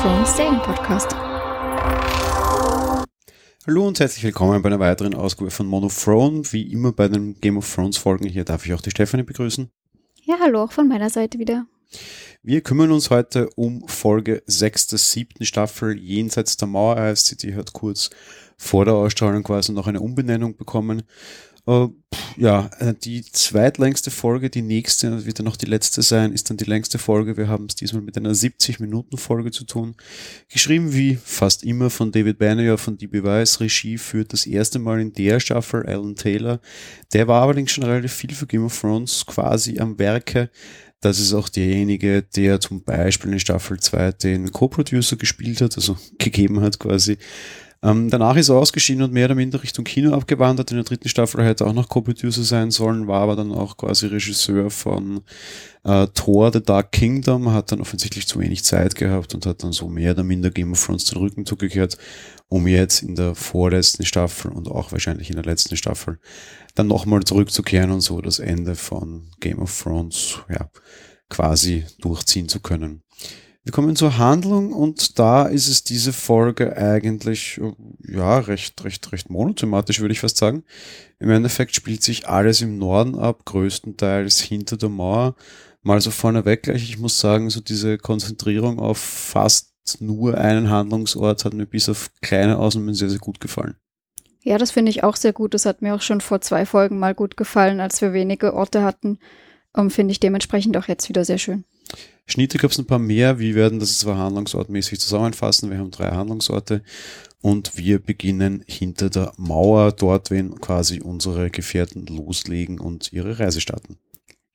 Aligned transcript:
Thrones 0.00 0.34
Serienpodcast. 0.34 1.14
Hallo 3.66 3.86
und 3.86 4.00
herzlich 4.00 4.24
willkommen 4.24 4.62
bei 4.62 4.70
einer 4.70 4.80
weiteren 4.80 5.12
Ausgabe 5.12 5.50
von 5.50 5.66
Monothrone. 5.66 6.42
Wie 6.52 6.72
immer 6.72 6.92
bei 6.92 7.08
den 7.08 7.38
Game 7.38 7.58
of 7.58 7.74
Thrones 7.74 7.98
Folgen. 7.98 8.26
Hier 8.26 8.44
darf 8.44 8.64
ich 8.64 8.72
auch 8.72 8.80
die 8.80 8.88
Stefanie 8.88 9.24
begrüßen. 9.24 9.70
Ja, 10.24 10.36
hallo 10.40 10.62
auch 10.62 10.72
von 10.72 10.88
meiner 10.88 11.10
Seite 11.10 11.38
wieder. 11.38 11.66
Wir 12.42 12.62
kümmern 12.62 12.92
uns 12.92 13.10
heute 13.10 13.50
um 13.56 13.86
Folge 13.88 14.42
6 14.46 14.86
der 14.86 14.98
siebten 14.98 15.44
Staffel 15.44 15.98
Jenseits 15.98 16.56
der 16.56 16.68
Mauer 16.68 16.96
heißt 16.96 17.26
sie. 17.26 17.36
Die 17.36 17.54
hat 17.54 17.74
kurz 17.74 18.08
vor 18.56 18.86
der 18.86 18.94
Ausstrahlung 18.94 19.42
quasi 19.42 19.72
noch 19.72 19.86
eine 19.86 20.00
Umbenennung 20.00 20.56
bekommen. 20.56 21.02
Uh, 21.70 21.90
ja, 22.36 22.68
äh, 22.80 22.94
die 22.94 23.22
zweitlängste 23.22 24.10
Folge, 24.10 24.50
die 24.50 24.62
nächste, 24.62 25.24
wird 25.24 25.38
dann 25.38 25.46
noch 25.46 25.56
die 25.56 25.66
letzte 25.66 26.02
sein, 26.02 26.32
ist 26.32 26.50
dann 26.50 26.56
die 26.56 26.64
längste 26.64 26.98
Folge. 26.98 27.36
Wir 27.36 27.46
haben 27.46 27.66
es 27.66 27.76
diesmal 27.76 28.02
mit 28.02 28.16
einer 28.16 28.32
70-Minuten-Folge 28.32 29.52
zu 29.52 29.62
tun. 29.62 29.94
Geschrieben 30.48 30.92
wie 30.92 31.16
fast 31.22 31.62
immer 31.62 31.88
von 31.88 32.10
David 32.10 32.38
Banner 32.38 32.76
von 32.76 32.98
DB 32.98 33.22
Weiss. 33.22 33.60
Regie 33.60 33.98
führt 33.98 34.32
das 34.32 34.46
erste 34.46 34.80
Mal 34.80 35.00
in 35.00 35.12
der 35.12 35.38
Staffel 35.38 35.86
Alan 35.86 36.16
Taylor. 36.16 36.58
Der 37.12 37.28
war 37.28 37.42
allerdings 37.42 37.70
schon 37.70 37.84
relativ 37.84 38.14
viel 38.14 38.34
für 38.34 38.48
Game 38.48 38.64
of 38.64 38.80
Thrones 38.80 39.24
quasi 39.24 39.78
am 39.78 39.96
Werke. 39.96 40.50
Das 41.00 41.20
ist 41.20 41.32
auch 41.32 41.48
derjenige, 41.48 42.22
der 42.34 42.58
zum 42.58 42.82
Beispiel 42.82 43.32
in 43.32 43.38
Staffel 43.38 43.78
2 43.78 44.10
den 44.12 44.50
Co-Producer 44.50 45.14
gespielt 45.14 45.60
hat, 45.60 45.76
also 45.76 45.96
gegeben 46.18 46.62
hat 46.62 46.80
quasi. 46.80 47.16
Ähm, 47.82 48.10
danach 48.10 48.36
ist 48.36 48.50
er 48.50 48.56
ausgeschieden 48.56 49.02
und 49.02 49.12
mehr 49.12 49.24
oder 49.24 49.34
minder 49.34 49.62
Richtung 49.62 49.84
Kino 49.84 50.12
abgewandert. 50.12 50.70
In 50.70 50.76
der 50.76 50.84
dritten 50.84 51.08
Staffel 51.08 51.42
hätte 51.42 51.64
er 51.64 51.68
auch 51.68 51.74
noch 51.74 51.88
Co-Producer 51.88 52.42
sein 52.42 52.70
sollen, 52.70 53.06
war 53.06 53.22
aber 53.22 53.36
dann 53.36 53.52
auch 53.52 53.78
quasi 53.78 54.06
Regisseur 54.06 54.70
von 54.70 55.22
äh, 55.84 56.06
Thor, 56.08 56.52
The 56.52 56.62
Dark 56.62 56.92
Kingdom, 56.92 57.52
hat 57.52 57.72
dann 57.72 57.80
offensichtlich 57.80 58.26
zu 58.26 58.38
wenig 58.38 58.64
Zeit 58.64 58.96
gehabt 58.96 59.34
und 59.34 59.46
hat 59.46 59.62
dann 59.62 59.72
so 59.72 59.88
mehr 59.88 60.12
oder 60.12 60.24
minder 60.24 60.50
Game 60.50 60.72
of 60.72 60.84
Thrones 60.84 61.04
den 61.04 61.18
Rücken 61.18 61.46
zugekehrt, 61.46 61.96
um 62.48 62.66
jetzt 62.66 63.02
in 63.02 63.14
der 63.14 63.34
vorletzten 63.34 64.04
Staffel 64.04 64.52
und 64.52 64.68
auch 64.68 64.92
wahrscheinlich 64.92 65.30
in 65.30 65.36
der 65.36 65.46
letzten 65.46 65.76
Staffel 65.76 66.18
dann 66.74 66.86
nochmal 66.86 67.24
zurückzukehren 67.24 67.92
und 67.92 68.02
so 68.02 68.20
das 68.20 68.40
Ende 68.40 68.74
von 68.74 69.30
Game 69.40 69.58
of 69.58 69.82
Thrones, 69.82 70.40
ja, 70.50 70.68
quasi 71.30 71.86
durchziehen 72.00 72.48
zu 72.48 72.60
können. 72.60 73.02
Wir 73.62 73.72
kommen 73.72 73.94
zur 73.94 74.16
Handlung 74.16 74.72
und 74.72 75.18
da 75.18 75.44
ist 75.44 75.68
es 75.68 75.84
diese 75.84 76.14
Folge 76.14 76.76
eigentlich, 76.76 77.60
ja, 78.02 78.38
recht, 78.38 78.82
recht, 78.84 79.12
recht 79.12 79.28
monothematisch, 79.28 80.00
würde 80.00 80.12
ich 80.12 80.20
fast 80.20 80.38
sagen. 80.38 80.64
Im 81.18 81.30
Endeffekt 81.30 81.74
spielt 81.74 82.02
sich 82.02 82.26
alles 82.26 82.62
im 82.62 82.78
Norden 82.78 83.18
ab, 83.18 83.44
größtenteils 83.44 84.40
hinter 84.40 84.78
der 84.78 84.88
Mauer. 84.88 85.34
Mal 85.82 86.00
so 86.00 86.10
vorneweg 86.10 86.62
gleich, 86.62 86.82
ich 86.84 86.98
muss 86.98 87.20
sagen, 87.20 87.50
so 87.50 87.60
diese 87.60 87.98
Konzentrierung 87.98 88.78
auf 88.78 88.98
fast 88.98 89.70
nur 90.00 90.38
einen 90.38 90.70
Handlungsort 90.70 91.44
hat 91.44 91.52
mir 91.52 91.66
bis 91.66 91.88
auf 91.88 92.10
kleine 92.22 92.58
Ausnahmen 92.58 92.94
sehr, 92.94 93.10
sehr 93.10 93.18
gut 93.18 93.40
gefallen. 93.40 93.76
Ja, 94.42 94.56
das 94.56 94.70
finde 94.70 94.90
ich 94.90 95.04
auch 95.04 95.16
sehr 95.16 95.34
gut. 95.34 95.52
Das 95.52 95.66
hat 95.66 95.82
mir 95.82 95.94
auch 95.94 96.02
schon 96.02 96.22
vor 96.22 96.40
zwei 96.40 96.64
Folgen 96.64 96.98
mal 96.98 97.14
gut 97.14 97.36
gefallen, 97.36 97.80
als 97.80 98.00
wir 98.00 98.12
wenige 98.14 98.54
Orte 98.54 98.82
hatten. 98.82 99.18
Um, 99.72 99.90
finde 99.90 100.12
ich 100.12 100.20
dementsprechend 100.20 100.76
auch 100.76 100.88
jetzt 100.88 101.08
wieder 101.08 101.24
sehr 101.24 101.38
schön. 101.38 101.64
Schnitte 102.26 102.58
gab 102.58 102.70
es 102.70 102.78
ein 102.78 102.86
paar 102.86 102.98
mehr. 102.98 103.38
Wir 103.38 103.54
werden 103.54 103.80
das 103.80 103.98
zwar 103.98 104.16
handlungsortmäßig 104.16 105.00
zusammenfassen. 105.00 105.70
Wir 105.70 105.78
haben 105.78 105.90
drei 105.90 106.10
Handlungsorte 106.10 106.82
und 107.40 107.76
wir 107.76 107.98
beginnen 107.98 108.62
hinter 108.66 109.10
der 109.10 109.32
Mauer, 109.36 109.92
dort, 109.92 110.30
wenn 110.30 110.60
quasi 110.60 111.00
unsere 111.00 111.50
Gefährten 111.50 112.06
loslegen 112.06 112.78
und 112.78 113.12
ihre 113.12 113.38
Reise 113.38 113.60
starten. 113.60 113.98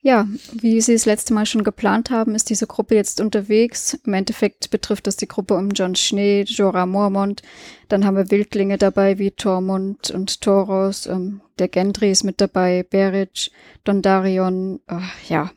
Ja, 0.06 0.28
wie 0.54 0.82
Sie 0.82 0.94
das 0.94 1.08
letzte 1.08 1.34
Mal 1.34 1.48
schon 1.48 1.64
geplant 1.64 2.12
haben, 2.12 2.36
ist 2.36 2.52
diese 2.52 2.68
Gruppe 2.68 2.94
jetzt 2.94 3.20
unterwegs. 3.20 3.98
Im 4.06 4.14
Endeffekt 4.14 4.70
betrifft 4.70 5.08
das 5.08 5.16
die 5.16 5.28
Gruppe 5.28 5.56
um 5.56 5.72
John 5.72 5.96
Schnee, 5.96 6.44
Jorah 6.44 6.86
Mormont. 6.86 7.42
Dann 7.88 8.06
haben 8.06 8.16
wir 8.16 8.30
Wildlinge 8.30 8.78
dabei 8.78 9.18
wie 9.18 9.32
Tormund 9.32 10.12
und 10.12 10.42
Toros. 10.42 11.08
Ähm, 11.08 11.42
der 11.58 11.70
Gendry 11.70 12.12
ist 12.12 12.24
mit 12.24 12.40
dabei, 12.40 12.86
Beric, 12.88 13.50
Dondarion, 13.84 14.80
äh, 14.86 15.00
ja, 15.28 15.50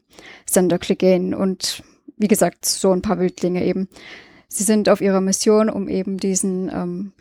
Sander 0.47 0.79
Clegane 0.79 1.37
und 1.37 1.83
wie 2.17 2.29
gesagt, 2.29 2.65
so 2.65 2.91
ein 2.93 3.03
paar 3.03 3.19
Wildlinge 3.19 3.63
eben. 3.67 3.87
Sie 4.49 4.65
sind 4.65 4.89
auf 4.89 5.03
ihrer 5.03 5.21
Mission, 5.21 5.69
um 5.69 5.91
eben 5.91 6.17
diesen 6.17 6.71
ähm, 6.71 7.13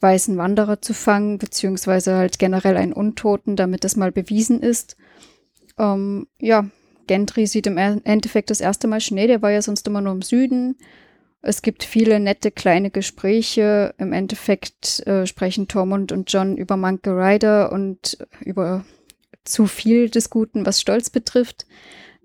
weißen 0.00 0.38
Wanderer 0.38 0.80
zu 0.80 0.94
fangen, 0.94 1.36
beziehungsweise 1.36 2.16
halt 2.16 2.38
generell 2.38 2.78
einen 2.78 2.94
Untoten, 2.94 3.56
damit 3.56 3.84
das 3.84 3.96
mal 3.96 4.10
bewiesen 4.10 4.62
ist. 4.62 4.96
Ähm, 5.78 6.26
ja, 6.38 6.66
Gendry 7.06 7.46
sieht 7.46 7.66
im 7.66 7.78
Endeffekt 7.78 8.50
das 8.50 8.60
erste 8.60 8.86
Mal 8.86 9.00
Schnee, 9.00 9.26
der 9.26 9.42
war 9.42 9.50
ja 9.50 9.62
sonst 9.62 9.86
immer 9.86 10.00
nur 10.00 10.12
im 10.12 10.22
Süden. 10.22 10.76
Es 11.42 11.60
gibt 11.62 11.82
viele 11.82 12.20
nette 12.20 12.52
kleine 12.52 12.90
Gespräche. 12.90 13.94
Im 13.98 14.12
Endeffekt 14.12 15.04
äh, 15.06 15.26
sprechen 15.26 15.66
Tormund 15.66 16.12
und 16.12 16.32
John 16.32 16.56
über 16.56 16.76
Monkey 16.76 17.10
Rider 17.10 17.72
und 17.72 18.16
über 18.44 18.84
zu 19.44 19.66
viel 19.66 20.08
des 20.08 20.30
Guten, 20.30 20.64
was 20.64 20.80
Stolz 20.80 21.10
betrifft. 21.10 21.66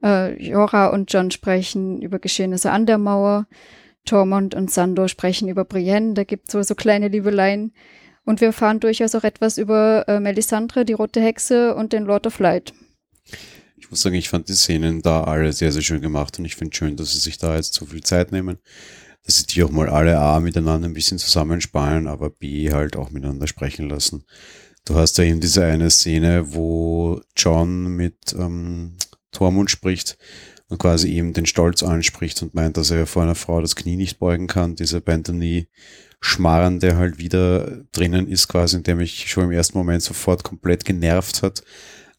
Äh, 0.03 0.41
Jora 0.41 0.87
und 0.87 1.11
John 1.11 1.31
sprechen 1.31 2.01
über 2.03 2.19
Geschehnisse 2.19 2.71
an 2.71 2.85
der 2.85 2.99
Mauer. 2.99 3.47
Tormund 4.05 4.53
und 4.53 4.71
Sandor 4.71 5.09
sprechen 5.09 5.49
über 5.49 5.65
Brienne. 5.65 6.13
Da 6.13 6.23
gibt 6.23 6.47
es 6.47 6.51
so, 6.53 6.61
so 6.61 6.75
kleine 6.75 7.07
Liebeleien. 7.07 7.73
Und 8.23 8.39
wir 8.39 8.49
erfahren 8.49 8.79
durchaus 8.79 9.15
auch 9.15 9.23
etwas 9.23 9.57
über 9.57 10.05
äh, 10.07 10.19
Melisandre, 10.19 10.85
die 10.85 10.93
rote 10.93 11.21
Hexe 11.21 11.75
und 11.75 11.91
den 11.91 12.05
Lord 12.05 12.27
of 12.27 12.39
Light. 12.39 12.73
Ich 13.75 13.89
muss 13.89 14.01
sagen, 14.01 14.15
ich 14.15 14.29
fand 14.29 14.49
die 14.49 14.53
Szenen 14.53 15.01
da 15.01 15.23
alle 15.23 15.53
sehr, 15.53 15.71
sehr 15.71 15.81
schön 15.81 16.01
gemacht 16.01 16.37
und 16.39 16.45
ich 16.45 16.55
finde 16.55 16.75
schön, 16.75 16.95
dass 16.95 17.13
sie 17.13 17.19
sich 17.19 17.37
da 17.37 17.55
jetzt 17.55 17.73
so 17.73 17.85
viel 17.85 18.01
Zeit 18.01 18.31
nehmen, 18.31 18.57
dass 19.23 19.37
sie 19.37 19.45
die 19.45 19.63
auch 19.63 19.69
mal 19.69 19.89
alle 19.89 20.17
A 20.17 20.39
miteinander 20.39 20.87
ein 20.87 20.93
bisschen 20.93 21.19
zusammenspannen, 21.19 22.07
aber 22.07 22.29
B 22.29 22.71
halt 22.71 22.95
auch 22.95 23.11
miteinander 23.11 23.47
sprechen 23.47 23.89
lassen. 23.89 24.23
Du 24.85 24.95
hast 24.95 25.19
da 25.19 25.23
eben 25.23 25.41
diese 25.41 25.65
eine 25.65 25.89
Szene, 25.89 26.53
wo 26.53 27.21
John 27.35 27.87
mit 27.87 28.33
ähm, 28.37 28.95
Tormund 29.31 29.69
spricht 29.69 30.17
und 30.69 30.79
quasi 30.79 31.11
eben 31.11 31.33
den 31.33 31.45
Stolz 31.45 31.83
anspricht 31.83 32.41
und 32.41 32.53
meint, 32.53 32.77
dass 32.77 32.91
er 32.91 33.05
vor 33.05 33.23
einer 33.23 33.35
Frau 33.35 33.61
das 33.61 33.75
Knie 33.75 33.95
nicht 33.95 34.19
beugen 34.19 34.47
kann, 34.47 34.75
dieser 34.75 35.01
Bantony 35.01 35.67
Schmarren, 36.19 36.79
der 36.79 36.97
halt 36.97 37.19
wieder 37.19 37.83
drinnen 37.91 38.27
ist, 38.27 38.47
quasi, 38.47 38.77
in 38.77 38.83
dem 38.83 38.97
mich 38.97 39.29
schon 39.29 39.45
im 39.45 39.51
ersten 39.51 39.77
Moment 39.77 40.01
sofort 40.03 40.43
komplett 40.43 40.83
genervt 40.83 41.43
hat. 41.43 41.63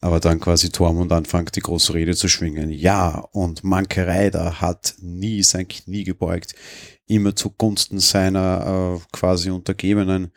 Aber 0.01 0.19
dann 0.19 0.39
quasi 0.39 0.69
Tormund 0.69 1.11
anfängt, 1.11 1.55
die 1.55 1.61
große 1.61 1.93
Rede 1.93 2.15
zu 2.15 2.29
schwingen. 2.29 2.69
Ja, 2.69 3.19
und 3.31 3.63
Manke 3.63 4.07
Reider 4.07 4.61
hat 4.61 4.95
nie 5.01 5.43
sein 5.43 5.67
Knie 5.67 6.05
gebeugt, 6.05 6.55
immer 7.05 7.35
zugunsten 7.35 7.99
seiner 7.99 8.97
äh, 8.97 9.05
quasi 9.11 9.49
Untergebenen 9.49 10.31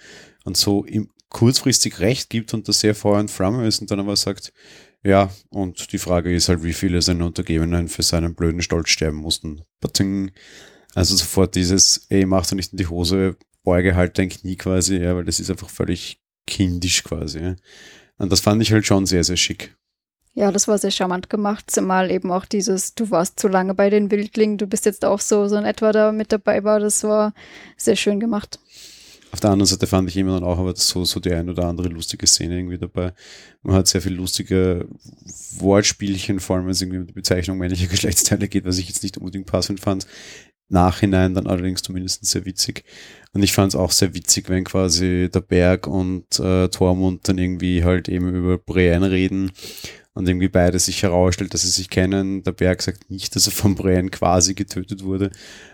und 0.45 0.57
so 0.57 0.85
ihm 0.85 1.11
kurzfristig 1.29 2.01
recht 2.01 2.29
gibt 2.29 2.53
und 2.55 2.69
das 2.69 2.81
sehr 2.81 2.95
Feuer 2.95 3.21
und 3.21 3.31
Flamme 3.31 3.67
ist 3.67 3.81
und 3.81 3.91
dann 3.91 4.01
aber 4.01 4.17
sagt, 4.17 4.53
ja, 5.05 5.31
und 5.49 5.93
die 5.93 5.99
Frage 5.99 6.35
ist 6.35 6.49
halt, 6.49 6.63
wie 6.63 6.75
viele 6.75 7.03
seiner 7.03 7.27
Untergebenen 7.27 7.89
für 7.89 8.03
seinen 8.03 8.35
blöden 8.35 8.63
Stolz 8.63 8.91
sterben 8.91 9.17
mussten. 9.17 9.63
Also 10.95 11.17
sofort 11.17 11.55
dieses, 11.55 12.07
ey, 12.09 12.27
mach 12.27 12.47
doch 12.47 12.55
nicht 12.55 12.73
in 12.73 12.79
die 12.79 12.87
Hose, 12.87 13.37
beuge 13.65 13.97
halt 13.97 14.19
dein 14.19 14.29
Knie 14.29 14.57
quasi, 14.57 14.99
ja, 14.99 15.17
weil 15.17 15.25
das 15.25 15.41
ist 15.41 15.51
einfach 15.51 15.71
völlig 15.71 16.21
kindisch 16.47 17.03
quasi. 17.03 17.41
Ja. 17.41 17.57
Und 18.23 18.31
das 18.31 18.39
fand 18.39 18.63
ich 18.63 18.73
halt 18.73 18.87
schon 18.87 19.05
sehr, 19.05 19.25
sehr 19.25 19.37
schick. 19.37 19.77
Ja, 20.35 20.53
das 20.53 20.69
war 20.69 20.79
sehr 20.79 20.93
charmant 20.93 21.29
gemacht, 21.29 21.65
zumal 21.69 22.09
eben 22.13 22.31
auch 22.31 22.45
dieses, 22.45 22.95
du 22.95 23.11
warst 23.11 23.41
zu 23.41 23.49
lange 23.49 23.75
bei 23.75 23.91
den 23.91 24.13
Wildlingen, 24.13 24.59
du 24.59 24.69
bist 24.69 24.87
jetzt 24.87 25.05
auch 25.05 25.19
so, 25.19 25.49
so 25.49 25.57
in 25.57 25.65
etwa 25.65 25.91
da 25.91 26.13
mit 26.13 26.31
dabei 26.31 26.63
war, 26.63 26.79
das 26.79 27.03
war 27.03 27.35
sehr 27.77 27.97
schön 27.97 28.21
gemacht. 28.21 28.61
Auf 29.33 29.41
der 29.41 29.51
anderen 29.51 29.67
Seite 29.67 29.89
fand 29.89 30.09
ich 30.09 30.17
immer 30.17 30.35
dann 30.35 30.45
auch 30.45 30.59
aber 30.59 30.77
so, 30.77 31.05
so 31.05 31.19
die 31.19 31.33
ein 31.33 31.51
oder 31.51 31.65
andere 31.65 31.89
lustige 31.89 32.29
Szene 32.29 32.59
irgendwie 32.59 32.79
dabei. 32.79 33.13
Man 33.63 33.75
hat 33.75 33.89
sehr 33.89 34.01
viel 34.01 34.15
lustige 34.15 34.87
Wortspielchen, 35.59 36.39
vor 36.39 36.57
allem 36.57 36.67
wenn 36.67 36.73
es 36.73 36.81
irgendwie 36.81 36.99
um 37.01 37.07
die 37.09 37.15
Bezeichnung 37.15 37.59
männlicher 37.59 37.87
Geschlechtsteile 37.91 38.47
geht, 38.47 38.65
was 38.65 38.79
ich 38.79 38.89
jetzt 38.89 39.03
nicht 39.03 39.19
unbedingt 39.19 39.47
passend 39.47 39.81
fand. 39.81 40.07
Nachhinein 40.69 41.35
dann 41.35 41.47
allerdings 41.49 41.83
zumindest 41.83 42.25
sehr 42.25 42.45
witzig. 42.45 42.85
Und 43.35 43.43
ich 43.43 43.53
fand 43.53 43.73
es 43.73 43.81
auch 43.81 43.93
sehr 43.93 44.15
witzig, 44.15 44.49
wenn 44.49 44.65
quasi 44.65 45.31
der 45.33 45.41
Berg 45.41 45.87
und 45.87 46.39
äh, 46.39 46.69
Tormund 46.69 47.29
dann 47.29 47.39
irgendwie 47.39 47.83
halt 47.83 48.09
eben 48.09 48.35
über 48.35 48.59
Brienne 48.59 49.11
reden 49.11 49.53
und 50.15 50.29
irgendwie 50.29 50.49
beide 50.49 50.79
sich 50.79 51.03
herausstellt, 51.03 51.55
dass 51.55 51.63
sie 51.63 51.71
sich 51.71 51.89
kennen. 51.89 52.43
Der 52.43 52.53
Berg 52.53 52.83
sagt 52.83 53.11
nicht, 53.11 53.35
dass 53.35 53.47
er 53.47 53.53
von 53.53 53.75
Brienne 53.75 54.11
quasi 54.11 54.53
getötet 54.53 55.03
wurde, 55.03 55.31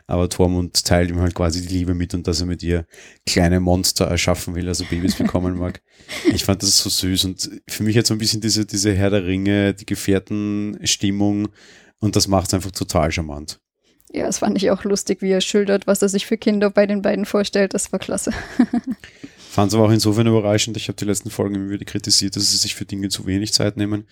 aber 0.07 0.29
Tormund 0.29 0.85
teilt 0.85 1.11
ihm 1.11 1.19
halt 1.19 1.35
quasi 1.35 1.67
die 1.67 1.75
Liebe 1.75 1.95
mit 1.95 2.15
und 2.15 2.29
dass 2.29 2.41
er 2.41 2.47
mit 2.47 2.63
ihr 2.63 2.87
kleine 3.27 3.59
Monster 3.59 4.07
erschaffen 4.07 4.55
will, 4.55 4.69
also 4.69 4.85
Babys 4.85 5.17
bekommen 5.17 5.59
mag. 5.59 5.83
Ich 6.33 6.45
fand 6.45 6.63
das 6.63 6.79
so 6.79 6.89
süß 6.89 7.25
und 7.27 7.51
für 7.69 7.83
mich 7.83 7.95
jetzt 7.95 8.09
so 8.09 8.15
ein 8.15 8.19
bisschen 8.19 8.41
diese, 8.41 8.65
diese 8.65 8.95
Herr 8.95 9.11
der 9.11 9.27
Ringe, 9.27 9.75
die 9.75 9.85
Gefährtenstimmung 9.85 11.49
und 11.99 12.17
das 12.17 12.29
macht 12.29 12.49
es 12.49 12.55
einfach 12.55 12.71
total 12.71 13.11
charmant. 13.11 13.61
Ja, 14.13 14.27
das 14.27 14.39
fand 14.39 14.57
ich 14.57 14.71
auch 14.71 14.85
lustig, 14.85 15.21
wie 15.21 15.31
er 15.31 15.41
schildert, 15.41 15.87
was 15.87 16.03
er 16.03 16.09
sich 16.09 16.27
für 16.27 16.39
Kinder 16.39 16.71
bei 16.71 16.87
den 16.87 17.03
beiden 17.03 17.27
vorstellt. 17.27 17.75
Das 17.75 17.93
war 17.93 17.99
klasse. 17.99 18.33
Fand 19.51 19.73
es 19.73 19.75
aber 19.75 19.87
auch 19.87 19.91
insofern 19.91 20.27
überraschend. 20.27 20.77
Ich 20.77 20.89
habe 20.89 20.97
die 20.97 21.05
letzten 21.05 21.31
Folgen 21.31 21.57
immer 21.57 21.71
wieder 21.71 21.85
kritisiert, 21.85 22.37
dass 22.37 22.51
sie 22.51 22.57
sich 22.59 22.75
für 22.75 22.85
Dinge 22.85 23.09
zu 23.09 23.27
wenig 23.27 23.53
Zeit 23.53 23.77
nehmen 23.77 24.07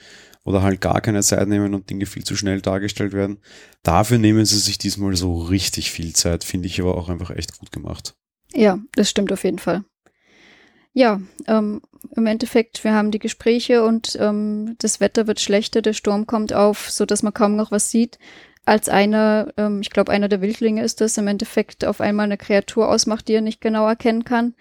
oder 0.45 0.63
halt 0.63 0.81
gar 0.81 1.01
keine 1.01 1.23
Zeit 1.23 1.47
nehmen 1.49 1.75
und 1.75 1.89
Dinge 1.91 2.07
viel 2.07 2.25
zu 2.25 2.37
schnell 2.37 2.61
dargestellt 2.61 3.13
werden. 3.13 3.39
Dafür 3.83 4.19
nehmen 4.19 4.45
sie 4.45 4.59
sich 4.59 4.79
diesmal 4.79 5.15
so 5.17 5.37
richtig 5.39 5.91
viel 5.91 6.15
Zeit, 6.15 6.45
finde 6.45 6.69
ich 6.69 6.81
aber 6.81 6.97
auch 6.97 7.09
einfach 7.09 7.31
echt 7.31 7.59
gut 7.59 7.71
gemacht. 7.71 8.15
Ja, 8.55 8.79
das 8.95 9.11
stimmt 9.11 9.33
auf 9.33 9.45
jeden 9.45 9.59
Fall. 9.59 9.85
Ja, 10.93 11.21
ähm, 11.47 11.83
im 12.15 12.27
Endeffekt, 12.27 12.83
wir 12.83 12.95
haben 12.95 13.11
die 13.11 13.19
Gespräche 13.19 13.85
und 13.85 14.17
ähm, 14.19 14.77
das 14.79 14.99
Wetter 14.99 15.27
wird 15.27 15.41
schlechter, 15.41 15.83
der 15.83 15.93
Sturm 15.93 16.27
kommt 16.27 16.55
auf, 16.55 16.91
so 16.91 17.05
dass 17.05 17.23
man 17.23 17.35
kaum 17.35 17.55
noch 17.55 17.71
was 17.71 17.91
sieht. 17.91 18.19
Als 18.67 18.89
einer, 18.89 19.53
ähm, 19.57 19.81
ich 19.81 19.91
glaube, 19.91 20.13
einer 20.13 20.29
der 20.29 20.43
Wildlinge 20.43 20.83
ist 20.83 21.01
das, 21.01 21.17
im 21.17 21.29
Endeffekt 21.29 21.85
auf 21.85 22.01
einmal 22.01 22.25
eine 22.25 22.37
Kreatur 22.37 22.89
ausmacht, 22.89 23.29
die 23.29 23.35
er 23.35 23.41
nicht 23.41 23.61
genau 23.61 23.87
erkennen 23.87 24.25
kann, 24.25 24.55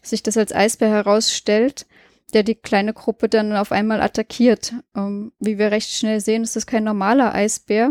sich 0.00 0.22
das 0.22 0.36
als 0.36 0.54
Eisbär 0.54 0.88
herausstellt, 0.88 1.84
der 2.32 2.44
die 2.44 2.54
kleine 2.54 2.94
Gruppe 2.94 3.28
dann 3.28 3.56
auf 3.56 3.72
einmal 3.72 4.00
attackiert. 4.00 4.74
Ähm, 4.96 5.32
wie 5.40 5.58
wir 5.58 5.72
recht 5.72 5.90
schnell 5.90 6.20
sehen, 6.20 6.44
ist 6.44 6.54
das 6.54 6.68
kein 6.68 6.84
normaler 6.84 7.34
Eisbär, 7.34 7.90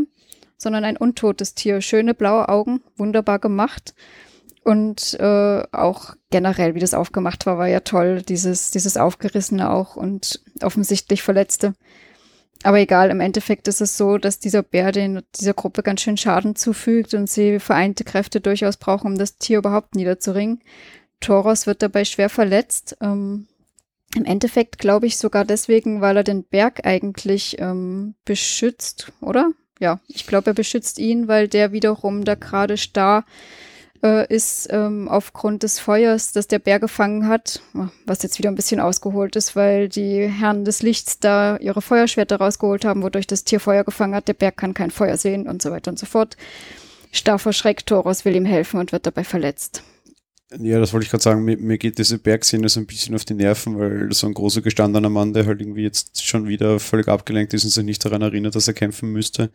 sondern 0.58 0.86
ein 0.86 0.96
untotes 0.96 1.54
Tier. 1.54 1.82
Schöne 1.82 2.14
blaue 2.14 2.48
Augen, 2.48 2.82
wunderbar 2.96 3.40
gemacht. 3.40 3.94
Und 4.64 5.20
äh, 5.20 5.64
auch 5.74 6.16
generell, 6.30 6.76
wie 6.76 6.80
das 6.80 6.94
aufgemacht 6.94 7.46
war, 7.46 7.58
war 7.58 7.68
ja 7.68 7.82
toll. 7.82 8.22
Dieses, 8.22 8.72
dieses 8.72 8.96
Aufgerissene 8.96 9.70
auch 9.70 9.98
und 9.98 10.42
offensichtlich 10.62 11.24
Verletzte. 11.24 11.74
Aber 12.64 12.80
egal, 12.80 13.12
im 13.12 13.20
Endeffekt 13.20 13.68
ist 13.68 13.82
es 13.82 13.98
so, 13.98 14.18
dass 14.18 14.40
dieser 14.40 14.64
Bär 14.64 14.92
den, 14.92 15.22
dieser 15.36 15.54
Gruppe 15.54 15.84
ganz 15.84 16.02
schön 16.02 16.18
Schaden 16.18 16.56
zufügt 16.56 17.14
und 17.14 17.30
sie 17.30 17.60
vereinte 17.60 18.04
Kräfte 18.04 18.42
durchaus 18.42 18.78
brauchen, 18.78 19.08
um 19.08 19.18
das 19.18 19.38
Tier 19.38 19.60
überhaupt 19.60 19.96
niederzuringen. 19.96 20.62
Toros 21.20 21.68
wird 21.68 21.82
dabei 21.82 22.06
schwer 22.06 22.30
verletzt. 22.30 22.98
Ähm, 23.02 23.48
Im 24.16 24.26
Endeffekt 24.26 24.80
glaube 24.80 25.06
ich 25.08 25.18
sogar 25.18 25.46
deswegen, 25.46 26.02
weil 26.02 26.18
er 26.18 26.24
den 26.24 26.44
Berg 26.44 26.86
eigentlich 26.86 27.58
ähm, 27.60 28.16
beschützt, 28.26 29.12
oder? 29.22 29.52
Ja, 29.80 30.00
ich 30.08 30.26
glaube, 30.26 30.52
er 30.52 30.56
beschützt 30.56 30.98
ihn, 30.98 31.28
weil 31.28 31.48
der 31.48 31.72
wiederum 31.72 32.26
da 32.26 32.34
gerade 32.34 32.78
starr 32.78 33.26
äh, 34.04 34.34
ist 34.34 34.68
ähm, 34.72 35.08
aufgrund 35.08 35.64
des 35.64 35.80
Feuers, 35.80 36.32
das 36.32 36.48
der 36.48 36.60
Bär 36.60 36.80
gefangen 36.80 37.28
hat, 37.28 37.62
was 38.06 38.24
jetzt 38.24 38.38
wieder 38.38 38.50
ein 38.50 38.56
bisschen 38.56 38.80
ausgeholt 38.80 39.36
ist, 39.36 39.56
weil 39.56 39.90
die 39.90 40.28
Herren 40.28 40.66
des 40.66 40.82
Lichts 40.82 41.20
da 41.20 41.58
ihre 41.58 41.82
Feuerschwerter 41.82 42.38
rausgeholt 42.38 42.86
haben, 42.86 43.04
wodurch 43.04 43.28
das 43.28 43.44
Tier 43.44 43.60
Feuer 43.60 43.84
gefangen 43.84 44.16
hat. 44.16 44.28
Der 44.28 44.34
Berg 44.34 44.58
kann 44.58 44.74
kein 44.74 44.92
Feuer 44.92 45.18
sehen 45.18 45.48
und 45.48 45.62
so 45.62 45.72
weiter 45.72 45.92
und 45.92 46.00
so 46.00 46.06
fort. 46.06 46.38
Starr 47.12 47.40
vor 47.40 47.54
Schreck, 47.54 47.86
Thoros 47.86 48.26
will 48.26 48.36
ihm 48.36 48.46
helfen 48.46 48.80
und 48.80 48.92
wird 48.92 49.06
dabei 49.06 49.24
verletzt. 49.24 49.84
Ja, 50.50 50.80
das 50.80 50.94
wollte 50.94 51.04
ich 51.04 51.12
gerade 51.12 51.24
sagen. 51.24 51.44
Mir, 51.44 51.58
mir, 51.58 51.78
geht 51.78 51.98
diese 51.98 52.20
Bergszene 52.20 52.70
so 52.70 52.80
ein 52.80 52.86
bisschen 52.86 53.14
auf 53.16 53.26
die 53.26 53.34
Nerven, 53.34 53.78
weil 53.78 54.14
so 54.14 54.28
ein 54.28 54.34
großer 54.34 54.62
gestandener 54.62 55.10
Mann, 55.10 55.34
der 55.34 55.46
halt 55.46 55.60
irgendwie 55.60 55.84
jetzt 55.84 56.24
schon 56.24 56.48
wieder 56.48 56.80
völlig 56.80 57.10
abgelenkt 57.10 57.54
ist 57.54 57.66
und 57.66 57.72
sich 57.72 57.84
nicht 57.84 58.04
daran 58.06 58.22
erinnert, 58.22 58.56
dass 58.56 58.68
er 58.68 58.74
kämpfen 58.74 59.12
müsste, 59.12 59.52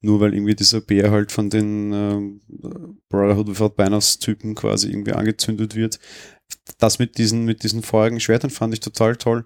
nur 0.00 0.20
weil 0.20 0.34
irgendwie 0.34 0.54
dieser 0.54 0.80
Bär 0.80 1.10
halt 1.10 1.32
von 1.32 1.50
den 1.50 1.92
äh, 1.92 2.68
Brotherhood 3.08 3.48
Without 3.48 3.70
Banners 3.70 4.20
Typen 4.20 4.54
quasi 4.54 4.90
irgendwie 4.90 5.12
angezündet 5.12 5.74
wird. 5.74 5.98
Das 6.78 7.00
mit 7.00 7.18
diesen, 7.18 7.44
mit 7.44 7.64
diesen 7.64 7.82
feurigen 7.82 8.20
Schwertern 8.20 8.50
fand 8.50 8.74
ich 8.74 8.80
total 8.80 9.16
toll, 9.16 9.44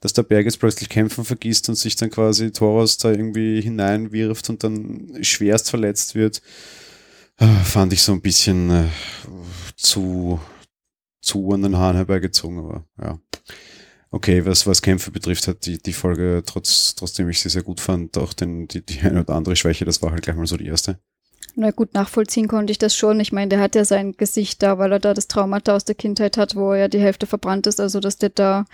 dass 0.00 0.14
der 0.14 0.22
Berg 0.22 0.46
jetzt 0.46 0.58
plötzlich 0.58 0.88
kämpfen 0.88 1.26
vergisst 1.26 1.68
und 1.68 1.74
sich 1.74 1.96
dann 1.96 2.10
quasi 2.10 2.50
Thoros 2.50 2.96
da 2.96 3.10
irgendwie 3.10 3.60
hineinwirft 3.60 4.48
und 4.48 4.64
dann 4.64 5.18
schwerst 5.20 5.68
verletzt 5.68 6.14
wird. 6.14 6.40
Äh, 7.36 7.46
fand 7.64 7.92
ich 7.92 8.02
so 8.02 8.12
ein 8.12 8.22
bisschen 8.22 8.70
äh, 8.70 8.84
zu, 9.80 10.40
zu 11.22 11.50
an 11.52 11.62
den 11.62 11.76
Haaren 11.76 11.96
herbeigezogen, 11.96 12.58
aber 12.58 12.84
ja. 13.00 13.18
Okay, 14.12 14.44
was, 14.44 14.66
was 14.66 14.82
Kämpfe 14.82 15.12
betrifft, 15.12 15.46
hat 15.46 15.66
die, 15.66 15.78
die 15.78 15.92
Folge, 15.92 16.42
trotz, 16.44 16.96
trotzdem 16.96 17.28
ich 17.28 17.40
sie 17.40 17.48
sehr 17.48 17.62
gut 17.62 17.80
fand, 17.80 18.18
auch 18.18 18.32
den, 18.32 18.66
die, 18.66 18.84
die 18.84 19.00
eine 19.00 19.20
oder 19.20 19.34
andere 19.34 19.54
Schwäche, 19.54 19.84
das 19.84 20.02
war 20.02 20.10
halt 20.10 20.22
gleich 20.22 20.36
mal 20.36 20.46
so 20.46 20.56
die 20.56 20.66
erste. 20.66 20.98
Na 21.56 21.70
gut, 21.70 21.94
nachvollziehen 21.94 22.48
konnte 22.48 22.70
ich 22.70 22.78
das 22.78 22.94
schon. 22.94 23.20
Ich 23.20 23.32
meine, 23.32 23.48
der 23.48 23.60
hat 23.60 23.74
ja 23.74 23.84
sein 23.84 24.12
Gesicht 24.12 24.62
da, 24.62 24.78
weil 24.78 24.92
er 24.92 24.98
da 24.98 25.14
das 25.14 25.28
Traumata 25.28 25.74
aus 25.74 25.84
der 25.84 25.94
Kindheit 25.94 26.36
hat, 26.36 26.54
wo 26.54 26.72
er 26.72 26.78
ja 26.78 26.88
die 26.88 27.00
Hälfte 27.00 27.26
verbrannt 27.26 27.66
ist. 27.66 27.80
Also, 27.80 28.00
dass 28.00 28.18
der 28.18 28.30
da 28.30 28.66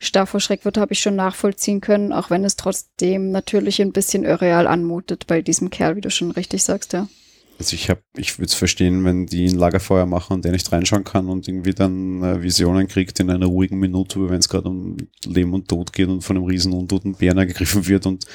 starr 0.00 0.26
vor 0.26 0.40
Schreck 0.40 0.64
wird, 0.64 0.76
habe 0.76 0.92
ich 0.92 1.00
schon 1.00 1.16
nachvollziehen 1.16 1.80
können, 1.80 2.12
auch 2.12 2.30
wenn 2.30 2.44
es 2.44 2.56
trotzdem 2.56 3.30
natürlich 3.30 3.80
ein 3.80 3.92
bisschen 3.92 4.24
irreal 4.24 4.66
anmutet 4.66 5.26
bei 5.26 5.42
diesem 5.42 5.70
Kerl, 5.70 5.96
wie 5.96 6.00
du 6.00 6.10
schon 6.10 6.32
richtig 6.32 6.64
sagst, 6.64 6.92
ja. 6.92 7.08
Also 7.58 7.74
ich 7.74 7.88
habe, 7.88 8.02
ich 8.16 8.38
würde 8.38 8.46
es 8.46 8.54
verstehen, 8.54 9.04
wenn 9.04 9.26
die 9.26 9.46
ein 9.46 9.56
Lagerfeuer 9.56 10.06
machen 10.06 10.34
und 10.34 10.44
der 10.44 10.52
nicht 10.52 10.70
reinschauen 10.72 11.04
kann 11.04 11.28
und 11.28 11.46
irgendwie 11.46 11.72
dann 11.72 12.22
äh, 12.22 12.42
Visionen 12.42 12.88
kriegt 12.88 13.20
in 13.20 13.30
einer 13.30 13.46
ruhigen 13.46 13.78
Minute, 13.78 14.28
wenn 14.28 14.40
es 14.40 14.48
gerade 14.48 14.68
um 14.68 14.96
Leben 15.24 15.54
und 15.54 15.68
Tod 15.68 15.92
geht 15.92 16.08
und 16.08 16.22
von 16.22 16.36
einem 16.36 16.46
riesen 16.46 16.72
untoten 16.72 17.14
Bären 17.14 17.38
ergriffen 17.38 17.86
wird 17.86 18.06
und, 18.06 18.26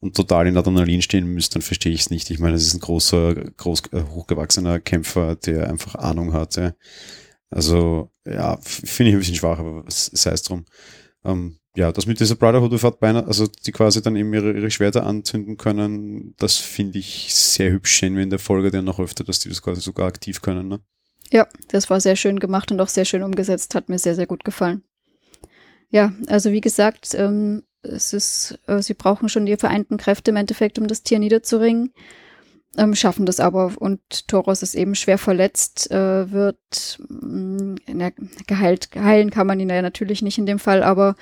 und 0.00 0.16
total 0.16 0.46
in 0.46 0.56
Adrenalin 0.56 1.02
stehen 1.02 1.26
müsste, 1.26 1.54
dann 1.54 1.62
verstehe 1.62 1.92
ich 1.92 2.02
es 2.02 2.10
nicht. 2.10 2.30
Ich 2.30 2.38
meine, 2.38 2.56
es 2.56 2.66
ist 2.66 2.74
ein 2.74 2.80
großer, 2.80 3.34
groß, 3.34 3.82
äh, 3.92 4.04
hochgewachsener 4.10 4.80
Kämpfer, 4.80 5.36
der 5.36 5.68
einfach 5.68 5.96
Ahnung 5.96 6.32
hatte. 6.32 6.74
Also 7.50 8.10
ja, 8.24 8.58
finde 8.62 9.10
ich 9.10 9.16
ein 9.16 9.18
bisschen 9.18 9.34
schwach, 9.34 9.58
aber 9.58 9.84
sei 9.88 10.30
es 10.30 10.42
drum. 10.42 10.64
Ähm, 11.24 11.58
ja, 11.74 11.90
das 11.90 12.06
mit 12.06 12.20
dieser 12.20 12.34
Brotherhood 12.34 12.72
of 12.72 12.98
beinahe, 12.98 13.26
also 13.26 13.46
die 13.46 13.72
quasi 13.72 14.02
dann 14.02 14.16
eben 14.16 14.32
ihre, 14.34 14.52
ihre 14.52 14.70
Schwerter 14.70 15.06
anzünden 15.06 15.56
können, 15.56 16.34
das 16.38 16.58
finde 16.58 16.98
ich 16.98 17.34
sehr 17.34 17.70
hübsch. 17.70 17.98
Sehen 17.98 18.14
wir 18.14 18.22
in 18.22 18.30
der 18.30 18.38
Folge 18.38 18.70
dann 18.70 18.84
noch 18.84 19.00
öfter, 19.00 19.24
dass 19.24 19.38
die 19.38 19.48
das 19.48 19.62
quasi 19.62 19.80
sogar 19.80 20.06
aktiv 20.06 20.42
können. 20.42 20.68
Ne? 20.68 20.80
Ja, 21.30 21.48
das 21.68 21.88
war 21.88 22.00
sehr 22.00 22.16
schön 22.16 22.40
gemacht 22.40 22.70
und 22.70 22.80
auch 22.80 22.88
sehr 22.88 23.06
schön 23.06 23.22
umgesetzt, 23.22 23.74
hat 23.74 23.88
mir 23.88 23.98
sehr, 23.98 24.14
sehr 24.14 24.26
gut 24.26 24.44
gefallen. 24.44 24.82
Ja, 25.88 26.12
also 26.26 26.52
wie 26.52 26.60
gesagt, 26.60 27.14
ähm, 27.14 27.62
es 27.82 28.12
ist, 28.12 28.58
äh, 28.66 28.82
sie 28.82 28.94
brauchen 28.94 29.30
schon 29.30 29.46
die 29.46 29.56
vereinten 29.56 29.96
Kräfte 29.96 30.30
im 30.30 30.36
Endeffekt, 30.36 30.78
um 30.78 30.86
das 30.86 31.02
Tier 31.02 31.18
niederzuringen, 31.18 31.92
ähm, 32.76 32.94
schaffen 32.94 33.26
das 33.26 33.40
aber 33.40 33.72
und 33.78 34.28
Toros 34.28 34.62
ist 34.62 34.74
eben 34.74 34.94
schwer 34.94 35.18
verletzt, 35.18 35.90
äh, 35.90 36.30
wird 36.30 36.98
mh, 37.08 37.76
mm, 37.86 38.12
geheilt, 38.46 38.90
heilen 38.94 39.30
kann 39.30 39.46
man 39.46 39.60
ihn 39.60 39.68
ja 39.70 39.82
natürlich 39.82 40.22
nicht 40.22 40.38
in 40.38 40.46
dem 40.46 40.58
Fall, 40.58 40.82
aber 40.82 41.14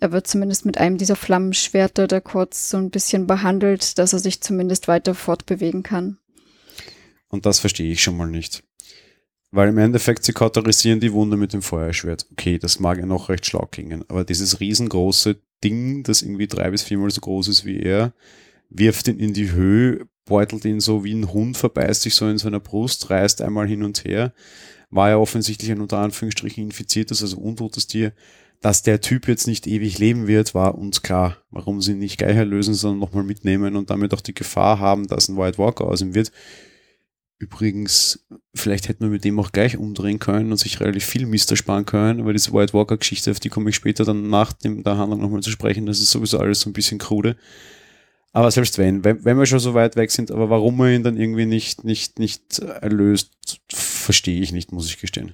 er 0.00 0.12
wird 0.12 0.26
zumindest 0.26 0.64
mit 0.64 0.78
einem 0.78 0.96
dieser 0.96 1.16
Flammenschwerter 1.16 2.08
da 2.08 2.20
kurz 2.20 2.70
so 2.70 2.78
ein 2.78 2.90
bisschen 2.90 3.26
behandelt, 3.26 3.98
dass 3.98 4.14
er 4.14 4.18
sich 4.18 4.40
zumindest 4.40 4.88
weiter 4.88 5.14
fortbewegen 5.14 5.82
kann. 5.82 6.18
Und 7.28 7.46
das 7.46 7.60
verstehe 7.60 7.92
ich 7.92 8.02
schon 8.02 8.16
mal 8.16 8.26
nicht. 8.26 8.64
Weil 9.52 9.68
im 9.68 9.78
Endeffekt, 9.78 10.24
sie 10.24 10.32
kauterisieren 10.32 11.00
die 11.00 11.12
Wunde 11.12 11.36
mit 11.36 11.52
dem 11.52 11.62
Feuerschwert. 11.62 12.26
Okay, 12.32 12.58
das 12.58 12.80
mag 12.80 12.98
ja 12.98 13.06
noch 13.06 13.28
recht 13.28 13.46
schlau 13.46 13.66
klingen, 13.70 14.04
aber 14.08 14.24
dieses 14.24 14.60
riesengroße 14.60 15.36
Ding, 15.62 16.02
das 16.02 16.22
irgendwie 16.22 16.46
drei 16.46 16.70
bis 16.70 16.82
viermal 16.82 17.10
so 17.10 17.20
groß 17.20 17.48
ist 17.48 17.64
wie 17.64 17.80
er, 17.80 18.14
wirft 18.70 19.08
ihn 19.08 19.18
in 19.18 19.34
die 19.34 19.52
Höhe, 19.52 20.06
beutelt 20.24 20.64
ihn 20.64 20.80
so 20.80 21.04
wie 21.04 21.12
ein 21.12 21.32
Hund, 21.32 21.56
verbeißt 21.56 22.02
sich 22.02 22.14
so 22.14 22.28
in 22.28 22.38
seiner 22.38 22.60
Brust, 22.60 23.10
reißt 23.10 23.42
einmal 23.42 23.66
hin 23.66 23.82
und 23.82 24.04
her. 24.04 24.32
War 24.88 25.10
ja 25.10 25.16
offensichtlich 25.18 25.70
ein 25.70 25.80
unter 25.80 25.98
Anführungsstrichen 25.98 26.64
infiziertes, 26.64 27.20
also 27.20 27.38
untotes 27.38 27.86
Tier 27.86 28.12
dass 28.60 28.82
der 28.82 29.00
Typ 29.00 29.26
jetzt 29.26 29.46
nicht 29.46 29.66
ewig 29.66 29.98
leben 29.98 30.26
wird, 30.26 30.54
war 30.54 30.76
uns 30.76 31.02
klar. 31.02 31.38
Warum 31.50 31.80
sie 31.80 31.94
nicht 31.94 32.18
Geier 32.18 32.44
lösen, 32.44 32.74
sondern 32.74 33.00
nochmal 33.00 33.24
mitnehmen 33.24 33.74
und 33.74 33.90
damit 33.90 34.12
auch 34.12 34.20
die 34.20 34.34
Gefahr 34.34 34.78
haben, 34.78 35.06
dass 35.06 35.28
ein 35.28 35.36
White 35.36 35.58
Walker 35.58 35.86
aus 35.86 36.02
ihm 36.02 36.14
wird. 36.14 36.30
Übrigens, 37.38 38.26
vielleicht 38.54 38.88
hätten 38.88 39.02
wir 39.02 39.08
mit 39.08 39.24
dem 39.24 39.40
auch 39.40 39.50
gleich 39.50 39.78
umdrehen 39.78 40.18
können 40.18 40.50
und 40.50 40.58
sich 40.58 40.78
relativ 40.78 41.06
viel 41.06 41.24
Mist 41.24 41.50
ersparen 41.50 41.86
können, 41.86 42.20
aber 42.20 42.34
diese 42.34 42.52
White 42.52 42.74
Walker-Geschichte, 42.74 43.30
auf 43.30 43.40
die 43.40 43.48
komme 43.48 43.70
ich 43.70 43.76
später 43.76 44.04
dann 44.04 44.28
nach 44.28 44.52
dem, 44.52 44.84
der 44.84 44.98
Handlung 44.98 45.22
nochmal 45.22 45.40
zu 45.40 45.50
sprechen, 45.50 45.86
das 45.86 46.00
ist 46.00 46.10
sowieso 46.10 46.38
alles 46.38 46.60
so 46.60 46.68
ein 46.68 46.74
bisschen 46.74 46.98
krude. 46.98 47.36
Aber 48.32 48.50
selbst 48.50 48.76
wenn, 48.76 49.04
wenn, 49.04 49.24
wenn 49.24 49.38
wir 49.38 49.46
schon 49.46 49.58
so 49.58 49.72
weit 49.72 49.96
weg 49.96 50.10
sind, 50.10 50.30
aber 50.30 50.50
warum 50.50 50.76
man 50.76 50.92
ihn 50.92 51.02
dann 51.02 51.16
irgendwie 51.16 51.46
nicht, 51.46 51.82
nicht, 51.82 52.18
nicht 52.18 52.58
erlöst, 52.58 53.32
verstehe 53.70 54.42
ich 54.42 54.52
nicht, 54.52 54.70
muss 54.70 54.86
ich 54.86 55.00
gestehen 55.00 55.32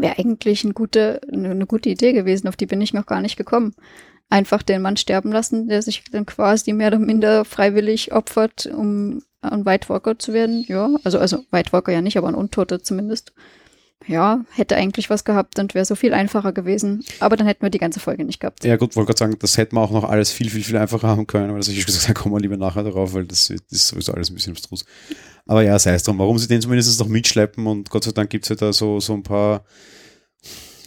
wäre 0.00 0.18
eigentlich 0.18 0.64
eine 0.64 0.74
gute, 0.74 1.20
eine 1.32 1.66
gute 1.66 1.88
Idee 1.88 2.12
gewesen, 2.12 2.48
auf 2.48 2.56
die 2.56 2.66
bin 2.66 2.80
ich 2.80 2.94
noch 2.94 3.06
gar 3.06 3.20
nicht 3.20 3.36
gekommen. 3.36 3.74
Einfach 4.28 4.62
den 4.62 4.82
Mann 4.82 4.96
sterben 4.96 5.32
lassen, 5.32 5.68
der 5.68 5.82
sich 5.82 6.04
dann 6.10 6.26
quasi 6.26 6.72
mehr 6.72 6.88
oder 6.88 6.98
minder 6.98 7.44
freiwillig 7.44 8.12
opfert, 8.12 8.66
um 8.66 9.22
ein 9.42 9.66
White 9.66 9.88
Walker 9.88 10.18
zu 10.18 10.32
werden. 10.32 10.64
Ja, 10.68 10.90
also, 11.04 11.18
also 11.18 11.44
White 11.50 11.72
Walker 11.72 11.92
ja 11.92 12.00
nicht, 12.00 12.16
aber 12.16 12.28
ein 12.28 12.34
Untoter 12.34 12.82
zumindest. 12.82 13.32
Ja, 14.06 14.44
hätte 14.52 14.76
eigentlich 14.76 15.10
was 15.10 15.24
gehabt 15.24 15.58
und 15.58 15.74
wäre 15.74 15.84
so 15.84 15.94
viel 15.94 16.14
einfacher 16.14 16.52
gewesen. 16.52 17.04
Aber 17.20 17.36
dann 17.36 17.46
hätten 17.46 17.62
wir 17.62 17.70
die 17.70 17.78
ganze 17.78 18.00
Folge 18.00 18.24
nicht 18.24 18.40
gehabt. 18.40 18.64
Ja, 18.64 18.76
gut, 18.76 18.96
wollte 18.96 19.08
gerade 19.08 19.18
sagen, 19.18 19.36
das 19.38 19.58
hätten 19.58 19.76
wir 19.76 19.82
auch 19.82 19.90
noch 19.90 20.04
alles 20.04 20.32
viel, 20.32 20.48
viel, 20.48 20.64
viel 20.64 20.76
einfacher 20.78 21.08
haben 21.08 21.26
können. 21.26 21.50
Aber 21.50 21.58
das 21.58 21.68
habe 21.68 21.78
ich 21.78 21.84
gesagt, 21.84 22.08
da 22.08 22.12
kommen 22.20 22.34
wir 22.34 22.40
lieber 22.40 22.56
nachher 22.56 22.82
darauf, 22.82 23.12
weil 23.12 23.26
das, 23.26 23.48
das 23.48 23.60
ist 23.70 23.88
sowieso 23.88 24.12
alles 24.12 24.30
ein 24.30 24.34
bisschen 24.34 24.52
abstrus. 24.54 24.84
Aber 25.46 25.62
ja, 25.62 25.78
sei 25.78 25.94
es 25.94 26.02
drum, 26.02 26.18
warum 26.18 26.38
sie 26.38 26.48
den 26.48 26.62
zumindest 26.62 26.98
noch 26.98 27.08
mitschleppen 27.08 27.66
und 27.66 27.90
Gott 27.90 28.04
sei 28.04 28.12
Dank 28.12 28.30
gibt 28.30 28.44
es 28.44 28.48
ja 28.48 28.56
da 28.56 28.72
so, 28.72 29.00
so 29.00 29.12
ein 29.12 29.22
paar, 29.22 29.64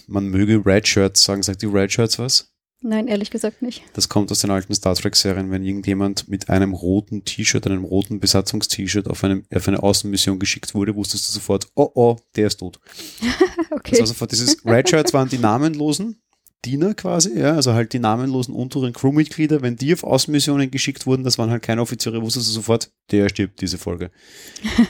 man 0.08 0.28
möge 0.28 0.66
Red 0.66 0.88
Shirts 0.88 1.24
sagen, 1.24 1.44
sagt 1.44 1.62
die 1.62 1.68
Red 1.68 1.92
Shirts 1.92 2.18
was? 2.18 2.53
Nein, 2.86 3.08
ehrlich 3.08 3.32
gesagt 3.32 3.62
nicht. 3.62 3.82
Das 3.94 4.10
kommt 4.10 4.30
aus 4.30 4.40
den 4.40 4.52
alten 4.52 4.76
Star 4.76 4.94
Trek-Serien, 4.94 5.50
wenn 5.52 5.64
irgendjemand 5.64 6.28
mit 6.28 6.50
einem 6.50 6.74
roten 6.74 7.24
T-Shirt, 7.24 7.66
einem 7.66 7.86
roten 7.86 8.20
Besatzungst-T-Shirt 8.20 9.08
auf, 9.08 9.24
auf 9.24 9.68
eine 9.68 9.82
Außenmission 9.82 10.38
geschickt 10.38 10.76
wurde, 10.76 10.94
wusstest 10.94 11.30
du 11.30 11.34
sofort, 11.34 11.68
oh 11.76 11.90
oh, 11.96 12.18
der 12.36 12.48
ist 12.48 12.58
tot. 12.58 12.82
okay. 13.72 13.94
Also 13.94 14.08
sofort 14.08 14.34
dieses 14.34 14.66
Red 14.66 14.90
Shirts 14.90 15.14
waren 15.14 15.30
die 15.30 15.38
Namenlosen, 15.38 16.22
Diener 16.66 16.94
quasi, 16.94 17.38
ja, 17.38 17.56
also 17.56 17.74
halt 17.74 17.92
die 17.92 18.00
namenlosen 18.00 18.56
unteren 18.56 18.94
Crewmitglieder, 18.94 19.62
wenn 19.62 19.76
die 19.76 19.94
auf 19.94 20.04
Außenmissionen 20.04 20.72
geschickt 20.72 21.06
wurden, 21.06 21.24
das 21.24 21.38
waren 21.38 21.50
halt 21.50 21.62
keine 21.62 21.82
Offiziere, 21.82 22.22
wusstest 22.22 22.48
du 22.48 22.54
sofort, 22.54 22.90
der 23.12 23.28
stirbt 23.30 23.60
diese 23.60 23.78
Folge. 23.78 24.12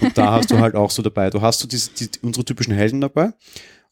Und 0.01 0.17
da 0.17 0.33
hast 0.33 0.51
du 0.51 0.59
halt 0.59 0.75
auch 0.75 0.91
so 0.91 1.01
dabei. 1.01 1.31
Du 1.31 1.41
hast 1.41 1.59
so 1.59 1.67
diese, 1.67 1.89
die, 1.91 2.09
unsere 2.21 2.45
typischen 2.45 2.73
Helden 2.73 3.01
dabei 3.01 3.33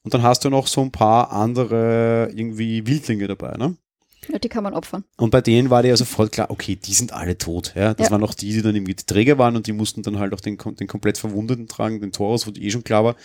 und 0.03 0.13
dann 0.13 0.21
hast 0.21 0.45
du 0.45 0.49
noch 0.49 0.67
so 0.67 0.81
ein 0.81 0.91
paar 0.91 1.31
andere 1.31 2.29
irgendwie 2.35 2.85
Wildlinge 2.85 3.27
dabei, 3.27 3.57
ne? 3.57 3.77
Ja, 4.29 4.37
die 4.37 4.49
kann 4.49 4.63
man 4.63 4.73
opfern. 4.73 5.03
Und 5.17 5.31
bei 5.31 5.41
denen 5.41 5.71
war 5.71 5.81
dir 5.81 5.89
ja 5.89 5.97
sofort 5.97 6.31
klar, 6.31 6.51
okay, 6.51 6.75
die 6.75 6.93
sind 6.93 7.11
alle 7.11 7.37
tot. 7.37 7.73
Ja? 7.75 7.95
Das 7.95 8.07
ja. 8.07 8.11
waren 8.11 8.23
auch 8.23 8.35
die, 8.35 8.53
die 8.53 8.61
dann 8.61 8.75
irgendwie 8.75 8.93
die 8.93 9.05
Träger 9.05 9.39
waren 9.39 9.55
und 9.55 9.65
die 9.65 9.73
mussten 9.73 10.03
dann 10.03 10.19
halt 10.19 10.33
auch 10.33 10.41
den, 10.41 10.57
den 10.57 10.87
komplett 10.87 11.17
Verwundeten 11.17 11.67
tragen, 11.67 12.01
den 12.01 12.11
Taurus, 12.11 12.45
wo 12.45 12.51
die 12.51 12.63
eh 12.63 12.69
schon 12.69 12.83
klar 12.83 13.03
war, 13.03 13.15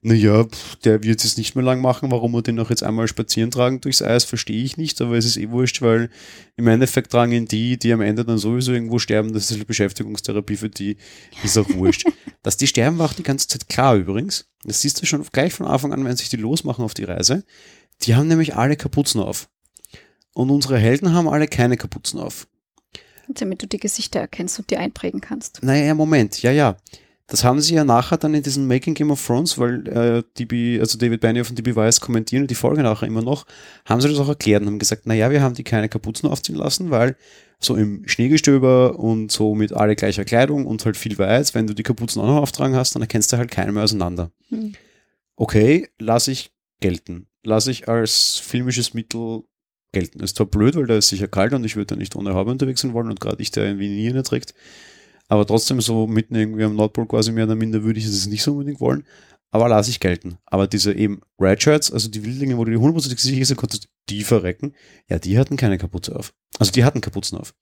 naja, 0.00 0.46
der 0.84 1.02
wird 1.02 1.22
es 1.24 1.36
nicht 1.36 1.56
mehr 1.56 1.64
lang 1.64 1.82
machen, 1.82 2.10
warum 2.10 2.32
wir 2.32 2.42
den 2.42 2.54
noch 2.54 2.70
jetzt 2.70 2.82
einmal 2.82 3.06
spazieren 3.06 3.50
tragen 3.50 3.80
durchs 3.82 4.00
Eis, 4.00 4.24
verstehe 4.24 4.62
ich 4.62 4.78
nicht, 4.78 5.00
aber 5.02 5.16
es 5.16 5.26
ist 5.26 5.36
eh 5.36 5.50
wurscht, 5.50 5.82
weil 5.82 6.08
im 6.56 6.68
Endeffekt 6.68 7.12
tragen 7.12 7.32
ihn 7.32 7.46
die, 7.46 7.78
die 7.78 7.92
am 7.92 8.00
Ende 8.00 8.24
dann 8.24 8.38
sowieso 8.38 8.72
irgendwo 8.72 8.98
sterben, 8.98 9.34
das 9.34 9.50
ist 9.50 9.56
eine 9.56 9.66
Beschäftigungstherapie 9.66 10.56
für 10.56 10.70
die, 10.70 10.96
ist 11.44 11.58
auch 11.58 11.68
wurscht. 11.74 12.06
Dass 12.42 12.56
die 12.56 12.66
sterben, 12.66 12.98
war 12.98 13.06
auch 13.06 13.14
die 13.14 13.24
ganze 13.24 13.48
Zeit 13.48 13.68
klar 13.68 13.96
übrigens. 13.96 14.46
Das 14.64 14.80
siehst 14.80 15.02
du 15.02 15.06
schon 15.06 15.22
gleich 15.32 15.52
von 15.52 15.66
Anfang 15.66 15.92
an, 15.92 16.04
wenn 16.04 16.16
sich 16.16 16.28
die 16.28 16.36
losmachen 16.36 16.84
auf 16.84 16.94
die 16.94 17.04
Reise. 17.04 17.44
Die 18.02 18.14
haben 18.14 18.28
nämlich 18.28 18.56
alle 18.56 18.76
Kapuzen 18.76 19.20
auf. 19.20 19.48
Und 20.36 20.50
unsere 20.50 20.76
Helden 20.76 21.14
haben 21.14 21.30
alle 21.30 21.48
keine 21.48 21.78
Kapuzen 21.78 22.20
auf. 22.20 22.46
Damit 23.26 23.62
du 23.62 23.66
die 23.66 23.78
Gesichter 23.78 24.20
erkennst 24.20 24.58
und 24.58 24.68
die 24.68 24.76
einprägen 24.76 25.22
kannst. 25.22 25.62
Naja, 25.62 25.94
Moment, 25.94 26.42
ja, 26.42 26.52
ja. 26.52 26.76
Das 27.26 27.42
haben 27.42 27.62
sie 27.62 27.74
ja 27.74 27.84
nachher 27.84 28.18
dann 28.18 28.34
in 28.34 28.42
diesem 28.42 28.66
Making 28.66 28.92
Game 28.92 29.10
of 29.10 29.26
Thrones, 29.26 29.56
weil 29.56 29.88
äh, 29.88 30.22
DB, 30.38 30.78
also 30.78 30.98
David 30.98 31.22
Benioff 31.22 31.48
und 31.48 31.58
DB 31.58 31.74
Weiss 31.74 32.02
kommentieren 32.02 32.46
die 32.46 32.54
Folge 32.54 32.82
nachher 32.82 33.06
immer 33.06 33.22
noch, 33.22 33.46
haben 33.86 34.02
sie 34.02 34.10
das 34.10 34.18
auch 34.18 34.28
erklärt 34.28 34.60
und 34.60 34.68
haben 34.68 34.78
gesagt, 34.78 35.06
naja, 35.06 35.30
wir 35.30 35.40
haben 35.40 35.54
die 35.54 35.64
keine 35.64 35.88
Kapuzen 35.88 36.28
aufziehen 36.28 36.56
lassen, 36.56 36.90
weil 36.90 37.16
so 37.58 37.74
im 37.74 38.06
Schneegestöber 38.06 38.98
und 38.98 39.32
so 39.32 39.54
mit 39.54 39.72
alle 39.72 39.96
gleicher 39.96 40.26
Kleidung 40.26 40.66
und 40.66 40.84
halt 40.84 40.98
viel 40.98 41.16
weiß, 41.16 41.54
wenn 41.54 41.66
du 41.66 41.72
die 41.72 41.82
Kapuzen 41.82 42.20
auch 42.20 42.26
noch 42.26 42.42
auftragen 42.42 42.76
hast, 42.76 42.94
dann 42.94 43.00
erkennst 43.00 43.32
du 43.32 43.38
halt 43.38 43.50
keinen 43.50 43.72
mehr 43.72 43.84
auseinander. 43.84 44.30
Hm. 44.50 44.74
Okay, 45.34 45.88
lasse 45.98 46.30
ich 46.30 46.52
gelten. 46.80 47.26
Lasse 47.42 47.70
ich 47.70 47.88
als 47.88 48.36
filmisches 48.36 48.92
Mittel 48.92 49.44
gelten. 49.96 50.20
Ist 50.20 50.36
zwar 50.36 50.46
blöd, 50.46 50.76
weil 50.76 50.86
da 50.86 50.96
ist 50.96 51.08
sicher 51.08 51.26
kalt 51.26 51.54
und 51.54 51.64
ich 51.64 51.76
würde 51.76 51.94
da 51.94 51.96
nicht 51.96 52.16
ohne 52.16 52.34
Haube 52.34 52.50
unterwegs 52.50 52.82
sein 52.82 52.92
wollen 52.92 53.08
und 53.08 53.18
gerade 53.18 53.40
ich, 53.40 53.50
der 53.50 53.64
irgendwie 53.64 53.88
nie 53.88 54.10
eine 54.10 54.22
trägt. 54.22 54.54
Aber 55.28 55.46
trotzdem 55.46 55.80
so 55.80 56.06
mitten 56.06 56.34
irgendwie 56.34 56.64
am 56.64 56.76
Nordpol 56.76 57.06
quasi 57.06 57.32
mehr 57.32 57.44
oder 57.44 57.54
minder 57.54 57.82
würde 57.82 57.98
ich 57.98 58.04
es 58.04 58.26
nicht 58.26 58.42
so 58.42 58.52
unbedingt 58.52 58.80
wollen. 58.80 59.04
Aber 59.50 59.68
lasse 59.68 59.90
ich 59.90 60.00
gelten. 60.00 60.38
Aber 60.44 60.66
diese 60.66 60.92
eben 60.92 61.22
Red 61.40 61.62
Shirts, 61.62 61.90
also 61.90 62.10
die 62.10 62.24
Wildlinge, 62.24 62.58
wo 62.58 62.64
du 62.64 62.72
die 62.72 62.76
hundertprozentig 62.76 63.20
sicher 63.20 63.44
sind, 63.46 63.56
konntest 63.56 63.88
die 64.10 64.22
verrecken. 64.22 64.74
Ja, 65.08 65.18
die 65.18 65.38
hatten 65.38 65.56
keine 65.56 65.78
Kapuze 65.78 66.14
auf. 66.14 66.34
Also 66.58 66.72
die 66.72 66.84
hatten 66.84 67.00
Kapuzen 67.00 67.38
auf. 67.38 67.54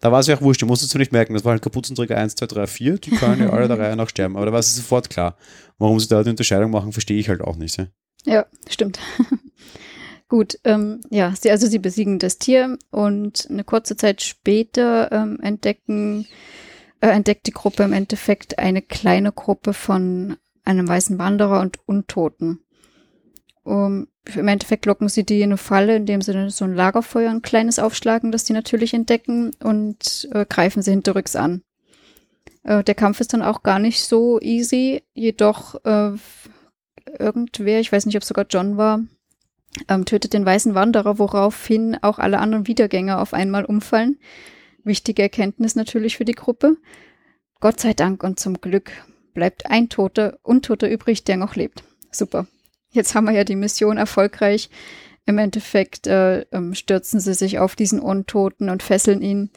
Da 0.00 0.10
war 0.10 0.20
es 0.20 0.26
ja 0.26 0.36
auch 0.36 0.40
wurscht, 0.40 0.62
du 0.62 0.66
musstest 0.66 0.94
du 0.94 0.98
nicht 0.98 1.12
merken, 1.12 1.34
das 1.34 1.44
war 1.44 1.52
halt 1.52 1.62
Kapuzenträger 1.62 2.16
1, 2.16 2.36
2, 2.36 2.46
3, 2.46 2.66
4, 2.66 2.98
die 2.98 3.10
können 3.10 3.42
ja 3.42 3.50
alle 3.50 3.68
der 3.68 3.78
Reihe 3.78 3.96
nach 3.96 4.08
sterben. 4.08 4.36
Aber 4.36 4.46
da 4.46 4.52
war 4.52 4.60
es 4.60 4.74
sofort 4.74 5.10
klar. 5.10 5.36
Warum 5.78 6.00
sie 6.00 6.08
da 6.08 6.22
die 6.22 6.30
Unterscheidung 6.30 6.70
machen, 6.70 6.92
verstehe 6.92 7.18
ich 7.18 7.28
halt 7.28 7.40
auch 7.40 7.56
nicht. 7.56 7.76
Ja, 7.76 7.86
ja 8.24 8.46
stimmt. 8.68 8.98
Gut, 10.28 10.58
ähm, 10.64 11.00
ja, 11.08 11.32
sie, 11.34 11.50
also 11.50 11.66
sie 11.66 11.78
besiegen 11.78 12.18
das 12.18 12.36
Tier 12.36 12.78
und 12.90 13.46
eine 13.48 13.64
kurze 13.64 13.96
Zeit 13.96 14.20
später 14.20 15.10
ähm, 15.10 15.40
entdecken, 15.40 16.26
äh, 17.00 17.08
entdeckt 17.08 17.46
die 17.46 17.52
Gruppe 17.52 17.82
im 17.84 17.94
Endeffekt 17.94 18.58
eine 18.58 18.82
kleine 18.82 19.32
Gruppe 19.32 19.72
von 19.72 20.36
einem 20.64 20.86
weißen 20.86 21.18
Wanderer 21.18 21.60
und 21.60 21.78
Untoten. 21.86 22.60
Um, 23.64 24.08
Im 24.34 24.48
Endeffekt 24.48 24.86
locken 24.86 25.08
sie 25.08 25.24
die 25.24 25.40
in 25.40 25.50
eine 25.50 25.58
Falle, 25.58 25.96
indem 25.96 26.22
sie 26.22 26.50
so 26.50 26.64
ein 26.64 26.74
Lagerfeuer, 26.74 27.30
ein 27.30 27.42
kleines 27.42 27.78
aufschlagen, 27.78 28.32
das 28.32 28.44
die 28.44 28.54
natürlich 28.54 28.94
entdecken 28.94 29.50
und 29.62 30.28
äh, 30.32 30.46
greifen 30.46 30.82
sie 30.82 30.90
hinterrücks 30.90 31.36
an. 31.36 31.62
Äh, 32.64 32.82
der 32.84 32.94
Kampf 32.94 33.20
ist 33.20 33.32
dann 33.32 33.42
auch 33.42 33.62
gar 33.62 33.78
nicht 33.78 34.04
so 34.04 34.40
easy, 34.40 35.02
jedoch 35.12 35.74
äh, 35.84 36.12
irgendwer, 37.18 37.80
ich 37.80 37.92
weiß 37.92 38.06
nicht, 38.06 38.16
ob 38.16 38.22
es 38.22 38.28
sogar 38.28 38.46
John 38.48 38.76
war, 38.78 39.00
ähm, 39.88 40.04
tötet 40.04 40.32
den 40.32 40.44
weißen 40.44 40.74
Wanderer, 40.74 41.18
woraufhin 41.18 41.96
auch 42.02 42.18
alle 42.18 42.38
anderen 42.38 42.66
Wiedergänger 42.66 43.20
auf 43.20 43.34
einmal 43.34 43.64
umfallen. 43.64 44.18
Wichtige 44.84 45.22
Erkenntnis 45.22 45.74
natürlich 45.74 46.16
für 46.16 46.24
die 46.24 46.32
Gruppe. 46.32 46.76
Gott 47.60 47.80
sei 47.80 47.92
Dank 47.92 48.22
und 48.22 48.40
zum 48.40 48.60
Glück 48.60 48.92
bleibt 49.34 49.70
ein 49.70 49.88
Toter, 49.88 50.38
Untoter 50.42 50.90
übrig, 50.90 51.24
der 51.24 51.36
noch 51.36 51.56
lebt. 51.56 51.84
Super. 52.10 52.46
Jetzt 52.90 53.14
haben 53.14 53.26
wir 53.26 53.32
ja 53.32 53.44
die 53.44 53.56
Mission 53.56 53.98
erfolgreich. 53.98 54.70
Im 55.26 55.38
Endeffekt 55.38 56.06
äh, 56.06 56.40
ähm, 56.52 56.74
stürzen 56.74 57.20
sie 57.20 57.34
sich 57.34 57.58
auf 57.58 57.76
diesen 57.76 58.00
Untoten 58.00 58.70
und 58.70 58.82
fesseln 58.82 59.20
ihn. 59.20 59.50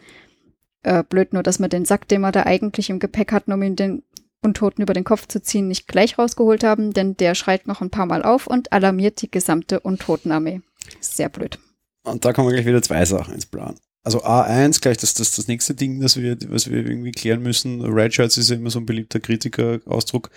Äh, 0.83 1.03
blöd 1.03 1.31
nur, 1.33 1.43
dass 1.43 1.59
man 1.59 1.69
den 1.69 1.85
Sack, 1.85 2.07
den 2.07 2.21
wir 2.21 2.31
da 2.31 2.43
eigentlich 2.43 2.89
im 2.89 2.99
Gepäck 2.99 3.31
hatten, 3.31 3.53
um 3.53 3.61
ihn 3.61 3.75
den 3.75 4.03
Untoten 4.43 4.81
über 4.81 4.93
den 4.93 5.03
Kopf 5.03 5.27
zu 5.27 5.41
ziehen, 5.41 5.67
nicht 5.67 5.87
gleich 5.87 6.17
rausgeholt 6.17 6.63
haben, 6.63 6.93
denn 6.93 7.15
der 7.15 7.35
schreit 7.35 7.67
noch 7.67 7.81
ein 7.81 7.91
paar 7.91 8.05
Mal 8.05 8.23
auf 8.23 8.47
und 8.47 8.73
alarmiert 8.73 9.21
die 9.21 9.29
gesamte 9.29 9.79
Untotenarmee. 9.79 10.61
Sehr 10.99 11.29
blöd. 11.29 11.59
Und 12.03 12.25
da 12.25 12.33
kommen 12.33 12.49
gleich 12.49 12.65
wieder 12.65 12.81
zwei 12.81 13.05
Sachen 13.05 13.35
ins 13.35 13.45
Plan. 13.45 13.75
Also 14.03 14.23
A1, 14.23 14.81
gleich 14.81 14.97
das, 14.97 15.13
das, 15.13 15.35
das 15.35 15.47
nächste 15.47 15.75
Ding, 15.75 16.01
das 16.01 16.17
wir, 16.17 16.35
was 16.49 16.71
wir 16.71 16.77
irgendwie 16.83 17.11
klären 17.11 17.43
müssen. 17.43 17.81
Red 17.81 18.15
Shirts 18.15 18.37
ist 18.37 18.49
ja 18.49 18.55
immer 18.55 18.71
so 18.71 18.79
ein 18.79 18.87
beliebter 18.87 19.19
Kritiker-Ausdruck. 19.19 20.31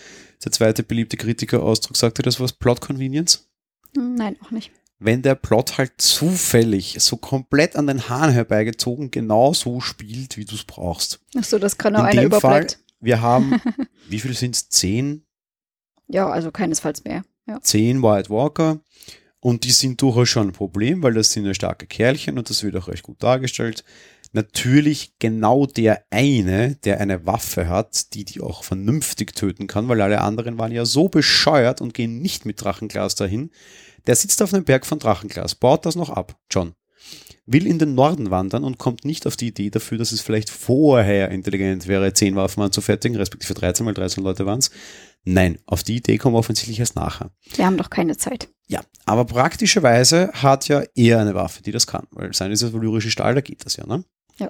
Der 0.44 0.52
zweite 0.52 0.82
beliebte 0.82 1.16
Kritiker-Ausdruck, 1.16 1.96
sagt 1.96 2.18
ihr 2.20 2.24
das 2.24 2.40
was? 2.40 2.52
Plot 2.52 2.82
Convenience? 2.82 3.48
Nein, 3.96 4.36
auch 4.44 4.50
nicht. 4.50 4.70
Wenn 4.98 5.22
der 5.22 5.34
Plot 5.34 5.78
halt 5.78 5.92
zufällig, 5.96 6.96
so 7.00 7.16
komplett 7.16 7.74
an 7.76 7.86
den 7.86 8.08
Haaren 8.08 8.32
herbeigezogen, 8.32 9.10
genau 9.10 9.54
so 9.54 9.80
spielt, 9.80 10.36
wie 10.36 10.44
du 10.44 10.54
es 10.54 10.64
brauchst. 10.64 11.20
Ach 11.36 11.44
so, 11.44 11.58
das 11.58 11.78
kann 11.78 11.96
auch 11.96 12.00
In 12.00 12.06
einer 12.06 12.22
überblickt. 12.22 12.72
Fall, 12.72 12.83
wir 13.04 13.20
haben, 13.20 13.60
wie 14.08 14.20
viel 14.20 14.34
sind 14.34 14.54
es? 14.54 14.68
Zehn? 14.68 15.24
Ja, 16.08 16.28
also 16.28 16.50
keinesfalls 16.50 17.04
mehr. 17.04 17.24
Ja. 17.46 17.60
Zehn 17.60 18.02
White 18.02 18.30
Walker. 18.30 18.80
Und 19.40 19.64
die 19.64 19.72
sind 19.72 20.00
durchaus 20.00 20.30
schon 20.30 20.48
ein 20.48 20.52
Problem, 20.52 21.02
weil 21.02 21.14
das 21.14 21.32
sind 21.32 21.44
ja 21.44 21.52
starke 21.52 21.86
Kerlchen 21.86 22.38
und 22.38 22.48
das 22.48 22.62
wird 22.62 22.76
auch 22.76 22.88
recht 22.88 23.02
gut 23.02 23.22
dargestellt. 23.22 23.84
Natürlich 24.32 25.14
genau 25.18 25.66
der 25.66 26.04
eine, 26.10 26.76
der 26.76 27.00
eine 27.00 27.26
Waffe 27.26 27.68
hat, 27.68 28.14
die 28.14 28.24
die 28.24 28.40
auch 28.40 28.64
vernünftig 28.64 29.34
töten 29.34 29.66
kann, 29.66 29.88
weil 29.88 30.00
alle 30.00 30.22
anderen 30.22 30.58
waren 30.58 30.72
ja 30.72 30.86
so 30.86 31.08
bescheuert 31.08 31.80
und 31.80 31.94
gehen 31.94 32.20
nicht 32.20 32.46
mit 32.46 32.60
Drachenglas 32.60 33.14
dahin. 33.14 33.50
Der 34.06 34.16
sitzt 34.16 34.42
auf 34.42 34.52
einem 34.52 34.64
Berg 34.64 34.86
von 34.86 34.98
Drachenglas, 34.98 35.54
baut 35.54 35.86
das 35.86 35.94
noch 35.94 36.10
ab, 36.10 36.38
John 36.50 36.74
will 37.46 37.66
in 37.66 37.78
den 37.78 37.94
Norden 37.94 38.30
wandern 38.30 38.64
und 38.64 38.78
kommt 38.78 39.04
nicht 39.04 39.26
auf 39.26 39.36
die 39.36 39.48
Idee 39.48 39.70
dafür, 39.70 39.98
dass 39.98 40.12
es 40.12 40.20
vielleicht 40.20 40.50
vorher 40.50 41.30
intelligent 41.30 41.86
wäre, 41.86 42.12
zehn 42.12 42.36
Waffen 42.36 42.62
anzufertigen, 42.62 43.16
respektive 43.16 43.54
13, 43.54 43.84
weil 43.84 43.94
13 43.94 44.24
Leute 44.24 44.46
waren 44.46 44.60
es. 44.60 44.70
Nein, 45.24 45.58
auf 45.66 45.82
die 45.82 45.96
Idee 45.96 46.18
kommen 46.18 46.34
wir 46.34 46.38
offensichtlich 46.38 46.80
erst 46.80 46.96
nachher. 46.96 47.30
Wir 47.54 47.66
haben 47.66 47.76
doch 47.76 47.90
keine 47.90 48.16
Zeit. 48.16 48.48
Ja, 48.66 48.80
aber 49.04 49.24
praktischerweise 49.24 50.30
hat 50.32 50.68
ja 50.68 50.82
er 50.94 51.20
eine 51.20 51.34
Waffe, 51.34 51.62
die 51.62 51.72
das 51.72 51.86
kann, 51.86 52.06
weil 52.10 52.32
sein 52.32 52.50
ist 52.50 52.62
das 52.62 52.72
valyrische 52.72 53.10
Stahl, 53.10 53.34
da 53.34 53.40
geht 53.40 53.64
das 53.64 53.76
ja, 53.76 53.86
ne? 53.86 54.04
Ja. 54.38 54.48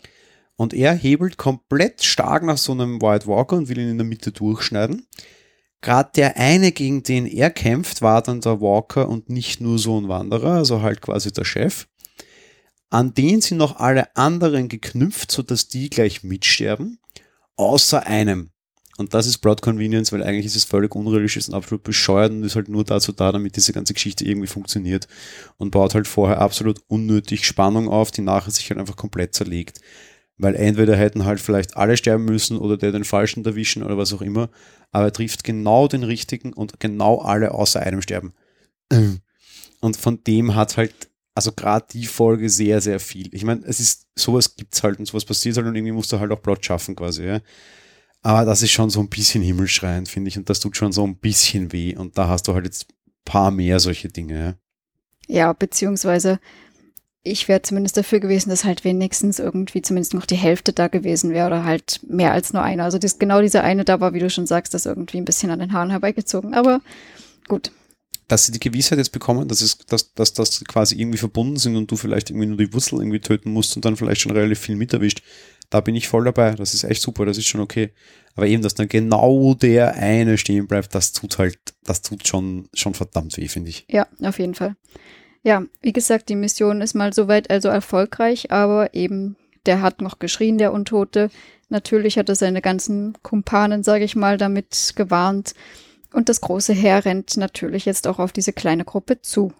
Und 0.56 0.72
er 0.72 0.94
hebelt 0.94 1.36
komplett 1.36 2.04
stark 2.04 2.44
nach 2.44 2.58
so 2.58 2.72
einem 2.72 3.02
White 3.02 3.26
Walker 3.26 3.56
und 3.56 3.68
will 3.68 3.78
ihn 3.78 3.88
in 3.88 3.98
der 3.98 4.06
Mitte 4.06 4.30
durchschneiden. 4.30 5.06
Gerade 5.80 6.10
der 6.16 6.36
eine, 6.36 6.72
gegen 6.72 7.02
den 7.02 7.26
er 7.26 7.50
kämpft, 7.50 8.02
war 8.02 8.22
dann 8.22 8.40
der 8.40 8.60
Walker 8.60 9.08
und 9.08 9.28
nicht 9.28 9.60
nur 9.60 9.78
so 9.78 10.00
ein 10.00 10.08
Wanderer, 10.08 10.52
also 10.52 10.80
halt 10.80 11.02
quasi 11.02 11.32
der 11.32 11.44
Chef. 11.44 11.86
An 12.94 13.12
den 13.12 13.40
sind 13.40 13.58
noch 13.58 13.80
alle 13.80 14.14
anderen 14.14 14.68
geknüpft, 14.68 15.32
sodass 15.32 15.66
die 15.66 15.90
gleich 15.90 16.22
mitsterben, 16.22 17.00
außer 17.56 18.06
einem. 18.06 18.50
Und 18.96 19.14
das 19.14 19.26
ist 19.26 19.38
Broad 19.38 19.62
Convenience, 19.62 20.12
weil 20.12 20.22
eigentlich 20.22 20.46
ist 20.46 20.54
es 20.54 20.62
völlig 20.62 20.94
unrealistisch 20.94 21.48
und 21.48 21.54
absolut 21.54 21.82
bescheuert 21.82 22.30
und 22.30 22.44
ist 22.44 22.54
halt 22.54 22.68
nur 22.68 22.84
dazu 22.84 23.10
da, 23.10 23.32
damit 23.32 23.56
diese 23.56 23.72
ganze 23.72 23.94
Geschichte 23.94 24.24
irgendwie 24.24 24.46
funktioniert 24.46 25.08
und 25.56 25.72
baut 25.72 25.96
halt 25.96 26.06
vorher 26.06 26.40
absolut 26.40 26.82
unnötig 26.86 27.44
Spannung 27.44 27.88
auf, 27.88 28.12
die 28.12 28.22
nachher 28.22 28.52
sich 28.52 28.70
halt 28.70 28.78
einfach 28.78 28.94
komplett 28.94 29.34
zerlegt. 29.34 29.80
Weil 30.38 30.54
entweder 30.54 30.96
hätten 30.96 31.24
halt 31.24 31.40
vielleicht 31.40 31.76
alle 31.76 31.96
sterben 31.96 32.24
müssen 32.24 32.56
oder 32.58 32.76
der 32.76 32.92
den 32.92 33.02
Falschen 33.02 33.44
erwischen 33.44 33.82
oder 33.82 33.98
was 33.98 34.12
auch 34.12 34.22
immer, 34.22 34.50
aber 34.92 35.06
er 35.06 35.12
trifft 35.12 35.42
genau 35.42 35.88
den 35.88 36.04
richtigen 36.04 36.52
und 36.52 36.78
genau 36.78 37.18
alle 37.18 37.54
außer 37.54 37.80
einem 37.80 38.02
sterben. 38.02 38.34
Und 39.80 39.96
von 39.96 40.22
dem 40.22 40.54
hat 40.54 40.76
halt 40.76 41.08
also 41.34 41.52
gerade 41.52 41.86
die 41.90 42.06
Folge 42.06 42.48
sehr, 42.48 42.80
sehr 42.80 43.00
viel. 43.00 43.34
Ich 43.34 43.44
meine, 43.44 43.64
es 43.66 43.80
ist, 43.80 44.06
sowas 44.14 44.56
gibt's 44.56 44.82
halt 44.82 44.98
und 44.98 45.06
sowas 45.06 45.24
passiert 45.24 45.56
halt 45.56 45.66
und 45.66 45.74
irgendwie 45.74 45.92
musst 45.92 46.12
du 46.12 46.20
halt 46.20 46.30
auch 46.30 46.42
Plot 46.42 46.64
schaffen 46.64 46.94
quasi, 46.94 47.24
ja. 47.24 47.40
Aber 48.22 48.44
das 48.44 48.62
ist 48.62 48.70
schon 48.70 48.88
so 48.88 49.00
ein 49.00 49.08
bisschen 49.08 49.42
himmelschreiend, 49.42 50.08
finde 50.08 50.28
ich, 50.28 50.38
und 50.38 50.48
das 50.48 50.60
tut 50.60 50.76
schon 50.76 50.92
so 50.92 51.04
ein 51.06 51.16
bisschen 51.16 51.72
weh 51.72 51.96
und 51.96 52.16
da 52.16 52.28
hast 52.28 52.48
du 52.48 52.54
halt 52.54 52.64
jetzt 52.64 52.86
paar 53.24 53.50
mehr 53.50 53.80
solche 53.80 54.08
Dinge, 54.08 54.38
ja. 54.38 54.54
Ja, 55.26 55.52
beziehungsweise 55.52 56.38
ich 57.22 57.48
wäre 57.48 57.62
zumindest 57.62 57.96
dafür 57.96 58.20
gewesen, 58.20 58.50
dass 58.50 58.64
halt 58.64 58.84
wenigstens 58.84 59.38
irgendwie 59.38 59.80
zumindest 59.80 60.12
noch 60.12 60.26
die 60.26 60.36
Hälfte 60.36 60.74
da 60.74 60.88
gewesen 60.88 61.30
wäre 61.30 61.46
oder 61.46 61.64
halt 61.64 62.00
mehr 62.06 62.32
als 62.32 62.52
nur 62.52 62.62
einer. 62.62 62.84
Also 62.84 62.98
das, 62.98 63.18
genau 63.18 63.40
dieser 63.40 63.64
eine 63.64 63.84
da 63.84 63.98
war, 64.00 64.12
wie 64.12 64.18
du 64.18 64.28
schon 64.28 64.46
sagst, 64.46 64.74
das 64.74 64.84
irgendwie 64.84 65.16
ein 65.16 65.24
bisschen 65.24 65.50
an 65.50 65.58
den 65.58 65.72
Haaren 65.72 65.90
herbeigezogen. 65.90 66.52
Aber 66.52 66.80
gut. 67.48 67.72
Dass 68.28 68.46
sie 68.46 68.52
die 68.52 68.60
Gewissheit 68.60 68.98
jetzt 68.98 69.12
bekommen, 69.12 69.48
dass 69.48 69.60
es, 69.60 69.78
dass, 69.78 70.14
dass 70.14 70.32
das 70.32 70.64
quasi 70.64 70.98
irgendwie 70.98 71.18
verbunden 71.18 71.56
sind 71.56 71.76
und 71.76 71.90
du 71.90 71.96
vielleicht 71.96 72.30
irgendwie 72.30 72.46
nur 72.46 72.56
die 72.56 72.72
Wurzel 72.72 72.98
irgendwie 72.98 73.20
töten 73.20 73.52
musst 73.52 73.76
und 73.76 73.84
dann 73.84 73.96
vielleicht 73.96 74.22
schon 74.22 74.32
relativ 74.32 74.60
viel 74.60 74.76
mit 74.76 74.92
erwischt, 74.94 75.22
da 75.70 75.80
bin 75.80 75.94
ich 75.94 76.08
voll 76.08 76.24
dabei. 76.24 76.52
Das 76.52 76.72
ist 76.72 76.84
echt 76.84 77.02
super, 77.02 77.26
das 77.26 77.36
ist 77.36 77.46
schon 77.46 77.60
okay. 77.60 77.92
Aber 78.36 78.46
eben, 78.46 78.62
dass 78.62 78.74
dann 78.74 78.88
genau 78.88 79.54
der 79.54 79.94
eine 79.94 80.38
stehen 80.38 80.66
bleibt, 80.66 80.94
das 80.94 81.12
tut 81.12 81.38
halt, 81.38 81.58
das 81.84 82.02
tut 82.02 82.26
schon, 82.26 82.68
schon 82.74 82.94
verdammt 82.94 83.36
weh, 83.36 83.48
finde 83.48 83.70
ich. 83.70 83.84
Ja, 83.88 84.06
auf 84.22 84.38
jeden 84.38 84.54
Fall. 84.54 84.76
Ja, 85.42 85.62
wie 85.82 85.92
gesagt, 85.92 86.30
die 86.30 86.36
Mission 86.36 86.80
ist 86.80 86.94
mal 86.94 87.12
soweit 87.12 87.50
also 87.50 87.68
erfolgreich, 87.68 88.50
aber 88.50 88.94
eben, 88.94 89.36
der 89.66 89.82
hat 89.82 90.00
noch 90.00 90.18
geschrien, 90.18 90.58
der 90.58 90.72
Untote. 90.72 91.30
Natürlich 91.68 92.18
hat 92.18 92.28
er 92.28 92.34
seine 92.34 92.62
ganzen 92.62 93.14
Kumpanen, 93.22 93.82
sage 93.82 94.04
ich 94.04 94.16
mal, 94.16 94.38
damit 94.38 94.92
gewarnt. 94.96 95.54
Und 96.14 96.28
das 96.28 96.40
große 96.40 96.72
Heer 96.72 97.04
rennt 97.04 97.36
natürlich 97.36 97.86
jetzt 97.86 98.06
auch 98.06 98.20
auf 98.20 98.30
diese 98.30 98.52
kleine 98.52 98.84
Gruppe 98.84 99.20
zu. 99.20 99.52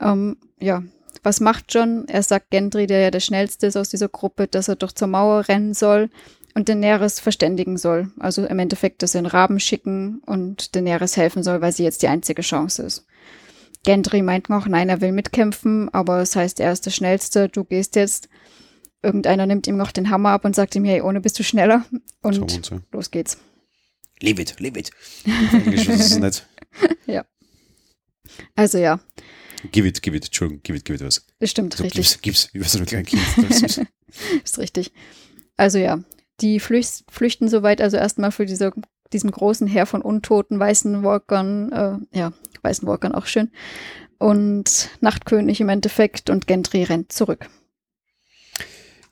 Ähm, 0.00 0.36
ja, 0.60 0.82
was 1.22 1.40
macht 1.40 1.72
John? 1.72 2.06
Er 2.08 2.22
sagt 2.22 2.50
Gendry, 2.50 2.86
der 2.86 3.00
ja 3.00 3.10
der 3.10 3.20
schnellste 3.20 3.66
ist 3.66 3.76
aus 3.78 3.88
dieser 3.88 4.10
Gruppe, 4.10 4.46
dass 4.48 4.68
er 4.68 4.76
doch 4.76 4.92
zur 4.92 5.08
Mauer 5.08 5.48
rennen 5.48 5.72
soll 5.72 6.10
und 6.54 6.68
Daenerys 6.68 7.20
verständigen 7.20 7.78
soll. 7.78 8.12
Also 8.18 8.44
im 8.44 8.58
Endeffekt, 8.58 9.02
dass 9.02 9.14
er 9.14 9.20
einen 9.20 9.26
Raben 9.26 9.60
schicken 9.60 10.20
und 10.26 10.76
Daenerys 10.76 11.16
helfen 11.16 11.42
soll, 11.42 11.62
weil 11.62 11.72
sie 11.72 11.84
jetzt 11.84 12.02
die 12.02 12.08
einzige 12.08 12.42
Chance 12.42 12.82
ist. 12.82 13.06
Gendry 13.82 14.20
meint 14.20 14.50
noch, 14.50 14.66
nein, 14.66 14.90
er 14.90 15.00
will 15.00 15.12
mitkämpfen, 15.12 15.88
aber 15.94 16.20
es 16.20 16.32
das 16.32 16.36
heißt, 16.36 16.60
er 16.60 16.72
ist 16.72 16.84
der 16.84 16.90
Schnellste, 16.90 17.48
du 17.48 17.64
gehst 17.64 17.96
jetzt. 17.96 18.28
Irgendeiner 19.02 19.46
nimmt 19.46 19.66
ihm 19.66 19.78
noch 19.78 19.90
den 19.90 20.10
Hammer 20.10 20.30
ab 20.30 20.44
und 20.44 20.54
sagt 20.54 20.76
ihm, 20.76 20.84
hey, 20.84 21.00
ohne 21.00 21.22
bist 21.22 21.38
du 21.38 21.42
schneller. 21.42 21.86
Und, 22.20 22.36
los 22.92 23.10
geht's. 23.10 23.38
Leave 24.22 24.40
it, 24.40 24.58
leave 24.60 24.78
it. 24.78 24.90
Englisch 25.24 25.88
ist 25.88 26.12
es 26.12 26.18
nicht. 26.18 26.46
ja. 27.06 27.24
Also 28.54 28.78
ja. 28.78 29.00
Give 29.70 29.86
it, 29.86 30.02
give 30.02 30.16
it, 30.16 30.24
Entschuldigung, 30.24 30.62
give 30.62 30.76
it, 30.76 30.84
give 30.84 30.96
it 30.96 31.04
was. 31.04 31.26
Das 31.38 31.50
stimmt, 31.50 31.74
so, 31.74 31.82
richtig. 31.84 32.22
Gib's, 32.22 32.48
gib's, 32.48 32.54
wie 32.54 32.60
was 32.60 32.78
mit 32.78 32.88
kleinen 32.88 33.06
Kind. 33.06 33.22
ist 34.44 34.58
richtig. 34.58 34.92
Also 35.56 35.78
ja, 35.78 36.02
die 36.40 36.60
flüchten 36.60 37.48
soweit 37.48 37.80
also 37.80 37.96
erstmal 37.96 38.32
für 38.32 38.46
diese, 38.46 38.72
diesem 39.12 39.30
großen 39.30 39.66
Heer 39.66 39.86
von 39.86 40.02
untoten 40.02 40.58
weißen 40.58 41.02
Walkern, 41.02 41.72
äh, 41.72 42.18
ja, 42.18 42.32
weißen 42.62 42.86
Walkern 42.88 43.14
auch 43.14 43.26
schön. 43.26 43.50
Und 44.18 44.90
Nachtkönig 45.00 45.60
im 45.60 45.68
Endeffekt 45.68 46.30
und 46.30 46.46
Gendry 46.46 46.84
rennt 46.84 47.12
zurück. 47.12 47.48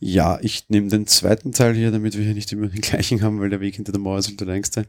Ja, 0.02 0.38
ich 0.40 0.64
nehme 0.70 0.88
den 0.88 1.06
zweiten 1.06 1.52
Teil 1.52 1.74
hier, 1.74 1.90
damit 1.90 2.16
wir 2.16 2.24
hier 2.24 2.32
nicht 2.32 2.50
immer 2.52 2.68
den 2.68 2.80
gleichen 2.80 3.22
haben, 3.22 3.38
weil 3.38 3.50
der 3.50 3.60
Weg 3.60 3.76
hinter 3.76 3.92
der 3.92 4.00
Mauer 4.00 4.18
ist 4.18 4.40
der 4.40 4.46
längste. 4.46 4.86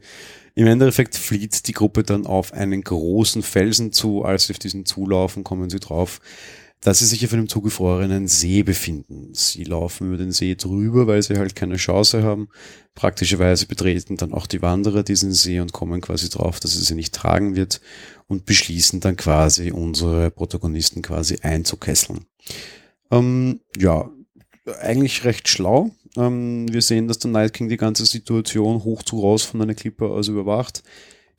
Im 0.54 0.66
Endeffekt 0.66 1.16
flieht 1.16 1.68
die 1.68 1.72
Gruppe 1.72 2.02
dann 2.02 2.26
auf 2.26 2.54
einen 2.54 2.82
großen 2.82 3.42
Felsen 3.42 3.92
zu. 3.92 4.24
Als 4.24 4.46
sie 4.46 4.54
auf 4.54 4.58
diesen 4.58 4.86
zulaufen, 4.86 5.44
kommen 5.44 5.68
sie 5.68 5.80
drauf, 5.80 6.20
dass 6.80 7.00
sie 7.00 7.06
sich 7.06 7.26
auf 7.26 7.34
einem 7.34 7.46
zugefrorenen 7.46 8.26
See 8.26 8.62
befinden. 8.62 9.34
Sie 9.34 9.64
laufen 9.64 10.08
über 10.08 10.16
den 10.16 10.32
See 10.32 10.54
drüber, 10.54 11.06
weil 11.06 11.22
sie 11.22 11.36
halt 11.36 11.54
keine 11.54 11.76
Chance 11.76 12.22
haben. 12.22 12.48
Praktischerweise 12.94 13.66
betreten 13.66 14.16
dann 14.16 14.32
auch 14.32 14.46
die 14.46 14.62
Wanderer 14.62 15.02
diesen 15.02 15.32
See 15.32 15.60
und 15.60 15.74
kommen 15.74 16.00
quasi 16.00 16.30
drauf, 16.30 16.58
dass 16.58 16.74
es 16.74 16.86
sie 16.86 16.94
nicht 16.94 17.14
tragen 17.14 17.54
wird 17.54 17.82
und 18.28 18.46
beschließen 18.46 19.00
dann 19.00 19.16
quasi 19.16 19.72
unsere 19.72 20.30
Protagonisten 20.30 21.02
quasi 21.02 21.38
einzukesseln. 21.42 22.24
Ähm, 23.10 23.60
ja, 23.76 24.10
eigentlich 24.80 25.24
recht 25.24 25.48
schlau. 25.48 25.90
Ähm, 26.16 26.72
wir 26.72 26.82
sehen, 26.82 27.08
dass 27.08 27.18
der 27.18 27.30
Night 27.30 27.52
King 27.52 27.68
die 27.68 27.76
ganze 27.76 28.06
Situation 28.06 28.84
hoch 28.84 29.02
zu 29.02 29.20
raus 29.20 29.42
von 29.42 29.60
einer 29.62 29.74
Klippe 29.74 30.06
aus 30.06 30.28
überwacht. 30.28 30.82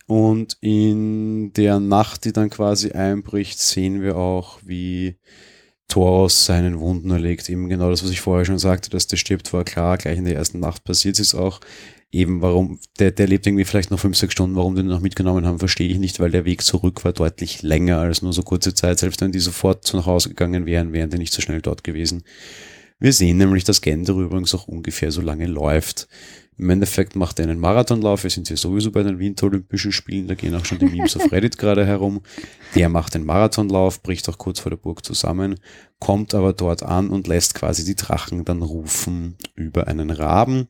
Und 0.05 0.57
in 0.59 1.53
der 1.53 1.79
Nacht, 1.79 2.25
die 2.25 2.33
dann 2.33 2.49
quasi 2.49 2.91
einbricht, 2.91 3.59
sehen 3.59 4.01
wir 4.01 4.17
auch, 4.17 4.59
wie 4.63 5.15
Thoros 5.87 6.45
seinen 6.45 6.79
Wunden 6.79 7.11
erlegt. 7.11 7.49
Eben 7.49 7.69
genau 7.69 7.89
das, 7.89 8.03
was 8.03 8.11
ich 8.11 8.21
vorher 8.21 8.45
schon 8.45 8.59
sagte, 8.59 8.89
dass 8.89 9.07
der 9.07 9.17
stirbt, 9.17 9.53
war 9.53 9.63
klar. 9.63 9.97
Gleich 9.97 10.17
in 10.17 10.25
der 10.25 10.35
ersten 10.35 10.59
Nacht 10.59 10.83
passiert 10.83 11.19
es 11.19 11.35
auch. 11.35 11.59
Eben 12.11 12.41
warum, 12.41 12.79
der, 12.99 13.11
der 13.11 13.27
lebt 13.27 13.47
irgendwie 13.47 13.65
vielleicht 13.65 13.91
noch 13.91 13.99
fünf, 13.99 14.17
sechs 14.17 14.33
Stunden, 14.33 14.55
warum 14.55 14.75
die 14.75 14.81
ihn 14.81 14.87
noch 14.87 14.99
mitgenommen 14.99 15.47
haben, 15.47 15.57
verstehe 15.57 15.89
ich 15.89 15.97
nicht, 15.97 16.19
weil 16.19 16.29
der 16.29 16.45
Weg 16.45 16.61
zurück 16.61 17.03
war 17.03 17.11
deutlich 17.11 17.63
länger 17.63 17.99
als 17.99 18.21
nur 18.21 18.33
so 18.33 18.43
kurze 18.43 18.75
Zeit. 18.75 18.99
Selbst 18.99 19.21
wenn 19.21 19.31
die 19.31 19.39
sofort 19.39 19.91
nach 19.93 20.05
Hause 20.05 20.29
gegangen 20.29 20.65
wären, 20.65 20.93
wären 20.93 21.09
die 21.09 21.17
nicht 21.17 21.33
so 21.33 21.41
schnell 21.41 21.61
dort 21.61 21.83
gewesen. 21.83 22.23
Wir 23.03 23.11
sehen 23.11 23.35
nämlich, 23.35 23.65
dass 23.65 23.81
Gender 23.81 24.13
übrigens 24.13 24.55
auch 24.55 24.69
ungefähr 24.69 25.11
so 25.11 25.19
lange 25.19 25.45
läuft. 25.45 26.07
Im 26.57 26.69
Endeffekt 26.69 27.17
macht 27.17 27.37
er 27.37 27.43
einen 27.43 27.59
Marathonlauf. 27.59 28.23
Wir 28.23 28.29
sind 28.29 28.47
hier 28.47 28.55
sowieso 28.55 28.91
bei 28.91 29.03
den 29.03 29.19
Winterolympischen 29.19 29.91
Spielen. 29.91 30.29
Da 30.29 30.35
gehen 30.35 30.55
auch 30.55 30.63
schon 30.63 30.79
die 30.79 30.85
Memes 30.85 31.17
auf 31.17 31.29
Reddit 31.29 31.57
gerade 31.57 31.85
herum. 31.85 32.21
Der 32.75 32.87
macht 32.87 33.13
den 33.13 33.25
Marathonlauf, 33.25 34.01
bricht 34.01 34.29
auch 34.29 34.37
kurz 34.37 34.61
vor 34.61 34.69
der 34.69 34.77
Burg 34.77 35.03
zusammen, 35.03 35.59
kommt 35.99 36.33
aber 36.33 36.53
dort 36.53 36.83
an 36.83 37.09
und 37.09 37.27
lässt 37.27 37.55
quasi 37.55 37.83
die 37.83 37.95
Drachen 37.95 38.45
dann 38.45 38.61
rufen 38.61 39.35
über 39.53 39.89
einen 39.89 40.09
Raben. 40.09 40.69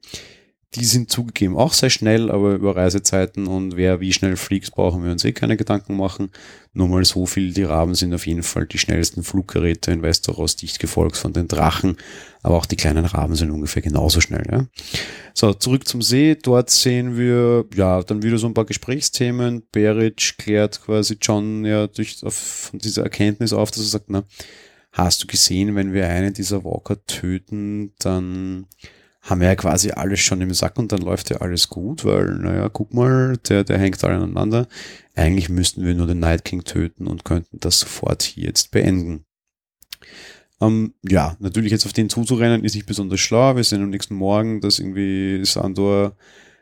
Die 0.76 0.86
sind 0.86 1.12
zugegeben 1.12 1.56
auch 1.56 1.74
sehr 1.74 1.92
schnell, 1.92 2.32
aber 2.32 2.54
über 2.54 2.76
Reisezeiten 2.76 3.46
und 3.46 3.76
wer 3.76 4.00
wie 4.00 4.12
schnell 4.12 4.36
fliegt, 4.38 4.72
brauchen 4.72 5.04
wir 5.04 5.12
uns 5.12 5.24
eh 5.24 5.32
keine 5.32 5.56
Gedanken 5.56 5.96
machen. 5.96 6.32
Nur 6.74 6.88
mal 6.88 7.06
so 7.06 7.28
viel, 7.28 7.54
die 7.54 7.64
Raben 7.64 7.94
sind 7.94 8.14
auf 8.14 8.26
jeden 8.26 8.42
Fall 8.42 8.66
die 8.66 8.80
schnellsten 8.80 9.24
Fluggeräte 9.24 9.92
in 9.92 10.02
Westeros, 10.02 10.56
dicht 10.56 10.80
gefolgt 10.80 11.16
von 11.16 11.32
den 11.32 11.48
Drachen, 11.48 11.98
aber 12.42 12.58
auch 12.58 12.66
die 12.66 12.76
kleinen 12.76 13.06
Raben 13.06 13.36
sind 13.36 13.52
ungefähr 13.52 13.84
genauso 13.84 14.20
schnell. 14.20 14.44
Ja? 14.52 14.66
So, 15.36 15.54
zurück 15.54 15.88
zum 15.88 16.02
See. 16.02 16.36
Dort 16.42 16.72
sehen 16.72 17.18
wir, 17.18 17.66
ja, 17.76 18.02
dann 18.02 18.24
wieder 18.24 18.40
so 18.40 18.48
ein 18.48 18.56
paar 18.56 18.66
Gesprächsthemen. 18.66 19.64
Beric 19.72 20.38
klärt 20.40 20.82
quasi 20.84 21.18
John 21.22 21.66
ja 21.66 21.86
durch 21.86 22.24
auf, 22.24 22.34
von 22.34 22.80
dieser 22.80 23.04
Erkenntnis 23.04 23.54
auf, 23.54 23.70
dass 23.70 23.82
er 23.82 23.90
sagt, 23.90 24.10
na, 24.10 24.24
hast 24.92 25.24
du 25.24 25.28
gesehen, 25.28 25.76
wenn 25.76 25.94
wir 25.94 26.08
einen 26.08 26.34
dieser 26.34 26.64
Walker 26.64 27.04
töten, 27.06 27.94
dann 28.00 28.68
haben 29.24 29.40
wir 29.40 29.48
ja 29.48 29.56
quasi 29.56 29.92
alles 29.92 30.20
schon 30.20 30.42
im 30.42 30.54
Sack 30.54 30.78
und 30.78 30.92
dann 30.92 31.02
läuft 31.02 31.30
ja 31.30 31.38
alles 31.38 31.70
gut, 31.70 32.04
weil, 32.04 32.26
naja, 32.36 32.68
guck 32.68 32.94
mal, 32.94 33.38
der, 33.48 33.64
der 33.64 33.80
hängt 33.80 34.04
alle 34.04 34.16
aneinander. 34.16 34.68
Eigentlich 35.16 35.48
müssten 35.48 35.86
wir 35.86 35.96
nur 35.96 36.08
den 36.08 36.20
Night 36.20 36.44
King 36.44 36.66
töten 36.66 37.08
und 37.08 37.24
könnten 37.24 37.60
das 37.62 37.80
sofort 37.80 38.22
hier 38.22 38.46
jetzt 38.46 38.72
beenden. 38.72 39.24
Ähm, 40.60 40.94
ja, 41.04 41.38
natürlich 41.40 41.72
jetzt 41.72 41.86
auf 41.86 41.94
den 41.94 42.10
zuzurennen 42.10 42.66
ist 42.66 42.76
nicht 42.76 42.86
besonders 42.86 43.22
schlau. 43.22 43.56
Wir 43.56 43.64
sehen 43.64 43.82
am 43.82 43.92
nächsten 43.92 44.16
Morgen, 44.16 44.60
dass 44.60 44.80
irgendwie 44.80 45.46
Sandor 45.46 46.18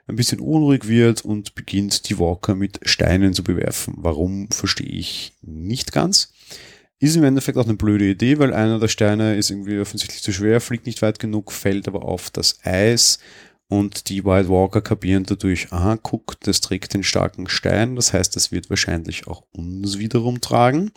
ein 0.06 0.16
bisschen 0.16 0.40
unruhig 0.40 0.88
wird 0.88 1.26
und 1.26 1.56
beginnt 1.56 2.10
die 2.10 2.20
Walker 2.20 2.54
mit 2.54 2.80
Steinen 2.84 3.34
zu 3.34 3.44
bewerfen. 3.44 3.96
Warum, 3.98 4.52
verstehe 4.52 4.88
ich 4.88 5.34
nicht 5.42 5.92
ganz. 5.92 6.32
Ist 7.02 7.16
im 7.16 7.24
Endeffekt 7.24 7.58
auch 7.58 7.66
eine 7.66 7.74
blöde 7.74 8.08
Idee, 8.08 8.38
weil 8.38 8.54
einer 8.54 8.78
der 8.78 8.88
Steine 8.88 9.36
ist 9.36 9.50
irgendwie 9.50 9.80
offensichtlich 9.80 10.22
zu 10.22 10.32
schwer, 10.32 10.62
fliegt 10.62 10.86
nicht 10.86 11.02
weit 11.02 11.18
genug, 11.18 11.52
fällt 11.52 11.88
aber 11.88 12.04
auf 12.04 12.30
das 12.30 12.60
Eis 12.64 13.18
und 13.68 14.10
die 14.10 14.24
White 14.24 14.50
Walker 14.50 14.82
kapieren 14.82 15.24
dadurch, 15.24 15.74
aha, 15.74 15.98
guck, 16.00 16.40
das 16.42 16.62
trägt 16.62 16.94
den 16.94 17.04
starken 17.04 17.48
Stein, 17.50 17.96
das 17.96 18.14
heißt, 18.14 18.36
das 18.36 18.52
wird 18.52 18.70
wahrscheinlich 18.70 19.26
auch 19.26 19.44
uns 19.52 19.98
wiederum 19.98 20.42
tragen. 20.42 20.92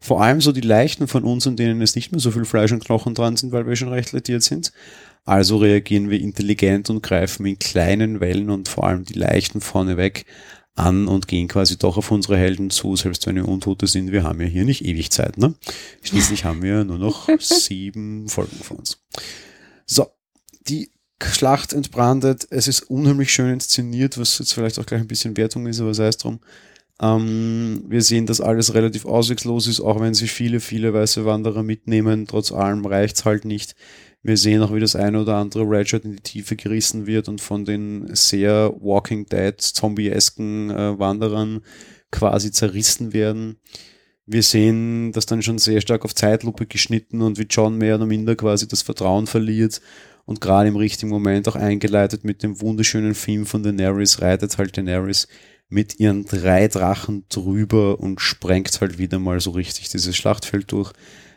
Vor 0.00 0.22
allem 0.22 0.40
so 0.40 0.52
die 0.52 0.62
leichten 0.62 1.06
von 1.06 1.22
uns, 1.22 1.46
an 1.46 1.56
denen 1.56 1.82
es 1.82 1.96
nicht 1.96 2.12
mehr 2.12 2.20
so 2.20 2.30
viel 2.30 2.46
Fleisch 2.46 2.72
und 2.72 2.82
Knochen 2.82 3.14
dran 3.14 3.36
sind, 3.36 3.52
weil 3.52 3.66
wir 3.66 3.76
schon 3.76 3.90
recht 3.90 4.12
lediert 4.12 4.42
sind. 4.42 4.72
Also 5.26 5.58
reagieren 5.58 6.08
wir 6.08 6.18
intelligent 6.18 6.88
und 6.88 7.02
greifen 7.02 7.44
in 7.44 7.58
kleinen 7.58 8.20
Wellen 8.20 8.48
und 8.48 8.70
vor 8.70 8.84
allem 8.84 9.04
die 9.04 9.18
leichten 9.18 9.60
vorne 9.60 9.98
weg 9.98 10.24
an 10.74 11.06
und 11.06 11.28
gehen 11.28 11.48
quasi 11.48 11.76
doch 11.76 11.96
auf 11.96 12.10
unsere 12.10 12.36
Helden 12.36 12.70
zu, 12.70 12.96
selbst 12.96 13.26
wenn 13.26 13.36
wir 13.36 13.48
Untote 13.48 13.86
sind. 13.86 14.12
Wir 14.12 14.22
haben 14.22 14.40
ja 14.40 14.46
hier 14.46 14.64
nicht 14.64 14.84
ewig 14.84 15.10
Zeit, 15.10 15.36
ne? 15.38 15.54
Schließlich 16.02 16.44
haben 16.44 16.62
wir 16.62 16.84
nur 16.84 16.98
noch 16.98 17.28
sieben 17.38 18.28
Folgen 18.28 18.56
von 18.56 18.78
uns. 18.78 18.98
So, 19.86 20.06
die 20.66 20.90
Schlacht 21.22 21.72
entbrandet. 21.72 22.46
Es 22.50 22.66
ist 22.66 22.82
unheimlich 22.90 23.32
schön 23.32 23.52
inszeniert, 23.52 24.18
was 24.18 24.38
jetzt 24.38 24.54
vielleicht 24.54 24.78
auch 24.78 24.86
gleich 24.86 25.00
ein 25.00 25.08
bisschen 25.08 25.36
Wertung 25.36 25.66
ist, 25.66 25.80
aber 25.80 25.94
sei 25.94 26.08
es 26.08 26.16
drum. 26.16 26.40
Ähm, 27.00 27.84
wir 27.88 28.02
sehen, 28.02 28.26
dass 28.26 28.40
alles 28.40 28.74
relativ 28.74 29.06
auswegslos 29.06 29.66
ist, 29.66 29.80
auch 29.80 30.00
wenn 30.00 30.14
sie 30.14 30.28
viele, 30.28 30.60
viele 30.60 30.92
weiße 30.94 31.24
Wanderer 31.24 31.62
mitnehmen. 31.62 32.26
Trotz 32.26 32.52
allem 32.52 32.84
reicht's 32.86 33.24
halt 33.24 33.44
nicht. 33.44 33.74
Wir 34.22 34.36
sehen 34.36 34.62
auch, 34.62 34.72
wie 34.72 34.80
das 34.80 34.94
eine 34.94 35.20
oder 35.20 35.36
andere 35.36 35.64
Ratchet 35.66 36.04
in 36.04 36.12
die 36.12 36.22
Tiefe 36.22 36.54
gerissen 36.54 37.06
wird 37.06 37.28
und 37.28 37.40
von 37.40 37.64
den 37.64 38.14
sehr 38.14 38.72
Walking 38.80 39.26
Dead, 39.26 39.60
zombie-esken 39.60 40.70
äh, 40.70 40.98
Wanderern 40.98 41.62
quasi 42.12 42.52
zerrissen 42.52 43.12
werden. 43.12 43.56
Wir 44.24 44.44
sehen, 44.44 45.10
dass 45.12 45.26
dann 45.26 45.42
schon 45.42 45.58
sehr 45.58 45.80
stark 45.80 46.04
auf 46.04 46.14
Zeitlupe 46.14 46.66
geschnitten 46.66 47.22
und 47.22 47.38
wie 47.38 47.46
John 47.50 47.76
mehr 47.76 47.96
oder 47.96 48.06
minder 48.06 48.36
quasi 48.36 48.68
das 48.68 48.82
Vertrauen 48.82 49.26
verliert 49.26 49.80
und 50.24 50.40
gerade 50.40 50.68
im 50.68 50.76
richtigen 50.76 51.10
Moment 51.10 51.48
auch 51.48 51.56
eingeleitet 51.56 52.24
mit 52.24 52.42
dem 52.44 52.60
wunderschönen 52.60 53.14
Film 53.14 53.46
von 53.46 53.62
Daenerys 53.62 54.22
reitet 54.22 54.56
halt 54.58 54.76
Daenerys 54.76 55.26
mit 55.68 55.98
ihren 55.98 56.24
drei 56.24 56.68
Drachen 56.68 57.24
drüber 57.28 57.98
und 57.98 58.20
sprengt 58.20 58.80
halt 58.80 58.98
wieder 58.98 59.18
mal 59.18 59.40
so 59.40 59.50
richtig 59.50 59.88
dieses 59.88 60.14
Schlachtfeld 60.16 60.70
durch. 60.70 60.92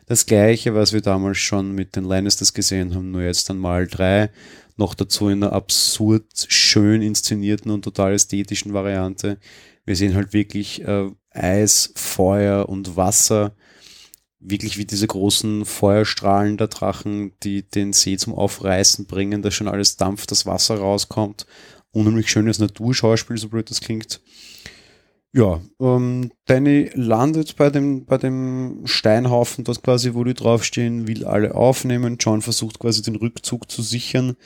Das 0.08 0.28
gleiche, 0.28 0.76
was 0.76 0.94
wir 0.94 1.02
damals 1.02 1.40
schon 1.40 1.72
mit 1.72 1.96
den 1.96 2.04
Lannisters 2.04 2.54
gesehen 2.54 2.94
haben, 2.94 3.12
nur 3.12 3.24
jetzt 3.24 3.50
dann 3.50 3.58
mal 3.58 3.88
drei. 3.88 4.30
Noch 4.78 4.94
dazu 4.94 5.30
in 5.30 5.42
einer 5.44 5.54
absurd 5.54 6.26
schön 6.48 7.02
inszenierten 7.02 7.72
und 7.72 7.84
total 7.84 8.14
ästhetischen 8.14 8.74
Variante. 8.74 9.40
Wir 9.86 9.96
sehen 9.96 10.14
halt 10.14 10.34
wirklich 10.34 10.84
äh, 10.84 11.10
Eis, 11.32 11.92
Feuer 11.96 12.70
und 12.70 12.96
Wasser. 12.96 13.56
Wirklich 14.40 14.78
wie 14.78 14.86
diese 14.86 15.08
großen 15.08 15.66
Feuerstrahlen 15.66 16.58
der 16.58 16.68
Drachen, 16.68 17.34
die 17.42 17.64
den 17.64 17.94
See 17.94 18.18
zum 18.18 18.36
Aufreißen 18.36 19.08
bringen, 19.08 19.42
dass 19.42 19.56
schon 19.56 19.68
alles 19.68 19.98
dampft, 19.98 20.30
das 20.30 20.46
Wasser 20.46 20.76
rauskommt. 20.76 21.48
Unheimlich 21.92 22.30
schönes 22.30 22.60
Naturschauspiel, 22.60 23.38
so 23.38 23.50
blöd 23.50 23.72
das 23.72 23.82
klingt. 23.82 24.22
Ja, 25.38 25.60
ähm, 25.82 26.32
Danny 26.46 26.92
landet 26.94 27.58
bei 27.58 27.70
dem, 27.70 28.06
bei 28.06 28.18
dem 28.18 28.84
Steinhaufen 28.86 29.66
dort 29.66 29.84
quasi, 29.84 30.14
wo 30.14 30.24
die 30.24 30.34
draufstehen, 30.34 31.10
will 31.10 31.26
alle 31.26 31.56
aufnehmen. 31.56 32.16
John 32.22 32.42
versucht 32.42 32.80
quasi 32.80 33.02
den 33.02 33.18
Rückzug 33.18 33.70
zu 33.70 33.82
sichern, 33.82 34.38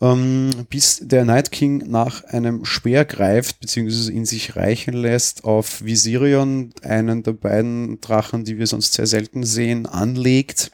ähm, 0.00 0.48
bis 0.70 1.00
der 1.02 1.26
Night 1.26 1.52
King 1.52 1.90
nach 1.90 2.24
einem 2.24 2.64
Speer 2.64 3.04
greift, 3.04 3.60
beziehungsweise 3.60 4.10
ihn 4.10 4.24
sich 4.24 4.56
reichen 4.56 4.94
lässt, 4.94 5.44
auf 5.44 5.84
Visirion, 5.84 6.72
einen 6.80 7.22
der 7.22 7.32
beiden 7.32 8.00
Drachen, 8.00 8.44
die 8.44 8.56
wir 8.56 8.66
sonst 8.66 8.94
sehr 8.94 9.06
selten 9.06 9.44
sehen, 9.44 9.84
anlegt 9.84 10.70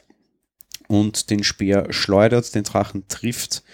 und 0.87 1.31
den 1.31 1.43
Speer 1.43 1.91
schleudert, 1.91 2.55
den 2.55 2.63
Drachen 2.63 3.09
trifft 3.09 3.65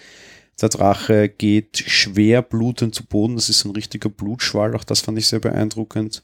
der 0.60 0.68
Drache 0.68 1.28
geht 1.28 1.78
schwer 1.78 2.42
blutend 2.42 2.94
zu 2.94 3.04
Boden. 3.04 3.34
Das 3.36 3.48
ist 3.48 3.64
ein 3.64 3.72
richtiger 3.72 4.08
Blutschwall. 4.08 4.74
Auch 4.76 4.84
das 4.84 5.00
fand 5.00 5.18
ich 5.18 5.26
sehr 5.26 5.40
beeindruckend. 5.40 6.22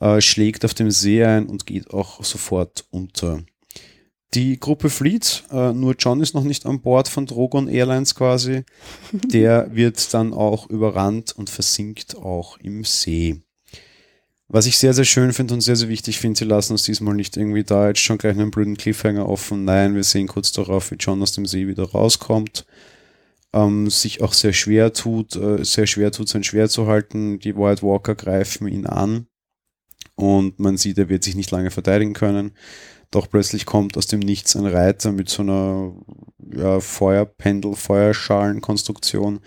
Äh, 0.00 0.20
schlägt 0.20 0.64
auf 0.64 0.74
dem 0.74 0.90
See 0.90 1.24
ein 1.24 1.46
und 1.46 1.66
geht 1.66 1.90
auch 1.90 2.22
sofort 2.22 2.84
unter. 2.90 3.42
Die 4.34 4.60
Gruppe 4.60 4.90
flieht, 4.90 5.44
äh, 5.50 5.72
nur 5.72 5.94
John 5.98 6.20
ist 6.20 6.34
noch 6.34 6.44
nicht 6.44 6.66
an 6.66 6.82
Bord 6.82 7.08
von 7.08 7.24
Drogon 7.24 7.66
Airlines 7.66 8.14
quasi. 8.14 8.64
Der 9.12 9.74
wird 9.74 10.12
dann 10.14 10.32
auch 10.32 10.68
überrannt 10.68 11.32
und 11.32 11.50
versinkt 11.50 12.16
auch 12.16 12.58
im 12.58 12.84
See. 12.84 13.40
Was 14.46 14.66
ich 14.66 14.78
sehr, 14.78 14.94
sehr 14.94 15.04
schön 15.04 15.32
finde 15.32 15.54
und 15.54 15.62
sehr, 15.62 15.76
sehr 15.76 15.88
wichtig 15.88 16.18
finde, 16.18 16.38
sie 16.38 16.44
lassen 16.44 16.72
uns 16.72 16.84
diesmal 16.84 17.14
nicht 17.14 17.36
irgendwie 17.36 17.64
da 17.64 17.88
jetzt 17.88 18.00
schon 18.00 18.18
gleich 18.18 18.34
einen 18.34 18.50
blöden 18.50 18.76
Cliffhanger 18.76 19.28
offen. 19.28 19.64
Nein, 19.64 19.94
wir 19.94 20.04
sehen 20.04 20.28
kurz 20.28 20.52
darauf, 20.52 20.90
wie 20.90 20.96
John 20.96 21.22
aus 21.22 21.32
dem 21.32 21.44
See 21.44 21.66
wieder 21.66 21.84
rauskommt 21.84 22.64
ähm, 23.52 23.88
sich 23.90 24.22
auch 24.22 24.32
sehr 24.32 24.52
schwer 24.52 24.92
tut, 24.92 25.36
äh, 25.36 25.64
sehr 25.64 25.86
schwer 25.86 26.12
tut, 26.12 26.28
sein 26.28 26.44
Schwert 26.44 26.70
zu 26.70 26.86
halten. 26.86 27.38
Die 27.38 27.56
White 27.56 27.82
Walker 27.82 28.14
greifen 28.14 28.68
ihn 28.68 28.86
an 28.86 29.26
und 30.16 30.58
man 30.58 30.76
sieht, 30.76 30.98
er 30.98 31.08
wird 31.08 31.24
sich 31.24 31.34
nicht 31.34 31.50
lange 31.50 31.70
verteidigen 31.70 32.12
können. 32.12 32.52
Doch 33.10 33.30
plötzlich 33.30 33.64
kommt 33.64 33.96
aus 33.96 34.06
dem 34.06 34.20
Nichts 34.20 34.54
ein 34.54 34.66
Reiter 34.66 35.12
mit 35.12 35.30
so 35.30 35.42
einer 35.42 35.94
ja, 36.54 36.80
Feuerpendel, 36.80 37.74
Feuerschalenkonstruktion, 37.74 39.40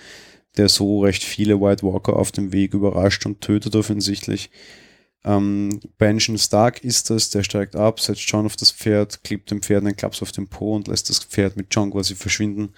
der 0.57 0.67
so 0.67 1.01
recht 1.01 1.23
viele 1.23 1.61
White 1.61 1.83
Walker 1.85 2.15
auf 2.15 2.31
dem 2.31 2.53
Weg 2.53 2.73
überrascht 2.73 3.25
und 3.27 3.41
tötet 3.41 3.75
offensichtlich. 3.75 4.49
Ähm, 5.23 5.79
Benjamin 5.99 6.39
Stark 6.39 6.83
ist 6.83 7.11
das, 7.11 7.29
der 7.29 7.43
steigt 7.43 7.75
ab, 7.75 7.99
setzt 7.99 8.21
John 8.21 8.47
auf 8.47 8.55
das 8.55 8.71
Pferd, 8.71 9.23
klebt 9.23 9.51
dem 9.51 9.61
Pferd 9.61 9.85
einen 9.85 9.95
Klaps 9.95 10.23
auf 10.23 10.31
den 10.31 10.47
Po 10.47 10.75
und 10.75 10.87
lässt 10.87 11.11
das 11.11 11.19
Pferd 11.19 11.55
mit 11.55 11.67
John 11.69 11.91
quasi 11.91 12.15
verschwinden 12.15 12.73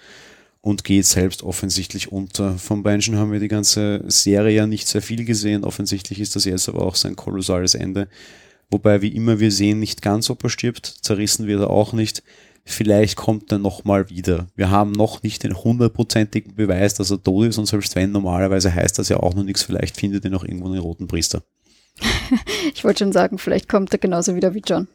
und 0.64 0.82
geht 0.82 1.04
selbst 1.04 1.42
offensichtlich 1.42 2.10
unter. 2.10 2.56
Vom 2.56 2.82
Benjen 2.82 3.18
haben 3.18 3.32
wir 3.32 3.38
die 3.38 3.48
ganze 3.48 4.02
Serie 4.06 4.56
ja 4.56 4.66
nicht 4.66 4.88
sehr 4.88 5.02
viel 5.02 5.26
gesehen. 5.26 5.62
Offensichtlich 5.62 6.20
ist 6.20 6.36
das 6.36 6.46
jetzt 6.46 6.70
aber 6.70 6.86
auch 6.86 6.94
sein 6.94 7.16
kolossales 7.16 7.74
Ende. 7.74 8.08
Wobei, 8.70 9.02
wie 9.02 9.14
immer 9.14 9.40
wir 9.40 9.52
sehen, 9.52 9.78
nicht 9.78 10.00
ganz, 10.00 10.30
ob 10.30 10.42
er 10.42 10.48
stirbt. 10.48 10.86
Zerrissen 10.86 11.46
wird 11.46 11.60
er 11.60 11.68
auch 11.68 11.92
nicht. 11.92 12.22
Vielleicht 12.64 13.16
kommt 13.16 13.52
er 13.52 13.58
nochmal 13.58 14.08
wieder. 14.08 14.46
Wir 14.56 14.70
haben 14.70 14.92
noch 14.92 15.22
nicht 15.22 15.42
den 15.42 15.54
hundertprozentigen 15.54 16.54
Beweis, 16.54 16.94
dass 16.94 17.10
er 17.10 17.22
tot 17.22 17.48
ist 17.48 17.58
und 17.58 17.66
selbst 17.66 17.94
wenn, 17.94 18.10
normalerweise 18.10 18.74
heißt 18.74 18.98
das 18.98 19.10
ja 19.10 19.18
auch 19.18 19.34
noch 19.34 19.44
nichts. 19.44 19.62
Vielleicht 19.62 19.98
findet 19.98 20.24
er 20.24 20.30
noch 20.30 20.44
irgendwo 20.44 20.68
einen 20.68 20.78
roten 20.78 21.08
Priester. 21.08 21.42
ich 22.74 22.84
wollte 22.84 23.00
schon 23.04 23.12
sagen, 23.12 23.36
vielleicht 23.36 23.68
kommt 23.68 23.92
er 23.92 23.98
genauso 23.98 24.34
wieder 24.34 24.54
wie 24.54 24.62
John. 24.66 24.88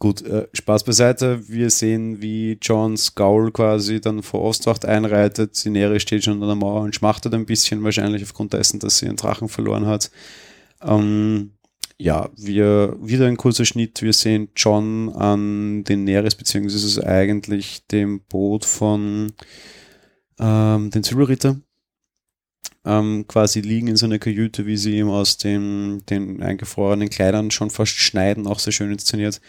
Gut, 0.00 0.22
äh, 0.22 0.46
Spaß 0.52 0.84
beiseite. 0.84 1.48
Wir 1.48 1.70
sehen, 1.70 2.22
wie 2.22 2.56
John 2.62 2.96
Scowl 2.96 3.50
quasi 3.50 4.00
dann 4.00 4.22
vor 4.22 4.42
Ostwacht 4.42 4.84
einreitet. 4.84 5.56
Sineri 5.56 5.98
steht 5.98 6.22
schon 6.22 6.40
an 6.40 6.48
der 6.48 6.54
Mauer 6.54 6.82
und 6.82 6.94
schmachtet 6.94 7.34
ein 7.34 7.46
bisschen, 7.46 7.82
wahrscheinlich 7.82 8.22
aufgrund 8.22 8.52
dessen, 8.52 8.78
dass 8.78 8.98
sie 8.98 9.06
einen 9.06 9.16
Drachen 9.16 9.48
verloren 9.48 9.86
hat. 9.86 10.12
Ähm, 10.82 11.50
ja, 11.98 12.30
wir, 12.36 12.96
wieder 13.00 13.26
ein 13.26 13.36
kurzer 13.36 13.64
Schnitt. 13.64 14.00
Wir 14.00 14.12
sehen 14.12 14.50
John 14.54 15.08
an 15.08 15.82
den 15.82 16.04
Neres, 16.04 16.36
beziehungsweise 16.36 17.04
eigentlich 17.04 17.84
dem 17.88 18.20
Boot 18.20 18.64
von 18.64 19.32
ähm, 20.38 20.90
den 20.92 21.02
Zylritter. 21.02 21.56
Ähm, 22.84 23.24
quasi 23.26 23.60
liegen 23.60 23.88
in 23.88 23.96
seiner 23.96 24.20
Kajüte, 24.20 24.64
wie 24.64 24.76
sie 24.76 24.96
ihm 24.96 25.10
aus 25.10 25.38
dem, 25.38 26.02
den 26.08 26.40
eingefrorenen 26.40 27.10
Kleidern 27.10 27.50
schon 27.50 27.70
fast 27.70 27.96
schneiden, 27.96 28.46
auch 28.46 28.60
sehr 28.60 28.72
schön 28.72 28.92
inszeniert. 28.92 29.40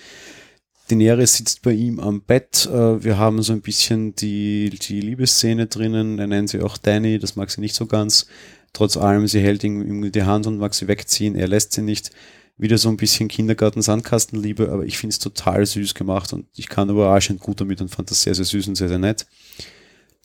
Daenerys 0.89 1.35
sitzt 1.35 1.61
bei 1.61 1.71
ihm 1.71 1.99
am 1.99 2.21
Bett. 2.21 2.67
Äh, 2.71 3.03
wir 3.03 3.17
haben 3.17 3.41
so 3.41 3.53
ein 3.53 3.61
bisschen 3.61 4.15
die, 4.15 4.69
die 4.69 5.01
Liebesszene 5.01 5.67
drinnen. 5.67 6.19
Er 6.19 6.27
nennt 6.27 6.49
sie 6.49 6.61
auch 6.61 6.77
Danny, 6.77 7.19
das 7.19 7.35
mag 7.35 7.51
sie 7.51 7.61
nicht 7.61 7.75
so 7.75 7.85
ganz. 7.85 8.27
Trotz 8.73 8.97
allem, 8.97 9.27
sie 9.27 9.39
hält 9.39 9.63
ihm 9.63 10.11
die 10.11 10.23
Hand 10.23 10.47
und 10.47 10.57
mag 10.57 10.73
sie 10.73 10.87
wegziehen. 10.87 11.35
Er 11.35 11.47
lässt 11.47 11.73
sie 11.73 11.81
nicht. 11.81 12.11
Wieder 12.57 12.77
so 12.77 12.89
ein 12.89 12.97
bisschen 12.97 13.29
Kindergarten-Sandkastenliebe, 13.29 14.69
aber 14.69 14.83
ich 14.83 14.97
finde 14.97 15.13
es 15.13 15.19
total 15.19 15.65
süß 15.65 15.93
gemacht 15.93 16.33
und 16.33 16.45
ich 16.57 16.67
kann 16.67 16.89
überraschend 16.89 17.39
gut 17.39 17.61
damit 17.61 17.79
und 17.79 17.87
fand 17.87 18.11
das 18.11 18.21
sehr, 18.21 18.35
sehr 18.35 18.43
süß 18.43 18.67
und 18.67 18.75
sehr, 18.75 18.89
sehr 18.89 18.99
nett. 18.99 19.25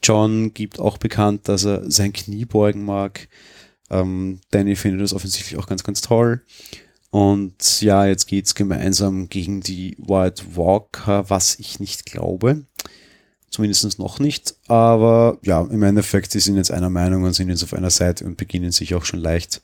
John 0.03 0.53
gibt 0.53 0.81
auch 0.81 0.98
bekannt, 0.98 1.48
dass 1.48 1.64
er 1.64 1.88
sein 1.88 2.12
Knie 2.12 2.44
beugen 2.44 2.85
mag. 2.85 3.29
Ähm, 3.88 4.40
Danny 4.50 4.74
findet 4.74 5.03
das 5.03 5.14
offensichtlich 5.14 5.59
auch 5.61 5.66
ganz, 5.66 5.85
ganz 5.85 6.00
toll. 6.00 6.42
Und 7.14 7.81
ja, 7.81 8.07
jetzt 8.07 8.27
geht's 8.27 8.57
gemeinsam 8.57 9.29
gegen 9.29 9.61
die 9.61 9.96
White 9.98 10.57
Walker, 10.57 11.31
was 11.31 11.61
ich 11.61 11.79
nicht 11.79 12.07
glaube. 12.07 12.66
Zumindest 13.50 14.00
noch 14.00 14.18
nicht. 14.18 14.57
Aber 14.66 15.38
ja, 15.42 15.61
im 15.61 15.85
Endeffekt, 15.85 16.33
sie 16.33 16.40
sind 16.40 16.57
jetzt 16.57 16.72
einer 16.72 16.90
Meinung 16.90 17.22
und 17.22 17.33
sind 17.33 17.50
jetzt 17.50 17.62
auf 17.62 17.72
einer 17.72 17.90
Seite 17.90 18.24
und 18.24 18.37
beginnen 18.37 18.72
sich 18.72 18.96
auch 18.96 19.05
schon 19.05 19.20
leicht 19.20 19.62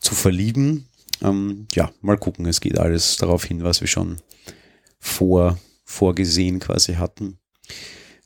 zu 0.00 0.14
verlieben. 0.14 0.86
Ähm, 1.22 1.66
ja, 1.72 1.90
mal 2.02 2.18
gucken. 2.18 2.44
Es 2.44 2.60
geht 2.60 2.78
alles 2.78 3.16
darauf 3.16 3.42
hin, 3.42 3.64
was 3.64 3.80
wir 3.80 3.88
schon 3.88 4.18
vor, 4.98 5.58
vorgesehen 5.82 6.58
quasi 6.58 6.96
hatten. 6.96 7.38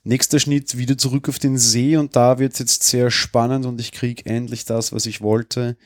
Nächster 0.02 0.40
Schnitt 0.40 0.76
wieder 0.76 0.98
zurück 0.98 1.28
auf 1.28 1.38
den 1.38 1.56
See 1.56 1.96
und 1.96 2.16
da 2.16 2.40
wird 2.40 2.54
es 2.54 2.58
jetzt 2.58 2.82
sehr 2.82 3.12
spannend 3.12 3.64
und 3.64 3.80
ich 3.80 3.92
kriege 3.92 4.26
endlich 4.26 4.64
das, 4.64 4.90
was 4.90 5.06
ich 5.06 5.20
wollte. 5.20 5.76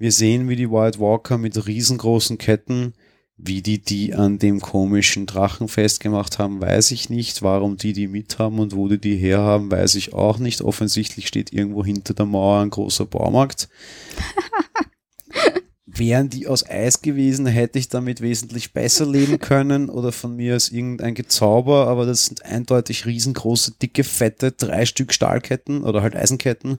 Wir 0.00 0.12
sehen, 0.12 0.48
wie 0.48 0.54
die 0.54 0.70
White 0.70 1.00
Walker 1.00 1.38
mit 1.38 1.66
riesengroßen 1.66 2.38
Ketten, 2.38 2.94
wie 3.36 3.62
die 3.62 3.80
die 3.80 4.14
an 4.14 4.38
dem 4.38 4.60
komischen 4.60 5.26
Drachen 5.26 5.66
festgemacht 5.66 6.38
haben, 6.38 6.60
weiß 6.60 6.92
ich 6.92 7.10
nicht. 7.10 7.42
Warum 7.42 7.76
die 7.76 7.92
die 7.92 8.06
mit 8.06 8.38
haben 8.38 8.60
und 8.60 8.76
wo 8.76 8.86
die 8.86 8.98
die 8.98 9.16
herhaben, 9.16 9.72
weiß 9.72 9.96
ich 9.96 10.14
auch 10.14 10.38
nicht. 10.38 10.62
Offensichtlich 10.62 11.26
steht 11.26 11.52
irgendwo 11.52 11.84
hinter 11.84 12.14
der 12.14 12.26
Mauer 12.26 12.62
ein 12.62 12.70
großer 12.70 13.06
Baumarkt. 13.06 13.68
Wären 15.86 16.30
die 16.30 16.46
aus 16.46 16.64
Eis 16.64 17.02
gewesen, 17.02 17.46
hätte 17.46 17.80
ich 17.80 17.88
damit 17.88 18.20
wesentlich 18.20 18.72
besser 18.72 19.04
leben 19.04 19.38
können 19.40 19.90
oder 19.90 20.12
von 20.12 20.36
mir 20.36 20.54
aus 20.54 20.68
irgendein 20.68 21.16
Gezauber, 21.16 21.88
aber 21.88 22.06
das 22.06 22.26
sind 22.26 22.44
eindeutig 22.44 23.04
riesengroße, 23.04 23.72
dicke, 23.82 24.04
fette, 24.04 24.52
drei 24.52 24.86
Stück 24.86 25.12
Stahlketten 25.12 25.82
oder 25.82 26.02
halt 26.02 26.14
Eisenketten 26.14 26.78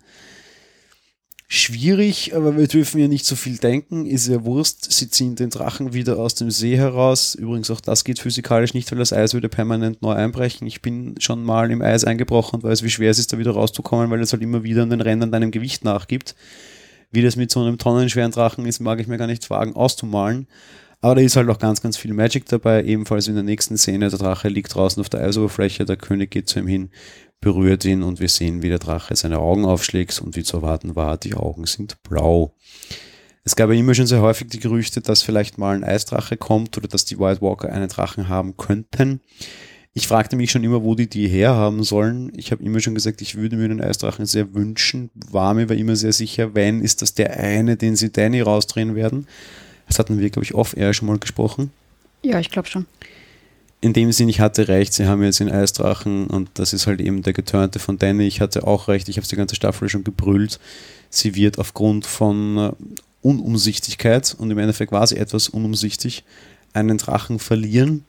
schwierig, 1.52 2.36
aber 2.36 2.56
wir 2.58 2.68
dürfen 2.68 3.02
ja 3.02 3.08
nicht 3.08 3.26
so 3.26 3.36
viel 3.36 3.58
denken, 3.58 4.06
ist 4.06 4.28
ja 4.28 4.46
Wurst. 4.46 4.92
Sie 4.92 5.10
ziehen 5.10 5.36
den 5.36 5.50
Drachen 5.50 5.94
wieder 5.94 6.20
aus 6.20 6.36
dem 6.36 6.52
See 6.52 6.78
heraus. 6.78 7.34
Übrigens 7.34 7.72
auch 7.72 7.82
das 7.82 8.04
geht 8.04 8.20
physikalisch 8.20 8.76
nicht, 8.76 8.90
weil 8.92 9.00
das 9.00 9.12
Eis 9.12 9.34
würde 9.34 9.50
permanent 9.50 10.04
neu 10.04 10.14
einbrechen. 10.14 10.68
Ich 10.68 10.84
bin 10.84 11.16
schon 11.18 11.44
mal 11.44 11.72
im 11.72 11.82
Eis 11.82 12.06
eingebrochen 12.06 12.58
und 12.58 12.64
weiß, 12.64 12.84
wie 12.84 12.92
schwer 12.92 13.10
es 13.10 13.18
ist, 13.18 13.34
da 13.34 13.40
wieder 13.40 13.52
rauszukommen, 13.52 14.12
weil 14.12 14.22
es 14.22 14.32
halt 14.32 14.44
immer 14.44 14.64
wieder 14.64 14.84
an 14.84 14.92
den 14.92 15.02
Rändern 15.02 15.32
deinem 15.32 15.50
Gewicht 15.50 15.84
nachgibt. 15.84 16.36
Wie 17.12 17.24
das 17.24 17.36
mit 17.36 17.50
so 17.50 17.62
einem 17.62 17.80
tonnenschweren 17.80 18.32
Drachen 18.32 18.68
ist, 18.68 18.80
mag 18.80 19.00
ich 19.00 19.08
mir 19.08 19.18
gar 19.18 19.26
nicht 19.26 19.50
wagen 19.50 19.76
auszumalen. 19.76 20.48
Aber 21.02 21.16
da 21.16 21.22
ist 21.22 21.36
halt 21.36 21.50
auch 21.50 21.58
ganz, 21.58 21.82
ganz 21.82 21.98
viel 21.98 22.14
Magic 22.14 22.46
dabei. 22.46 22.84
Ebenfalls 22.84 23.28
in 23.28 23.34
der 23.34 23.44
nächsten 23.44 23.76
Szene, 23.78 24.10
der 24.10 24.20
Drache 24.20 24.50
liegt 24.50 24.76
draußen 24.76 25.02
auf 25.02 25.10
der 25.10 25.22
Eisoberfläche, 25.22 25.86
der 25.86 25.98
König 25.98 26.30
geht 26.30 26.48
zu 26.48 26.60
ihm 26.60 26.68
hin, 26.68 26.90
berührt 27.42 27.86
ihn 27.86 28.04
und 28.04 28.20
wir 28.20 28.30
sehen, 28.30 28.62
wie 28.62 28.70
der 28.70 28.80
Drache 28.80 29.16
seine 29.16 29.40
Augen 29.40 29.66
aufschlägt 29.66 30.20
und 30.22 30.36
wie 30.36 30.44
zu 30.44 30.58
erwarten 30.58 30.96
war, 30.96 31.18
die 31.18 31.36
Augen 31.36 31.66
sind 31.66 32.02
blau. 32.04 32.54
Es 33.44 33.56
gab 33.56 33.70
ja 33.70 33.76
immer 33.76 33.96
schon 33.96 34.08
sehr 34.08 34.22
häufig 34.22 34.48
die 34.48 34.60
Gerüchte, 34.60 35.02
dass 35.02 35.24
vielleicht 35.24 35.58
mal 35.58 35.76
ein 35.76 35.84
Eisdrache 35.84 36.38
kommt 36.38 36.78
oder 36.78 36.88
dass 36.88 37.06
die 37.06 37.20
White 37.20 37.42
Walker 37.42 37.72
einen 37.72 37.88
Drachen 37.88 38.28
haben 38.28 38.58
könnten. 38.58 39.22
Ich 39.94 40.08
fragte 40.08 40.36
mich 40.36 40.52
schon 40.52 40.64
immer, 40.64 40.84
wo 40.84 40.94
die 40.94 41.10
die 41.10 41.28
herhaben 41.28 41.84
sollen. 41.84 42.32
Ich 42.36 42.52
habe 42.52 42.64
immer 42.64 42.80
schon 42.80 42.94
gesagt, 42.94 43.22
ich 43.22 43.36
würde 43.36 43.56
mir 43.56 43.66
einen 43.66 43.82
Eisdrachen 43.82 44.26
sehr 44.26 44.54
wünschen. 44.54 45.10
War 45.14 45.54
mir 45.54 45.64
aber 45.64 45.76
immer 45.76 45.96
sehr 45.96 46.14
sicher, 46.14 46.54
wenn, 46.54 46.82
ist 46.82 47.02
das 47.02 47.16
der 47.16 47.38
eine, 47.38 47.76
den 47.76 47.96
sie 47.96 48.12
Danny 48.12 48.42
rausdrehen 48.42 48.96
werden. 48.96 49.28
Das 49.88 49.98
hatten 49.98 50.20
wir, 50.20 50.30
glaube 50.30 50.46
ich, 50.46 50.54
off-air 50.54 50.94
schon 50.94 51.08
mal 51.08 51.18
gesprochen. 51.18 51.72
Ja, 52.22 52.40
ich 52.40 52.52
glaube 52.52 52.68
schon. 52.68 52.86
In 53.82 53.94
dem 53.94 54.12
Sinn, 54.12 54.28
ich 54.28 54.42
hatte 54.42 54.68
recht, 54.68 54.94
sie 54.94 55.08
haben 55.08 55.24
jetzt 55.24 55.40
den 55.40 55.50
Eisdrachen 55.50 56.28
und 56.28 56.50
das 56.56 56.74
ist 56.74 56.86
halt 56.86 57.00
eben 57.00 57.24
der 57.24 57.34
Geturnte 57.34 57.80
von 57.80 57.98
Danny. 57.98 58.26
Ich 58.26 58.42
hatte 58.42 58.68
auch 58.68 58.88
recht, 58.88 59.08
ich 59.08 59.18
habe 59.18 59.28
die 59.28 59.36
ganze 59.36 59.56
Staffel 59.56 59.88
schon 59.88 60.04
gebrüllt. 60.04 60.60
Sie 61.10 61.36
wird 61.36 61.58
aufgrund 61.58 62.06
von 62.06 62.58
äh, 62.58 62.72
Unumsichtigkeit, 63.22 64.36
und 64.38 64.52
im 64.52 64.58
Endeffekt 64.58 64.92
war 64.92 65.08
sie 65.08 65.18
etwas 65.18 65.50
unumsichtig, 65.50 66.24
einen 66.74 66.98
Drachen 66.98 67.40
verlieren. 67.40 68.06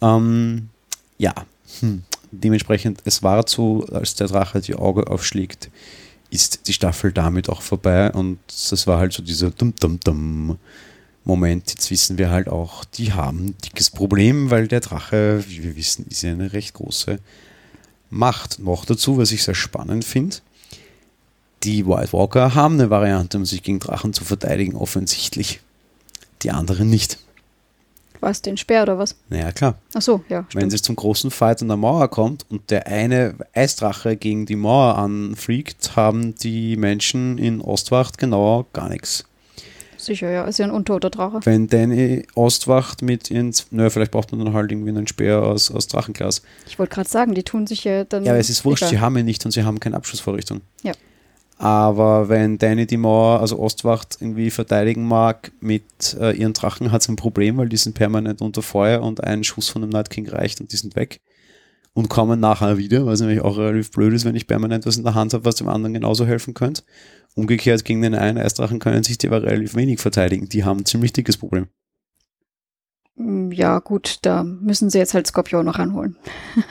Ähm, 0.00 0.68
ja, 1.18 1.34
hm. 1.80 2.02
dementsprechend, 2.30 3.00
es 3.04 3.22
war 3.22 3.44
so, 3.46 3.84
als 3.86 4.14
der 4.14 4.28
Drache 4.28 4.60
die 4.60 4.74
Auge 4.74 5.06
aufschlägt, 5.06 5.70
ist 6.30 6.68
die 6.68 6.72
Staffel 6.72 7.12
damit 7.12 7.48
auch 7.48 7.62
vorbei 7.62 8.12
und 8.12 8.38
das 8.48 8.86
war 8.86 8.98
halt 8.98 9.12
so 9.12 9.22
dieser 9.22 9.50
Dum-Dum-Dum. 9.50 10.58
Moment, 11.24 11.70
jetzt 11.70 11.90
wissen 11.90 12.18
wir 12.18 12.30
halt 12.30 12.48
auch, 12.48 12.84
die 12.84 13.12
haben 13.12 13.46
ein 13.46 13.54
dickes 13.64 13.90
Problem, 13.90 14.50
weil 14.50 14.68
der 14.68 14.80
Drache, 14.80 15.42
wie 15.48 15.62
wir 15.62 15.76
wissen, 15.76 16.06
ist 16.10 16.22
ja 16.22 16.32
eine 16.32 16.52
recht 16.52 16.74
große 16.74 17.18
Macht. 18.10 18.58
Noch 18.58 18.84
dazu, 18.84 19.16
was 19.16 19.32
ich 19.32 19.42
sehr 19.42 19.54
spannend 19.54 20.04
finde, 20.04 20.36
die 21.62 21.86
White 21.86 22.12
Walker 22.12 22.54
haben 22.54 22.74
eine 22.74 22.90
Variante, 22.90 23.38
um 23.38 23.46
sich 23.46 23.62
gegen 23.62 23.80
Drachen 23.80 24.12
zu 24.12 24.22
verteidigen, 24.22 24.76
offensichtlich. 24.76 25.60
Die 26.42 26.50
anderen 26.50 26.90
nicht. 26.90 27.18
Was, 28.20 28.42
den 28.42 28.56
Speer 28.58 28.82
oder 28.82 28.98
was? 28.98 29.16
Naja, 29.30 29.50
klar. 29.52 29.78
Ach 29.94 30.02
so, 30.02 30.22
ja. 30.28 30.46
Wenn 30.52 30.68
es 30.68 30.82
zum 30.82 30.96
großen 30.96 31.30
Fight 31.30 31.62
an 31.62 31.68
der 31.68 31.76
Mauer 31.76 32.08
kommt 32.08 32.44
und 32.50 32.70
der 32.70 32.86
eine 32.86 33.34
Eisdrache 33.54 34.16
gegen 34.16 34.44
die 34.44 34.56
Mauer 34.56 34.98
anfliegt, 34.98 35.96
haben 35.96 36.34
die 36.34 36.76
Menschen 36.76 37.38
in 37.38 37.60
Ostwacht 37.62 38.18
genau 38.18 38.66
gar 38.72 38.88
nichts. 38.90 39.24
Sicher, 40.04 40.30
ja. 40.30 40.44
Ist 40.44 40.58
ja 40.58 40.66
ein 40.66 40.70
untoter 40.70 41.10
Drache. 41.10 41.40
Wenn 41.44 41.66
Danny 41.66 42.26
Ostwacht 42.34 43.02
mit 43.02 43.30
ins, 43.30 43.66
naja, 43.70 43.90
vielleicht 43.90 44.12
braucht 44.12 44.32
man 44.32 44.44
dann 44.44 44.54
halt 44.54 44.70
irgendwie 44.70 44.90
einen 44.90 45.06
Speer 45.06 45.42
aus, 45.42 45.70
aus 45.70 45.86
Drachenglas. 45.86 46.42
Ich 46.66 46.78
wollte 46.78 46.94
gerade 46.94 47.08
sagen, 47.08 47.34
die 47.34 47.42
tun 47.42 47.66
sich 47.66 47.84
ja 47.84 48.04
dann. 48.04 48.24
Ja, 48.24 48.32
aber 48.32 48.40
es 48.40 48.50
ist 48.50 48.64
wurscht, 48.64 48.82
egal. 48.82 48.90
sie 48.90 49.00
haben 49.00 49.16
ihn 49.16 49.24
nicht 49.24 49.44
und 49.44 49.50
sie 49.50 49.64
haben 49.64 49.80
keine 49.80 49.96
Abschussvorrichtung. 49.96 50.60
Ja. 50.82 50.92
Aber 51.56 52.28
wenn 52.28 52.58
Danny 52.58 52.86
die 52.86 52.96
Mauer, 52.96 53.40
also 53.40 53.58
Ostwacht, 53.58 54.18
irgendwie 54.20 54.50
verteidigen 54.50 55.06
mag 55.06 55.52
mit 55.60 56.16
äh, 56.20 56.32
ihren 56.36 56.52
Drachen, 56.52 56.90
hat 56.90 57.02
es 57.02 57.08
ein 57.08 57.16
Problem, 57.16 57.56
weil 57.58 57.68
die 57.68 57.76
sind 57.76 57.94
permanent 57.94 58.40
unter 58.40 58.62
Feuer 58.62 59.02
und 59.02 59.22
ein 59.22 59.44
Schuss 59.44 59.68
von 59.68 59.82
dem 59.82 59.90
Night 59.90 60.10
King 60.10 60.28
reicht 60.28 60.60
und 60.60 60.72
die 60.72 60.76
sind 60.76 60.96
weg. 60.96 61.20
Und 61.96 62.08
kommen 62.08 62.40
nachher 62.40 62.76
wieder, 62.76 63.06
was 63.06 63.20
nämlich 63.20 63.40
auch 63.40 63.56
relativ 63.56 63.92
blöd 63.92 64.12
ist, 64.14 64.24
wenn 64.24 64.34
ich 64.34 64.48
permanent 64.48 64.84
was 64.84 64.96
in 64.96 65.04
der 65.04 65.14
Hand 65.14 65.32
habe, 65.32 65.44
was 65.44 65.54
dem 65.54 65.68
anderen 65.68 65.94
genauso 65.94 66.26
helfen 66.26 66.52
könnte. 66.52 66.82
Umgekehrt 67.34 67.84
gegen 67.84 68.02
den 68.02 68.14
einen 68.14 68.38
Eisdrachen 68.38 68.78
können 68.78 69.02
sich 69.02 69.18
die 69.18 69.26
aber 69.26 69.42
relativ 69.42 69.74
wenig 69.74 70.00
verteidigen. 70.00 70.48
Die 70.48 70.64
haben 70.64 70.80
ein 70.80 70.84
ziemlich 70.86 71.12
dickes 71.12 71.36
Problem. 71.36 71.66
Mm, 73.16 73.50
Ja, 73.52 73.78
gut, 73.80 74.18
da 74.22 74.44
müssen 74.44 74.90
sie 74.90 74.98
jetzt 74.98 75.14
halt 75.14 75.26
Skorpion 75.26 75.64
noch 75.66 75.78
ranholen. 75.78 76.16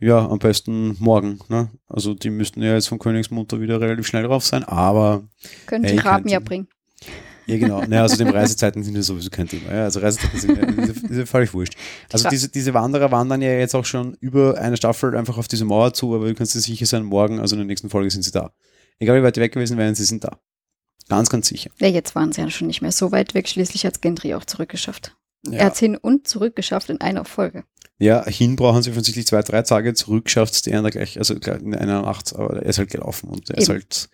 Ja, 0.00 0.28
am 0.28 0.40
besten 0.40 0.96
morgen. 0.98 1.38
Ne? 1.48 1.70
Also 1.86 2.12
die 2.14 2.30
müssten 2.30 2.60
ja 2.60 2.74
jetzt 2.74 2.88
von 2.88 2.98
Königsmutter 2.98 3.60
wieder 3.60 3.80
relativ 3.80 4.04
schnell 4.08 4.24
drauf 4.24 4.44
sein, 4.44 4.64
aber 4.64 5.22
Können 5.66 5.84
die 5.84 5.96
Raben 5.96 6.28
ja 6.28 6.40
bringen. 6.40 6.66
Ja, 7.46 7.56
genau. 7.56 7.82
Naja, 7.84 8.02
also 8.02 8.16
dem 8.16 8.28
Reisezeiten 8.34 8.82
sind 8.82 8.96
ja 8.96 9.02
sowieso 9.02 9.30
kein 9.30 9.46
Thema. 9.46 9.72
Ja, 9.72 9.84
also 9.84 10.00
Reisezeiten 10.00 10.40
sind 10.40 10.56
ja 10.58 10.66
diese 11.08 11.24
völlig 11.24 11.54
wurscht. 11.54 11.76
Also 12.12 12.24
Ja. 12.24 12.30
diese, 12.30 12.48
diese 12.48 12.74
Wanderer 12.74 13.12
wandern 13.12 13.42
ja 13.42 13.52
jetzt 13.52 13.76
auch 13.76 13.84
schon 13.84 14.16
über 14.18 14.58
eine 14.58 14.76
Staffel 14.76 15.16
einfach 15.16 15.38
auf 15.38 15.46
diese 15.46 15.64
Mauer 15.64 15.94
zu, 15.94 16.12
aber 16.16 16.26
du 16.26 16.34
kannst 16.34 16.56
dir 16.56 16.60
sicher 16.60 16.86
sein, 16.86 17.04
morgen, 17.04 17.38
also 17.38 17.54
in 17.54 17.60
der 17.60 17.66
nächsten 17.66 17.88
Folge 17.88 18.10
sind 18.10 18.22
sie 18.24 18.32
da. 18.32 18.50
Egal 19.02 19.18
wie 19.20 19.24
weit 19.24 19.36
die 19.36 19.40
weg 19.40 19.52
gewesen 19.52 19.76
wären, 19.78 19.94
sie 19.94 20.04
sind 20.04 20.24
da. 20.24 20.38
Ganz, 21.08 21.28
ganz 21.28 21.48
sicher. 21.48 21.70
Ja, 21.80 21.88
jetzt 21.88 22.14
waren 22.14 22.32
sie 22.32 22.40
ja 22.40 22.50
schon 22.50 22.68
nicht 22.68 22.80
mehr 22.82 22.92
so 22.92 23.10
weit 23.12 23.34
weg. 23.34 23.48
Schließlich 23.48 23.84
hat 23.84 24.00
Gendry 24.00 24.34
auch 24.34 24.44
zurückgeschafft. 24.44 25.16
Er 25.46 25.52
Ja, 25.58 25.64
hat 25.64 25.72
es 25.74 25.80
hin 25.80 25.96
und 25.96 26.28
zurück 26.28 26.54
geschafft 26.54 26.88
in 26.88 27.00
einer 27.00 27.24
Folge. 27.24 27.64
ja 27.98 28.24
hin 28.26 28.54
brauchen 28.56 28.82
sie 28.82 28.90
offensichtlich 28.90 29.26
zwei, 29.26 29.42
drei 29.42 29.62
Tage, 29.62 29.92
zurück 29.94 30.30
schafft 30.30 30.54
es 30.54 30.62
der 30.62 30.76
in 30.78 30.82
der 30.84 30.92
gleich, 30.92 31.18
also 31.18 31.34
in 31.34 31.74
einer 31.74 32.02
Nacht, 32.02 32.34
aber 32.36 32.58
er 32.62 32.66
ist 32.66 32.78
halt 32.78 32.90
gelaufen 32.90 33.28
und 33.28 33.50
er 33.50 33.58
ist 33.58 33.64
Eben. 33.68 33.72
halt 33.78 34.08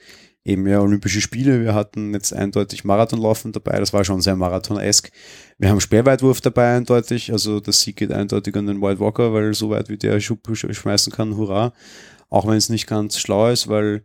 eben 0.45 0.67
ja 0.67 0.81
Olympische 0.81 1.21
Spiele. 1.21 1.63
Wir 1.63 1.75
hatten 1.75 2.15
jetzt 2.15 2.33
eindeutig 2.33 2.85
Marathonlaufen 2.85 3.53
dabei, 3.53 3.79
das 3.79 3.93
war 3.93 4.05
schon 4.05 4.23
sehr 4.23 4.37
Marathonesk. 4.37 5.11
Wir 5.59 5.69
haben 5.69 5.81
Speerweitwurf 5.81 6.41
dabei 6.41 6.77
eindeutig, 6.77 7.31
also 7.33 7.61
das 7.61 7.83
Sieg 7.83 7.97
geht 7.97 8.11
eindeutig 8.13 8.57
an 8.57 8.67
den 8.67 8.81
White 8.81 8.99
Walker, 9.01 9.35
weil 9.35 9.53
so 9.53 9.69
weit 9.69 9.91
wie 9.91 9.99
der 9.99 10.19
Schub 10.21 10.47
sch- 10.49 10.73
schmeißen 10.73 11.13
kann, 11.13 11.37
hurra. 11.37 11.75
Auch 12.31 12.47
wenn 12.47 12.57
es 12.57 12.71
nicht 12.71 12.87
ganz 12.87 13.19
schlau 13.19 13.51
ist, 13.51 13.69
weil 13.69 14.05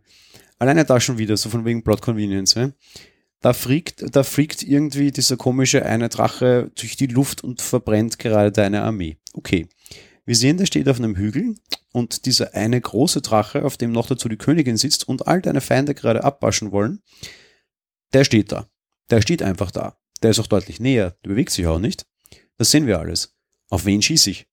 alleine 0.64 0.84
da 0.84 1.00
schon 1.00 1.18
wieder, 1.18 1.36
so 1.36 1.50
von 1.50 1.64
wegen 1.64 1.84
Plot 1.84 2.02
Convenience, 2.02 2.54
ja? 2.54 2.70
da 3.40 3.52
freakt, 3.52 4.04
da 4.16 4.22
freakt 4.22 4.62
irgendwie 4.62 5.12
dieser 5.12 5.36
komische 5.36 5.84
eine 5.84 6.08
Drache 6.08 6.70
durch 6.74 6.96
die 6.96 7.06
Luft 7.06 7.44
und 7.44 7.60
verbrennt 7.60 8.18
gerade 8.18 8.50
deine 8.50 8.82
Armee. 8.82 9.18
Okay. 9.34 9.68
Wir 10.24 10.34
sehen, 10.34 10.56
der 10.56 10.64
steht 10.64 10.88
auf 10.88 10.98
einem 10.98 11.16
Hügel 11.16 11.54
und 11.92 12.24
dieser 12.24 12.54
eine 12.54 12.80
große 12.80 13.20
Drache, 13.20 13.66
auf 13.66 13.76
dem 13.76 13.92
noch 13.92 14.06
dazu 14.06 14.30
die 14.30 14.38
Königin 14.38 14.78
sitzt 14.78 15.06
und 15.06 15.28
all 15.28 15.42
deine 15.42 15.60
Feinde 15.60 15.94
gerade 15.94 16.24
abwaschen 16.24 16.72
wollen, 16.72 17.02
der 18.14 18.24
steht 18.24 18.50
da. 18.50 18.70
Der 19.10 19.20
steht 19.20 19.42
einfach 19.42 19.70
da. 19.70 19.98
Der 20.22 20.30
ist 20.30 20.38
auch 20.38 20.46
deutlich 20.46 20.80
näher. 20.80 21.14
Der 21.22 21.28
bewegt 21.28 21.50
sich 21.50 21.66
auch 21.66 21.78
nicht. 21.78 22.06
Das 22.56 22.70
sehen 22.70 22.86
wir 22.86 22.98
alles. 22.98 23.36
Auf 23.68 23.84
wen 23.84 24.00
schieße 24.00 24.30
ich? 24.30 24.46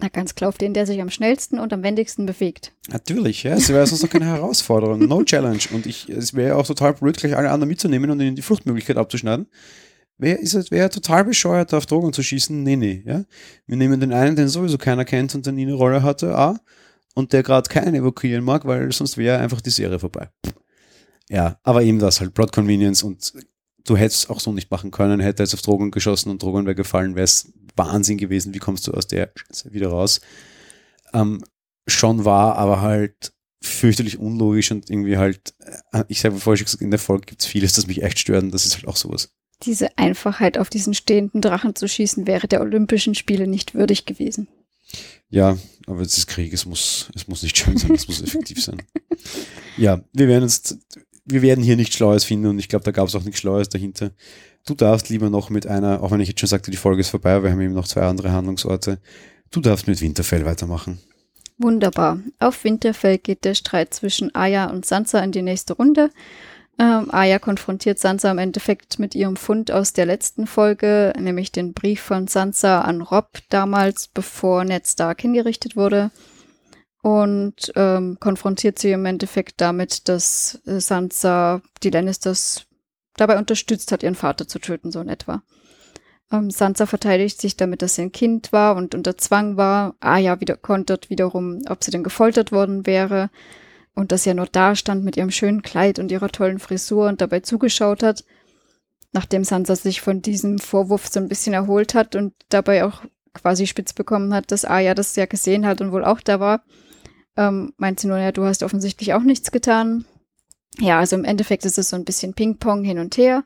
Na, 0.00 0.08
ganz 0.08 0.34
klar 0.34 0.48
auf 0.48 0.58
den, 0.58 0.74
der 0.74 0.86
sich 0.86 1.00
am 1.00 1.10
schnellsten 1.10 1.58
und 1.58 1.72
am 1.72 1.82
wendigsten 1.82 2.24
bewegt. 2.24 2.72
Natürlich, 2.88 3.42
ja. 3.42 3.54
Es 3.54 3.68
wäre 3.68 3.86
sonst 3.86 4.02
noch 4.02 4.10
keine 4.10 4.26
Herausforderung. 4.34 5.00
No 5.06 5.24
Challenge. 5.24 5.58
Und 5.72 5.86
ich, 5.86 6.08
es 6.08 6.34
wäre 6.34 6.56
auch 6.56 6.66
total 6.66 6.94
blöd, 6.94 7.16
gleich 7.16 7.36
alle 7.36 7.50
anderen 7.50 7.68
mitzunehmen 7.68 8.10
und 8.10 8.20
ihnen 8.20 8.36
die 8.36 8.42
Fluchtmöglichkeit 8.42 8.96
abzuschneiden. 8.96 9.48
Wer 10.16 10.40
ist 10.40 10.54
es, 10.54 10.70
wäre 10.70 10.90
total 10.90 11.24
bescheuert, 11.24 11.74
auf 11.74 11.86
Drogen 11.86 12.12
zu 12.12 12.22
schießen? 12.22 12.62
Nee, 12.62 12.76
nee, 12.76 13.02
ja. 13.06 13.24
Wir 13.66 13.76
nehmen 13.76 14.00
den 14.00 14.12
einen, 14.12 14.36
den 14.36 14.48
sowieso 14.48 14.78
keiner 14.78 15.04
kennt 15.04 15.34
und 15.34 15.46
der 15.46 15.52
nie 15.52 15.62
eine 15.62 15.74
Rolle 15.74 16.02
hatte, 16.02 16.36
A, 16.36 16.58
und 17.14 17.32
der 17.32 17.42
gerade 17.42 17.68
keinen 17.68 17.94
evakuieren 17.94 18.44
mag, 18.44 18.64
weil 18.66 18.90
sonst 18.92 19.16
wäre 19.16 19.38
einfach 19.38 19.60
die 19.60 19.70
Serie 19.70 19.98
vorbei. 19.98 20.28
Ja, 21.28 21.58
aber 21.62 21.82
eben 21.82 21.98
das 21.98 22.20
halt, 22.20 22.34
Plot 22.34 22.52
Convenience 22.52 23.02
und 23.02 23.32
du 23.84 23.96
hättest 23.96 24.30
auch 24.30 24.40
so 24.40 24.52
nicht 24.52 24.70
machen 24.70 24.90
können, 24.90 25.20
hätte 25.20 25.42
jetzt 25.42 25.54
auf 25.54 25.62
Drogen 25.62 25.90
geschossen 25.90 26.30
und 26.30 26.42
Drogen 26.42 26.66
wäre 26.66 26.74
gefallen, 26.74 27.14
wäre 27.14 27.24
es 27.24 27.52
Wahnsinn 27.78 28.18
gewesen, 28.18 28.54
wie 28.54 28.58
kommst 28.58 28.86
du 28.86 28.92
aus 28.92 29.06
der 29.06 29.32
Scheiße 29.34 29.72
wieder 29.72 29.88
raus? 29.88 30.20
Ähm, 31.14 31.44
schon 31.86 32.24
war, 32.24 32.56
aber 32.56 32.80
halt 32.80 33.32
fürchterlich 33.60 34.18
unlogisch 34.18 34.70
und 34.70 34.88
irgendwie 34.88 35.16
halt, 35.16 35.54
äh, 35.92 36.04
ich 36.08 36.20
sage 36.20 36.36
vorher 36.36 36.58
schon 36.58 36.66
gesagt, 36.66 36.82
in 36.82 36.90
der 36.90 37.00
Folge 37.00 37.26
gibt 37.26 37.42
es 37.42 37.46
vieles, 37.46 37.72
das 37.72 37.86
mich 37.86 38.02
echt 38.02 38.18
stört 38.18 38.44
und 38.44 38.52
das 38.52 38.66
ist 38.66 38.76
halt 38.76 38.86
auch 38.86 38.96
sowas. 38.96 39.32
Diese 39.64 39.98
Einfachheit, 39.98 40.58
auf 40.58 40.70
diesen 40.70 40.94
stehenden 40.94 41.40
Drachen 41.40 41.74
zu 41.74 41.88
schießen, 41.88 42.26
wäre 42.26 42.46
der 42.46 42.60
Olympischen 42.60 43.16
Spiele 43.16 43.48
nicht 43.48 43.74
würdig 43.74 44.06
gewesen. 44.06 44.48
Ja, 45.28 45.58
aber 45.86 46.00
es 46.00 46.16
ist 46.16 46.28
Krieg, 46.28 46.52
es 46.52 46.64
muss, 46.64 47.10
es 47.14 47.26
muss 47.26 47.42
nicht 47.42 47.58
schön 47.58 47.76
sein, 47.76 47.92
es 47.92 48.06
muss 48.06 48.22
effektiv 48.22 48.62
sein. 48.62 48.82
Ja, 49.76 50.02
wir 50.12 50.28
werden 50.28 50.44
uns, 50.44 50.78
wir 51.24 51.42
werden 51.42 51.62
hier 51.62 51.76
nichts 51.76 51.96
Schlaues 51.96 52.24
finden 52.24 52.46
und 52.46 52.58
ich 52.58 52.68
glaube, 52.68 52.84
da 52.84 52.92
gab 52.92 53.08
es 53.08 53.14
auch 53.14 53.24
nichts 53.24 53.40
Schlaues 53.40 53.68
dahinter. 53.68 54.12
Du 54.68 54.74
darfst 54.74 55.08
lieber 55.08 55.30
noch 55.30 55.48
mit 55.48 55.66
einer, 55.66 56.02
auch 56.02 56.10
wenn 56.10 56.20
ich 56.20 56.28
jetzt 56.28 56.40
schon 56.40 56.48
sagte, 56.48 56.70
die 56.70 56.76
Folge 56.76 57.00
ist 57.00 57.08
vorbei, 57.08 57.42
wir 57.42 57.50
haben 57.50 57.60
eben 57.62 57.72
noch 57.72 57.88
zwei 57.88 58.02
andere 58.02 58.32
Handlungsorte. 58.32 58.98
Du 59.50 59.62
darfst 59.62 59.86
mit 59.86 60.02
Winterfell 60.02 60.44
weitermachen. 60.44 61.00
Wunderbar. 61.56 62.20
Auf 62.38 62.64
Winterfell 62.64 63.16
geht 63.16 63.46
der 63.46 63.54
Streit 63.54 63.94
zwischen 63.94 64.34
Arya 64.34 64.68
und 64.68 64.84
Sansa 64.84 65.20
in 65.20 65.32
die 65.32 65.40
nächste 65.40 65.72
Runde. 65.72 66.10
Ähm, 66.78 67.10
Arya 67.10 67.38
konfrontiert 67.38 67.98
Sansa 67.98 68.30
im 68.30 68.36
Endeffekt 68.36 68.98
mit 68.98 69.14
ihrem 69.14 69.36
Fund 69.36 69.70
aus 69.70 69.94
der 69.94 70.04
letzten 70.04 70.46
Folge, 70.46 71.14
nämlich 71.18 71.50
den 71.50 71.72
Brief 71.72 72.02
von 72.02 72.28
Sansa 72.28 72.82
an 72.82 73.00
Robb 73.00 73.38
damals, 73.48 74.08
bevor 74.08 74.64
Ned 74.64 74.86
Stark 74.86 75.22
hingerichtet 75.22 75.76
wurde. 75.76 76.10
Und 77.00 77.72
ähm, 77.74 78.18
konfrontiert 78.20 78.78
sie 78.78 78.92
im 78.92 79.06
Endeffekt 79.06 79.62
damit, 79.62 80.10
dass 80.10 80.60
äh, 80.66 80.78
Sansa 80.78 81.62
die 81.82 81.90
Lannisters 81.90 82.67
dabei 83.20 83.38
unterstützt 83.38 83.92
hat, 83.92 84.02
ihren 84.02 84.14
Vater 84.14 84.48
zu 84.48 84.58
töten, 84.58 84.90
so 84.90 85.00
in 85.00 85.08
etwa. 85.08 85.42
Ähm, 86.30 86.50
Sansa 86.50 86.86
verteidigt 86.86 87.40
sich 87.40 87.56
damit, 87.56 87.82
dass 87.82 87.94
sie 87.94 88.02
ein 88.02 88.12
Kind 88.12 88.52
war 88.52 88.76
und 88.76 88.94
unter 88.94 89.16
Zwang 89.16 89.56
war. 89.56 89.94
Arya 90.00 90.40
wieder 90.40 90.56
kontert 90.56 91.10
wiederum, 91.10 91.62
ob 91.68 91.82
sie 91.82 91.90
denn 91.90 92.04
gefoltert 92.04 92.52
worden 92.52 92.86
wäre 92.86 93.30
und 93.94 94.12
dass 94.12 94.22
sie 94.22 94.30
ja 94.30 94.34
nur 94.34 94.46
da 94.46 94.76
stand 94.76 95.04
mit 95.04 95.16
ihrem 95.16 95.30
schönen 95.30 95.62
Kleid 95.62 95.98
und 95.98 96.12
ihrer 96.12 96.28
tollen 96.28 96.58
Frisur 96.58 97.08
und 97.08 97.20
dabei 97.20 97.40
zugeschaut 97.40 98.02
hat. 98.02 98.24
Nachdem 99.12 99.42
Sansa 99.42 99.74
sich 99.74 100.02
von 100.02 100.20
diesem 100.20 100.58
Vorwurf 100.58 101.08
so 101.08 101.18
ein 101.18 101.28
bisschen 101.28 101.54
erholt 101.54 101.94
hat 101.94 102.14
und 102.14 102.34
dabei 102.50 102.84
auch 102.84 103.02
quasi 103.32 103.66
spitz 103.66 103.92
bekommen 103.94 104.34
hat, 104.34 104.52
dass 104.52 104.64
Arya 104.64 104.94
das 104.94 105.16
ja 105.16 105.26
gesehen 105.26 105.66
hat 105.66 105.80
und 105.80 105.92
wohl 105.92 106.04
auch 106.04 106.20
da 106.20 106.40
war, 106.40 106.62
ähm, 107.36 107.72
meint 107.78 108.00
sie 108.00 108.08
nur, 108.08 108.18
ja, 108.18 108.32
du 108.32 108.44
hast 108.44 108.62
offensichtlich 108.62 109.14
auch 109.14 109.22
nichts 109.22 109.50
getan. 109.50 110.04
Ja, 110.78 110.98
also 110.98 111.16
im 111.16 111.24
Endeffekt 111.24 111.64
ist 111.64 111.78
es 111.78 111.90
so 111.90 111.96
ein 111.96 112.04
bisschen 112.04 112.34
Ping-Pong 112.34 112.84
hin 112.84 112.98
und 112.98 113.16
her. 113.16 113.44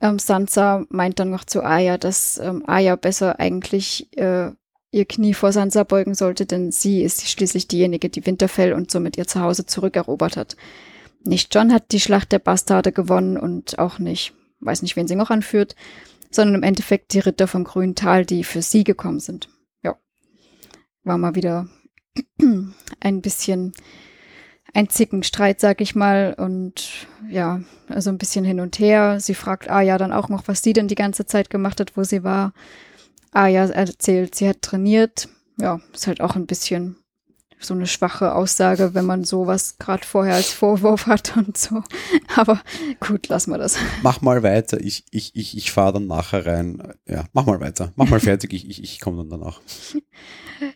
Ähm, 0.00 0.18
Sansa 0.18 0.84
meint 0.90 1.18
dann 1.18 1.30
noch 1.30 1.44
zu 1.44 1.62
Arya, 1.62 1.98
dass 1.98 2.38
ähm, 2.38 2.64
Arya 2.66 2.96
besser 2.96 3.40
eigentlich 3.40 4.08
äh, 4.16 4.50
ihr 4.90 5.04
Knie 5.04 5.34
vor 5.34 5.52
Sansa 5.52 5.84
beugen 5.84 6.14
sollte, 6.14 6.46
denn 6.46 6.70
sie 6.70 7.02
ist 7.02 7.28
schließlich 7.28 7.68
diejenige, 7.68 8.08
die 8.08 8.24
Winterfell 8.24 8.72
und 8.72 8.90
somit 8.90 9.16
ihr 9.16 9.26
Zuhause 9.26 9.66
zurückerobert 9.66 10.36
hat. 10.36 10.56
Nicht 11.24 11.54
John 11.54 11.72
hat 11.72 11.92
die 11.92 12.00
Schlacht 12.00 12.32
der 12.32 12.38
Bastarde 12.38 12.92
gewonnen 12.92 13.36
und 13.36 13.78
auch 13.78 13.98
nicht, 13.98 14.34
weiß 14.60 14.82
nicht, 14.82 14.96
wen 14.96 15.08
sie 15.08 15.16
noch 15.16 15.30
anführt, 15.30 15.74
sondern 16.30 16.56
im 16.56 16.62
Endeffekt 16.62 17.12
die 17.12 17.18
Ritter 17.18 17.48
vom 17.48 17.64
Grünen 17.64 17.94
Tal, 17.94 18.24
die 18.24 18.44
für 18.44 18.62
sie 18.62 18.84
gekommen 18.84 19.20
sind. 19.20 19.48
war 21.08 21.18
mal 21.18 21.34
wieder 21.34 21.66
ein 23.00 23.20
bisschen 23.20 23.72
ein 24.74 24.88
Zickenstreit, 24.88 25.60
sag 25.60 25.80
ich 25.80 25.94
mal. 25.94 26.34
Und 26.36 27.06
ja, 27.28 27.60
also 27.88 28.10
ein 28.10 28.18
bisschen 28.18 28.44
hin 28.44 28.60
und 28.60 28.78
her. 28.78 29.20
Sie 29.20 29.34
fragt 29.34 29.70
Aya 29.70 29.98
dann 29.98 30.12
auch 30.12 30.28
noch, 30.28 30.46
was 30.46 30.62
sie 30.62 30.72
denn 30.72 30.88
die 30.88 30.94
ganze 30.94 31.26
Zeit 31.26 31.50
gemacht 31.50 31.80
hat, 31.80 31.96
wo 31.96 32.04
sie 32.04 32.24
war. 32.24 32.52
Aya 33.32 33.66
erzählt, 33.66 34.34
sie 34.34 34.48
hat 34.48 34.62
trainiert. 34.62 35.28
Ja, 35.60 35.80
ist 35.92 36.06
halt 36.06 36.20
auch 36.20 36.36
ein 36.36 36.46
bisschen 36.46 36.96
so 37.60 37.74
eine 37.74 37.86
schwache 37.86 38.34
Aussage, 38.34 38.94
wenn 38.94 39.04
man 39.04 39.24
sowas 39.24 39.78
gerade 39.78 40.04
vorher 40.04 40.34
als 40.34 40.52
Vorwurf 40.52 41.06
hat 41.06 41.36
und 41.36 41.56
so. 41.56 41.82
Aber 42.36 42.60
gut, 43.00 43.28
lassen 43.28 43.50
wir 43.50 43.58
das. 43.58 43.78
Mach 44.02 44.20
mal 44.20 44.42
weiter, 44.42 44.80
ich, 44.80 45.04
ich, 45.10 45.34
ich, 45.34 45.56
ich 45.56 45.72
fahre 45.72 45.94
dann 45.94 46.06
nachher 46.06 46.46
rein. 46.46 46.94
Ja, 47.06 47.24
mach 47.32 47.46
mal 47.46 47.60
weiter. 47.60 47.92
Mach 47.96 48.08
mal 48.08 48.20
fertig, 48.20 48.52
ich, 48.52 48.68
ich, 48.68 48.82
ich 48.82 49.00
komme 49.00 49.18
dann 49.18 49.30
danach. 49.30 49.60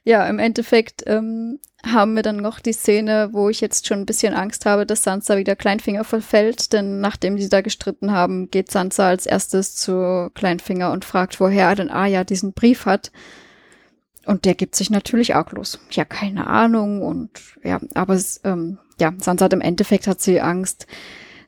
Ja, 0.05 0.27
im 0.29 0.39
Endeffekt 0.39 1.03
ähm, 1.07 1.59
haben 1.85 2.15
wir 2.15 2.23
dann 2.23 2.37
noch 2.37 2.61
die 2.61 2.73
Szene, 2.73 3.31
wo 3.33 3.49
ich 3.49 3.61
jetzt 3.61 3.87
schon 3.87 4.01
ein 4.01 4.07
bisschen 4.07 4.35
Angst 4.35 4.67
habe, 4.67 4.87
dass 4.87 5.03
Sansa 5.03 5.37
wieder 5.37 5.57
Kleinfinger 5.57 6.05
verfällt, 6.05 6.73
denn 6.73 7.01
nachdem 7.01 7.39
sie 7.39 7.49
da 7.49 7.61
gestritten 7.61 8.13
haben, 8.13 8.51
geht 8.51 8.71
Sansa 8.71 9.09
als 9.09 9.27
erstes 9.27 9.75
zu 9.75 10.31
Kleinfinger 10.35 10.93
und 10.93 11.05
fragt, 11.05 11.41
woher 11.41 11.75
denn 11.75 11.91
Arya 11.91 12.25
diesen 12.25 12.53
Brief 12.53 12.87
hat. 12.87 13.11
Und 14.27 14.45
der 14.45 14.55
gibt 14.55 14.77
sich 14.77 14.91
natürlich 14.91 15.35
arglos. 15.35 15.81
Ja, 15.91 16.05
keine 16.05 16.47
Ahnung 16.47 17.03
und 17.03 17.31
ja, 17.65 17.81
aber 17.95 18.21
ähm, 18.45 18.79
ja, 19.01 19.13
Sansa 19.19 19.47
hat 19.47 19.53
im 19.53 19.61
Endeffekt 19.61 20.07
hat 20.07 20.21
sie 20.21 20.41
Angst, 20.41 20.87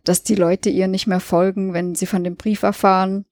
dass 0.02 0.22
die 0.22 0.34
Leute 0.34 0.70
ihr 0.70 0.88
nicht 0.88 1.06
mehr 1.06 1.20
folgen, 1.20 1.72
wenn 1.72 1.94
sie 1.94 2.06
von 2.06 2.24
dem 2.24 2.36
Brief 2.36 2.62
erfahren. 2.62 3.24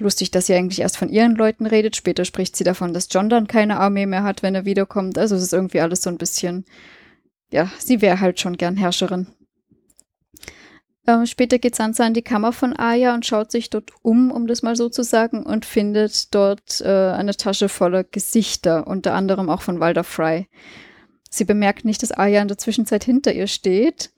Lustig, 0.00 0.32
dass 0.32 0.46
sie 0.46 0.54
eigentlich 0.54 0.80
erst 0.80 0.96
von 0.96 1.08
ihren 1.08 1.36
Leuten 1.36 1.66
redet. 1.66 1.94
Später 1.94 2.24
spricht 2.24 2.56
sie 2.56 2.64
davon, 2.64 2.92
dass 2.92 3.08
John 3.10 3.28
dann 3.28 3.46
keine 3.46 3.78
Armee 3.78 4.06
mehr 4.06 4.24
hat, 4.24 4.42
wenn 4.42 4.56
er 4.56 4.64
wiederkommt. 4.64 5.16
Also 5.18 5.36
es 5.36 5.42
ist 5.42 5.52
irgendwie 5.52 5.80
alles 5.80 6.02
so 6.02 6.10
ein 6.10 6.18
bisschen, 6.18 6.64
ja, 7.52 7.70
sie 7.78 8.02
wäre 8.02 8.20
halt 8.20 8.40
schon 8.40 8.56
gern 8.56 8.76
Herrscherin. 8.76 9.28
Äh, 11.06 11.26
später 11.26 11.58
geht 11.58 11.74
Sansa 11.76 12.06
in 12.06 12.14
die 12.14 12.22
Kammer 12.22 12.52
von 12.52 12.74
Arya 12.74 13.14
und 13.14 13.26
schaut 13.26 13.50
sich 13.50 13.70
dort 13.70 13.90
um, 14.02 14.30
um 14.30 14.46
das 14.46 14.62
mal 14.62 14.76
so 14.76 14.88
zu 14.88 15.02
sagen, 15.02 15.44
und 15.44 15.64
findet 15.64 16.34
dort 16.34 16.80
äh, 16.80 17.10
eine 17.10 17.36
Tasche 17.36 17.68
voller 17.68 18.04
Gesichter, 18.04 18.86
unter 18.86 19.14
anderem 19.14 19.50
auch 19.50 19.62
von 19.62 19.80
Walder 19.80 20.04
Fry. 20.04 20.48
Sie 21.30 21.44
bemerkt 21.44 21.84
nicht, 21.84 22.02
dass 22.02 22.12
Arya 22.12 22.42
in 22.42 22.48
der 22.48 22.58
Zwischenzeit 22.58 23.04
hinter 23.04 23.32
ihr 23.32 23.48
steht 23.48 24.10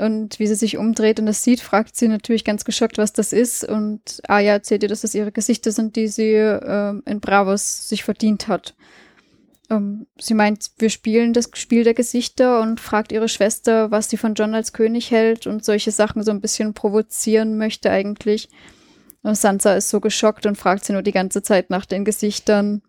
und 0.00 0.38
wie 0.38 0.46
sie 0.46 0.54
sich 0.54 0.78
umdreht 0.78 1.20
und 1.20 1.26
das 1.26 1.44
sieht, 1.44 1.60
fragt 1.60 1.94
sie 1.94 2.08
natürlich 2.08 2.44
ganz 2.44 2.64
geschockt, 2.64 2.96
was 2.96 3.12
das 3.12 3.32
ist. 3.32 3.64
Und 3.64 4.22
Aya 4.26 4.52
erzählt 4.52 4.82
ihr, 4.82 4.88
dass 4.88 5.02
das 5.02 5.14
ihre 5.14 5.30
Gesichter 5.30 5.72
sind, 5.72 5.94
die 5.94 6.08
sie 6.08 6.32
äh, 6.32 6.94
in 7.04 7.20
Bravos 7.20 7.88
sich 7.88 8.02
verdient 8.02 8.48
hat. 8.48 8.74
Ähm, 9.70 10.06
sie 10.18 10.34
meint, 10.34 10.72
wir 10.78 10.90
spielen 10.90 11.32
das 11.32 11.50
Spiel 11.54 11.84
der 11.84 11.94
Gesichter 11.94 12.60
und 12.60 12.80
fragt 12.80 13.12
ihre 13.12 13.28
Schwester, 13.28 13.90
was 13.90 14.10
sie 14.10 14.16
von 14.16 14.34
John 14.34 14.54
als 14.54 14.72
König 14.72 15.10
hält 15.10 15.46
und 15.46 15.64
solche 15.64 15.92
Sachen 15.92 16.22
so 16.22 16.30
ein 16.30 16.40
bisschen 16.40 16.74
provozieren 16.74 17.56
möchte 17.56 17.90
eigentlich. 17.90 18.48
Und 19.22 19.36
Sansa 19.36 19.74
ist 19.74 19.88
so 19.88 20.00
geschockt 20.00 20.46
und 20.46 20.56
fragt 20.56 20.84
sie 20.84 20.92
nur 20.92 21.02
die 21.02 21.12
ganze 21.12 21.42
Zeit 21.42 21.70
nach 21.70 21.86
den 21.86 22.04
Gesichtern. 22.04 22.82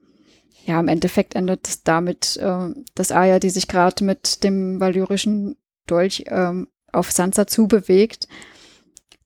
Ja, 0.65 0.79
im 0.79 0.87
Endeffekt 0.87 1.35
endet 1.35 1.67
es 1.67 1.83
damit, 1.83 2.37
äh, 2.37 2.69
dass 2.95 3.11
Aya, 3.11 3.39
die 3.39 3.49
sich 3.49 3.67
gerade 3.67 4.03
mit 4.03 4.43
dem 4.43 4.79
valyrischen 4.79 5.57
Dolch 5.87 6.25
ähm, 6.27 6.67
auf 6.91 7.11
Sansa 7.11 7.47
zubewegt, 7.47 8.27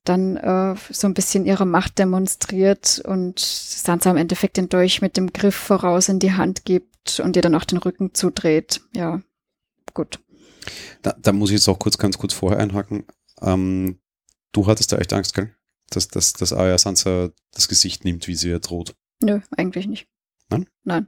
dann 0.08 0.36
äh, 0.36 0.74
so 0.90 1.06
ein 1.06 1.14
bisschen 1.14 1.46
ihre 1.46 1.66
Macht 1.66 1.98
demonstriert 1.98 3.00
und 3.04 3.38
Sansa 3.38 4.10
im 4.10 4.16
Endeffekt 4.16 4.56
den 4.56 4.68
Dolch 4.68 5.02
mit 5.02 5.16
dem 5.16 5.32
Griff 5.32 5.54
voraus 5.54 6.08
in 6.08 6.18
die 6.18 6.32
Hand 6.32 6.64
gibt 6.64 7.20
und 7.20 7.36
ihr 7.36 7.42
dann 7.42 7.54
auch 7.54 7.64
den 7.64 7.78
Rücken 7.78 8.14
zudreht. 8.14 8.80
Ja, 8.94 9.20
gut. 9.94 10.20
Da, 11.02 11.14
da 11.20 11.32
muss 11.32 11.50
ich 11.50 11.56
jetzt 11.56 11.68
auch 11.68 11.78
kurz, 11.78 11.98
ganz 11.98 12.18
kurz 12.18 12.34
vorher 12.34 12.58
einhaken. 12.58 13.04
Ähm, 13.40 13.98
du 14.52 14.66
hattest 14.66 14.92
da 14.92 14.98
echt 14.98 15.12
Angst, 15.12 15.34
gell? 15.34 15.54
Dass, 15.90 16.08
dass, 16.08 16.32
dass 16.32 16.52
Arya 16.52 16.78
Sansa 16.78 17.30
das 17.52 17.68
Gesicht 17.68 18.04
nimmt, 18.04 18.26
wie 18.26 18.34
sie 18.34 18.48
ihr 18.48 18.58
droht. 18.58 18.94
Nö, 19.22 19.40
eigentlich 19.56 19.86
nicht. 19.86 20.08
Nein? 20.48 20.68
Nein. 20.84 21.06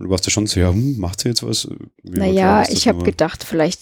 Du 0.00 0.08
warst 0.08 0.24
ja 0.24 0.30
schon 0.30 0.46
so, 0.46 0.58
ja, 0.58 0.70
hm, 0.70 0.98
macht 0.98 1.20
sie 1.20 1.28
jetzt 1.28 1.42
was? 1.42 1.68
Wie 2.02 2.18
naja, 2.18 2.64
ich 2.66 2.88
habe 2.88 3.02
gedacht, 3.02 3.44
vielleicht 3.44 3.80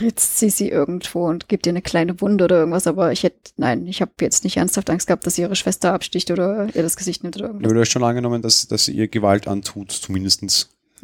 ritzt 0.00 0.38
sie 0.38 0.48
sie 0.48 0.68
irgendwo 0.68 1.26
und 1.26 1.48
gibt 1.48 1.66
ihr 1.66 1.72
eine 1.72 1.82
kleine 1.82 2.20
Wunde 2.20 2.44
oder 2.44 2.60
irgendwas, 2.60 2.86
aber 2.86 3.10
ich 3.10 3.24
hätte, 3.24 3.50
nein, 3.56 3.88
ich 3.88 4.00
habe 4.00 4.12
jetzt 4.20 4.44
nicht 4.44 4.58
ernsthaft 4.58 4.88
Angst 4.90 5.08
gehabt, 5.08 5.26
dass 5.26 5.34
sie 5.34 5.42
ihre 5.42 5.56
Schwester 5.56 5.92
absticht 5.92 6.30
oder 6.30 6.68
ihr 6.72 6.82
das 6.84 6.96
Gesicht 6.96 7.24
nimmt 7.24 7.36
oder 7.36 7.46
irgendwas. 7.46 7.66
Aber 7.66 7.74
du 7.74 7.80
hast 7.80 7.90
schon 7.90 8.04
angenommen, 8.04 8.42
dass, 8.42 8.68
dass 8.68 8.84
sie 8.84 8.92
ihr 8.92 9.08
Gewalt 9.08 9.48
antut, 9.48 9.90
zumindest 9.90 10.42
in 10.42 10.48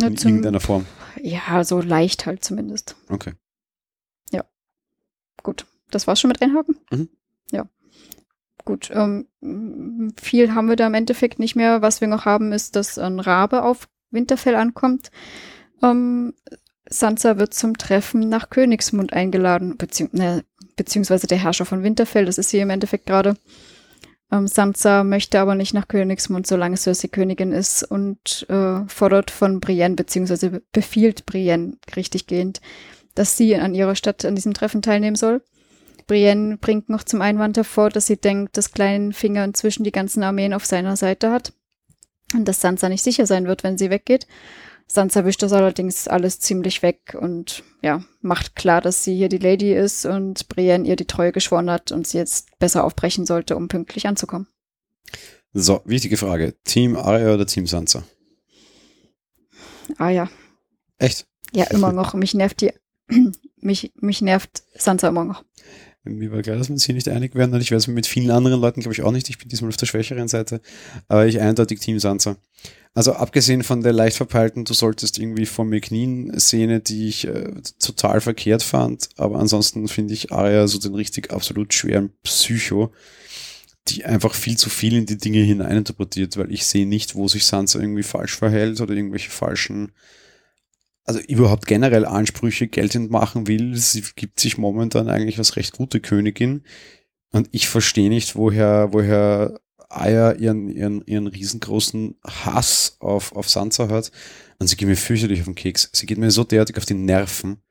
ja, 0.01 0.15
zum, 0.15 0.31
irgendeiner 0.31 0.61
Form. 0.61 0.87
Ja, 1.21 1.65
so 1.65 1.81
leicht 1.81 2.25
halt 2.25 2.45
zumindest. 2.45 2.95
Okay. 3.09 3.33
Ja. 4.31 4.45
Gut. 5.43 5.67
Das 5.91 6.07
war's 6.07 6.21
schon 6.21 6.29
mit 6.29 6.41
Einhaken? 6.41 6.77
Mhm. 6.93 7.09
Ja. 7.51 7.69
Gut. 8.65 8.91
Ähm, 8.95 9.27
viel 10.21 10.55
haben 10.55 10.69
wir 10.69 10.77
da 10.77 10.87
im 10.87 10.95
Endeffekt 10.95 11.41
nicht 11.41 11.57
mehr. 11.57 11.83
Was 11.83 12.01
wir 12.01 12.07
noch 12.07 12.27
haben, 12.27 12.53
ist, 12.53 12.77
dass 12.77 12.97
ein 12.97 13.19
Rabe 13.19 13.65
auf 13.65 13.89
Winterfell 14.11 14.55
ankommt. 14.55 15.11
Ähm, 15.83 16.35
Sansa 16.89 17.39
wird 17.39 17.55
zum 17.55 17.79
Treffen 17.79 18.29
nach 18.29 18.51
Königsmund 18.51 19.13
eingeladen, 19.13 19.77
bezieh 19.77 20.09
ne, 20.13 20.45
beziehungsweise 20.77 21.27
der 21.27 21.39
Herrscher 21.39 21.65
von 21.65 21.83
Winterfell, 21.83 22.25
das 22.25 22.39
ist 22.39 22.51
sie 22.51 22.59
im 22.59 22.71
Endeffekt 22.71 23.07
gerade. 23.07 23.37
Ähm, 24.33 24.47
Sansa 24.47 25.05
möchte 25.05 25.39
aber 25.41 25.55
nicht 25.55 25.73
nach 25.73 25.89
Königsmund, 25.89 26.47
solange 26.47 26.77
Cersei 26.77 27.09
Königin 27.09 27.53
ist 27.53 27.85
und 27.85 28.47
äh, 28.49 28.81
fordert 28.89 29.31
von 29.31 29.61
Brienne, 29.61 29.95
beziehungsweise 29.95 30.63
befiehlt 30.73 31.27
Brienne 31.27 31.77
richtig 31.97 32.27
gehend, 32.27 32.61
dass 33.15 33.37
sie 33.37 33.57
an 33.57 33.75
ihrer 33.75 33.95
Stadt 33.95 34.25
an 34.25 34.35
diesem 34.35 34.55
Treffen 34.55 34.83
teilnehmen 34.83 35.17
soll. 35.17 35.43
Brienne 36.07 36.57
bringt 36.57 36.89
noch 36.89 37.05
zum 37.05 37.23
Einwand 37.23 37.57
hervor, 37.57 37.91
dass 37.91 38.07
sie 38.07 38.17
denkt, 38.17 38.57
dass 38.57 38.73
Kleinfinger 38.73 39.45
inzwischen 39.45 39.85
die 39.85 39.93
ganzen 39.93 40.25
Armeen 40.25 40.55
auf 40.55 40.67
seiner 40.67 40.97
Seite 40.97 41.31
hat 41.31 41.53
und 42.35 42.47
dass 42.47 42.61
Sansa 42.61 42.89
nicht 42.89 43.03
sicher 43.03 43.27
sein 43.27 43.47
wird, 43.47 43.65
wenn 43.65 43.79
sie 43.79 43.91
weggeht. 43.91 44.27
Sansa 44.87 45.25
wischt 45.25 45.43
das 45.43 45.53
allerdings 45.53 46.09
alles 46.09 46.41
ziemlich 46.41 46.83
weg 46.83 47.17
und 47.21 47.63
ja, 47.81 48.03
macht 48.23 48.57
klar, 48.57 48.81
dass 48.81 49.05
sie 49.05 49.17
hier 49.17 49.29
die 49.29 49.39
Lady 49.39 49.73
ist 49.73 50.05
und 50.05 50.49
Brienne 50.49 50.87
ihr 50.87 50.97
die 50.97 51.07
Treue 51.07 51.31
geschworen 51.31 51.71
hat 51.71 51.93
und 51.93 52.09
sie 52.09 52.19
jetzt 52.19 52.59
besser 52.59 52.83
aufbrechen 52.85 53.25
sollte, 53.25 53.55
um 53.57 53.69
pünktlich 53.69 54.09
anzukommen. 54.09 54.49
So, 55.53 55.81
wichtige 55.85 56.17
Frage. 56.17 56.55
Team 56.65 56.97
Arya 56.97 57.35
oder 57.35 57.47
Team 57.47 57.67
Sansa? 57.67 58.03
Ah 59.97 60.11
ja. 60.11 60.29
Echt? 60.99 61.27
Ja, 61.53 61.65
immer 61.67 61.93
noch. 61.93 62.15
Mich 62.15 62.35
nervt 62.35 62.61
die, 62.61 62.73
mich, 63.57 63.93
mich 63.95 64.23
nervt 64.23 64.65
Sansa 64.75 65.09
immer 65.09 65.25
noch. 65.25 65.45
Mir 66.05 66.33
war 66.33 66.41
klar, 66.41 66.57
dass 66.57 66.69
wir 66.69 66.75
uns 66.75 66.87
hier 66.87 66.95
nicht 66.95 67.09
einig 67.09 67.35
werden 67.35 67.53
und 67.53 67.61
ich 67.61 67.73
weiß 67.73 67.87
mit 67.89 68.07
vielen 68.07 68.31
anderen 68.31 68.61
Leuten, 68.61 68.81
glaube 68.81 68.95
ich, 68.95 69.03
auch 69.03 69.13
nicht. 69.13 69.29
Ich 69.29 69.37
bin 69.37 69.49
diesmal 69.49 69.69
auf 69.69 69.77
der 69.77 69.87
schwächeren 69.87 70.29
Seite, 70.29 70.63
aber 71.09 71.27
ich 71.27 71.41
eindeutig 71.41 71.81
Team 71.81 71.99
Sansa. 71.99 72.37
Also 72.95 73.13
abgesehen 73.13 73.63
von 73.63 73.83
der 73.83 73.93
leicht 73.93 74.17
verpeilten, 74.17 74.65
du 74.65 74.73
solltest 74.73 75.19
irgendwie 75.19 75.47
vor 75.47 75.65
mir 75.65 75.81
knien 75.81 76.41
Szene, 76.41 76.81
die 76.81 77.09
ich 77.09 77.27
äh, 77.27 77.53
total 77.79 78.21
verkehrt 78.21 78.63
fand, 78.63 79.11
aber 79.17 79.39
ansonsten 79.39 79.89
finde 79.89 80.15
ich 80.15 80.33
Arya 80.33 80.67
so 80.67 80.79
den 80.79 80.95
richtig 80.95 81.33
absolut 81.33 81.75
schweren 81.75 82.11
Psycho, 82.23 82.93
die 83.89 84.05
einfach 84.07 84.35
viel 84.35 84.57
zu 84.57 84.71
viel 84.71 84.97
in 84.97 85.07
die 85.07 85.19
Dinge 85.19 85.41
hineininterpretiert, 85.41 86.37
weil 86.39 86.51
ich 86.51 86.67
sehe 86.67 86.87
nicht, 86.87 87.15
wo 87.15 87.29
sich 87.29 87.45
Sansa 87.45 87.79
irgendwie 87.79 88.03
falsch 88.03 88.37
verhält 88.37 88.81
oder 88.81 88.95
irgendwelche 88.95 89.31
falschen 89.31 89.93
also 91.05 91.21
überhaupt 91.21 91.67
generell 91.67 92.05
Ansprüche 92.05 92.69
geltend 92.69 93.11
machen 93.11 93.47
will. 93.47 93.77
Sie 93.77 94.05
gibt 94.17 94.41
sich 94.41 94.59
momentan 94.59 95.09
eigentlich 95.09 95.39
als 95.39 95.57
recht 95.57 95.73
gute 95.73 96.01
Königin. 96.01 96.63
Und 97.33 97.49
ich 97.53 97.69
verstehe 97.69 98.09
nicht, 98.09 98.37
woher, 98.37 98.93
woher 98.93 99.61
Aya 99.89 100.33
ihren, 100.33 100.69
ihren, 100.69 101.05
ihren 101.07 101.27
riesengroßen 101.27 102.17
Hass 102.25 102.97
auf, 103.01 103.35
auf 103.35 103.49
Sansa 103.49 103.89
hat. 103.89 104.13
Und 104.59 104.69
sie 104.69 104.77
geht 104.77 104.89
mir 104.89 104.97
fürchterlich 104.97 105.41
auf 105.41 105.47
den 105.47 105.55
Keks. 105.55 105.91
Sie 105.93 106.07
geht 106.07 106.19
mir 106.19 106.31
so 106.31 106.45
derartig 106.45 106.77
auf 106.77 106.87
die 106.87 106.95
Nerven. 106.95 107.63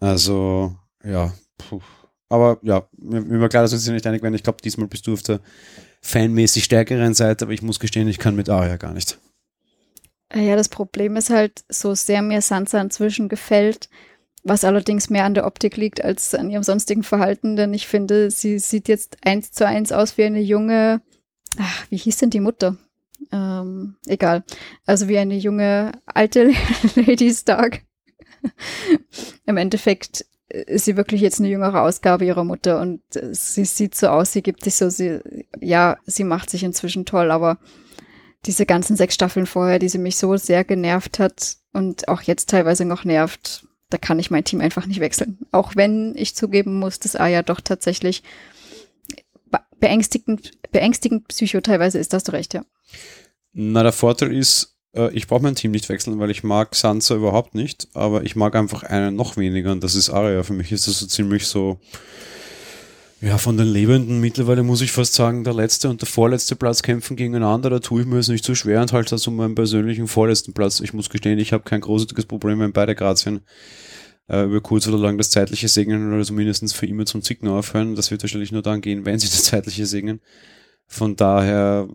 Also, 0.00 0.76
ja, 1.04 1.32
puh. 1.56 1.80
Aber 2.28 2.58
ja, 2.62 2.88
mir, 2.98 3.20
mir 3.20 3.40
war 3.40 3.48
klar, 3.48 3.62
dass 3.62 3.72
wir 3.72 3.76
uns 3.76 3.88
nicht 3.88 4.06
einig 4.06 4.22
werden. 4.22 4.34
Ich 4.34 4.42
glaube, 4.42 4.58
diesmal 4.62 4.88
bist 4.88 5.06
du 5.06 5.12
auf 5.12 5.22
der 5.22 5.40
fanmäßig 6.02 6.64
stärkeren 6.64 7.14
Seite, 7.14 7.44
aber 7.44 7.52
ich 7.52 7.62
muss 7.62 7.80
gestehen, 7.80 8.08
ich 8.08 8.18
kann 8.18 8.36
mit 8.36 8.48
Arya 8.48 8.76
gar 8.76 8.92
nicht. 8.92 9.18
Ja, 10.34 10.56
das 10.56 10.68
Problem 10.68 11.16
ist 11.16 11.30
halt, 11.30 11.64
so 11.68 11.94
sehr 11.94 12.22
mir 12.22 12.40
Sansa 12.42 12.80
inzwischen 12.80 13.28
gefällt, 13.28 13.88
was 14.42 14.64
allerdings 14.64 15.10
mehr 15.10 15.24
an 15.24 15.34
der 15.34 15.46
Optik 15.46 15.76
liegt 15.76 16.02
als 16.04 16.34
an 16.34 16.50
ihrem 16.50 16.62
sonstigen 16.62 17.02
Verhalten, 17.02 17.56
denn 17.56 17.74
ich 17.74 17.86
finde, 17.86 18.30
sie 18.30 18.58
sieht 18.58 18.88
jetzt 18.88 19.18
eins 19.24 19.52
zu 19.52 19.66
eins 19.66 19.92
aus 19.92 20.18
wie 20.18 20.24
eine 20.24 20.40
junge, 20.40 21.00
ach, 21.58 21.86
wie 21.90 21.96
hieß 21.96 22.18
denn 22.18 22.30
die 22.30 22.40
Mutter? 22.40 22.76
Ähm, 23.32 23.96
egal. 24.06 24.44
Also 24.84 25.08
wie 25.08 25.18
eine 25.18 25.36
junge 25.36 25.92
alte 26.06 26.52
Lady 26.94 27.32
Stark. 27.32 27.82
Im 29.46 29.56
Endeffekt 29.56 30.26
ist 30.48 30.84
sie 30.84 30.96
wirklich 30.96 31.20
jetzt 31.20 31.40
eine 31.40 31.48
jüngere 31.48 31.82
Ausgabe 31.82 32.24
ihrer 32.24 32.44
Mutter 32.44 32.80
und 32.80 33.00
sie 33.10 33.64
sieht 33.64 33.94
so 33.94 34.08
aus, 34.08 34.32
sie 34.32 34.42
gibt 34.42 34.62
sich 34.62 34.76
so, 34.76 34.88
sie, 34.88 35.20
ja, 35.60 35.98
sie 36.06 36.24
macht 36.24 36.50
sich 36.50 36.62
inzwischen 36.62 37.04
toll, 37.04 37.32
aber 37.32 37.58
diese 38.46 38.66
ganzen 38.66 38.96
sechs 38.96 39.14
Staffeln 39.14 39.46
vorher, 39.46 39.78
die 39.78 39.88
sie 39.88 39.98
mich 39.98 40.16
so 40.16 40.36
sehr 40.36 40.64
genervt 40.64 41.18
hat 41.18 41.56
und 41.72 42.08
auch 42.08 42.22
jetzt 42.22 42.48
teilweise 42.48 42.84
noch 42.84 43.04
nervt, 43.04 43.66
da 43.90 43.98
kann 43.98 44.18
ich 44.18 44.30
mein 44.30 44.44
Team 44.44 44.60
einfach 44.60 44.86
nicht 44.86 45.00
wechseln. 45.00 45.38
Auch 45.52 45.76
wenn 45.76 46.14
ich 46.16 46.34
zugeben 46.34 46.78
muss, 46.78 46.98
dass 46.98 47.16
Aya 47.16 47.42
doch 47.42 47.60
tatsächlich 47.60 48.22
beängstigend, 49.78 50.52
beängstigend 50.72 51.28
psycho 51.28 51.60
teilweise 51.60 51.98
ist, 51.98 52.12
hast 52.12 52.28
du 52.28 52.32
recht, 52.32 52.54
ja. 52.54 52.64
Na, 53.52 53.82
der 53.82 53.92
Vorteil 53.92 54.34
ist, 54.34 54.76
äh, 54.94 55.12
ich 55.12 55.26
brauche 55.26 55.42
mein 55.42 55.54
Team 55.54 55.70
nicht 55.70 55.88
wechseln, 55.88 56.18
weil 56.18 56.30
ich 56.30 56.42
mag 56.42 56.74
Sansa 56.74 57.14
überhaupt 57.14 57.54
nicht, 57.54 57.88
aber 57.94 58.24
ich 58.24 58.36
mag 58.36 58.54
einfach 58.56 58.82
einen 58.82 59.14
noch 59.16 59.36
weniger 59.36 59.72
und 59.72 59.82
das 59.82 59.94
ist 59.94 60.10
Arya. 60.10 60.42
Für 60.42 60.52
mich 60.52 60.72
ist 60.72 60.88
das 60.88 60.98
so 60.98 61.06
ziemlich 61.06 61.46
so, 61.46 61.78
ja, 63.26 63.38
von 63.38 63.56
den 63.56 63.66
Lebenden 63.66 64.20
mittlerweile 64.20 64.62
muss 64.62 64.82
ich 64.82 64.92
fast 64.92 65.14
sagen, 65.14 65.42
der 65.42 65.52
letzte 65.52 65.88
und 65.88 66.00
der 66.00 66.06
vorletzte 66.06 66.54
Platz 66.54 66.82
kämpfen 66.82 67.16
gegeneinander. 67.16 67.70
Da 67.70 67.80
tue 67.80 68.02
ich 68.02 68.06
mir 68.06 68.18
es 68.18 68.28
nicht 68.28 68.44
so 68.44 68.54
schwer 68.54 68.80
und 68.80 68.92
halt 68.92 69.12
also 69.12 69.32
meinen 69.32 69.56
persönlichen 69.56 70.06
vorletzten 70.06 70.52
Platz. 70.52 70.78
Ich 70.78 70.92
muss 70.92 71.10
gestehen, 71.10 71.40
ich 71.40 71.52
habe 71.52 71.64
kein 71.64 71.80
großartiges 71.80 72.26
Problem 72.26 72.62
in 72.62 72.72
beide 72.72 72.94
Grazien. 72.94 73.40
Äh, 74.28 74.44
über 74.44 74.60
kurz 74.60 74.86
oder 74.86 74.98
lang 74.98 75.18
das 75.18 75.30
zeitliche 75.30 75.66
segnen 75.66 76.12
oder 76.12 76.22
zumindest 76.22 76.72
für 76.76 76.86
immer 76.86 77.04
zum 77.04 77.20
Zicken 77.22 77.48
aufhören. 77.48 77.96
Das 77.96 78.12
wird 78.12 78.22
wahrscheinlich 78.22 78.52
nur 78.52 78.62
dann 78.62 78.80
gehen, 78.80 79.04
wenn 79.04 79.18
sie 79.18 79.28
das 79.28 79.42
zeitliche 79.44 79.86
segnen. 79.86 80.20
Von 80.86 81.16
daher 81.16 81.88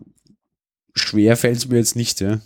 schwer 0.94 1.38
fällt 1.38 1.56
es 1.56 1.68
mir 1.68 1.78
jetzt 1.78 1.96
nicht, 1.96 2.20
ja. 2.20 2.40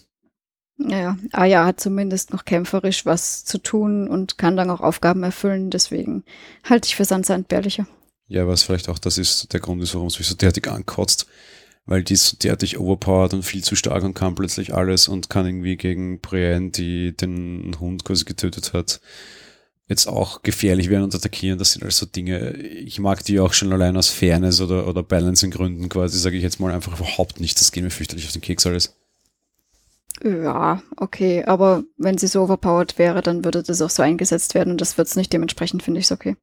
Naja, 0.79 1.17
Aya 1.33 1.65
hat 1.65 1.81
zumindest 1.81 2.33
noch 2.33 2.45
kämpferisch 2.45 3.05
was 3.05 3.45
zu 3.45 3.59
tun 3.59 4.07
und 4.07 4.39
kann 4.39 4.57
dann 4.57 4.71
auch 4.71 4.81
Aufgaben 4.81 5.25
erfüllen. 5.25 5.71
Deswegen 5.71 6.23
halte 6.63 6.87
ich 6.87 6.95
für 6.95 7.05
Sansa 7.05 7.35
entbehrlicher. 7.35 7.89
Ja, 8.29 8.47
was 8.49 8.63
vielleicht 8.65 8.89
auch 8.89 8.99
das 8.99 9.19
ist, 9.19 9.53
der 9.53 9.61
Grund 9.61 9.83
ist, 9.83 9.95
warum 9.95 10.09
es 10.09 10.19
mich 10.19 10.27
so 10.29 10.35
derartig 10.35 10.69
ankotzt. 10.69 11.27
Weil 11.89 12.03
die 12.03 12.15
ist 12.15 12.27
so 12.27 12.37
derartig 12.37 12.79
overpowered 12.79 13.33
und 13.33 13.45
viel 13.45 13.63
zu 13.63 13.77
stark 13.77 14.03
und 14.03 14.15
kann 14.15 14.35
plötzlich 14.35 14.75
alles 14.75 15.07
und 15.07 15.31
kann 15.31 15.47
irgendwie 15.47 15.77
gegen 15.77 16.21
Brienne, 16.21 16.71
die 16.71 17.17
den 17.17 17.77
Hund 17.79 18.05
quasi 18.05 18.25
getötet 18.25 18.73
hat, 18.73 19.01
jetzt 19.87 20.09
auch 20.09 20.43
gefährlich 20.43 20.91
werden 20.91 21.05
und 21.05 21.15
attackieren. 21.15 21.61
Das 21.61 21.73
sind 21.73 21.85
also 21.85 22.05
Dinge, 22.07 22.57
ich 22.57 22.99
mag 22.99 23.23
die 23.25 23.39
auch 23.39 23.53
schon 23.53 23.73
allein 23.73 23.97
aus 23.97 24.09
Fairness 24.09 24.61
oder, 24.61 24.89
oder 24.89 25.05
Balancing-Gründen 25.05 25.89
quasi, 25.89 26.19
sage 26.19 26.37
ich 26.37 26.43
jetzt 26.43 26.59
mal 26.59 26.73
einfach 26.73 26.99
überhaupt 26.99 27.39
nicht. 27.39 27.61
Das 27.61 27.71
geht 27.71 27.85
mir 27.85 27.91
fürchterlich 27.91 28.27
auf 28.27 28.33
den 28.33 28.43
Keks 28.43 28.67
alles. 28.67 28.97
Ja, 30.25 30.83
okay, 30.97 31.45
aber 31.45 31.85
wenn 31.99 32.19
sie 32.19 32.27
so 32.27 32.43
overpowered 32.43 32.99
wäre, 32.99 33.23
dann 33.23 33.45
würde 33.45 33.63
das 33.63 33.83
auch 33.83 33.91
so 33.91 34.03
eingesetzt 34.03 34.55
werden 34.55 34.73
und 34.73 34.81
das 34.81 34.99
wird 34.99 35.07
es 35.07 35.15
nicht. 35.15 35.33
Dementsprechend 35.33 35.85
finde 35.85 36.01
ich 36.01 36.07
es 36.07 36.13
okay. 36.13 36.37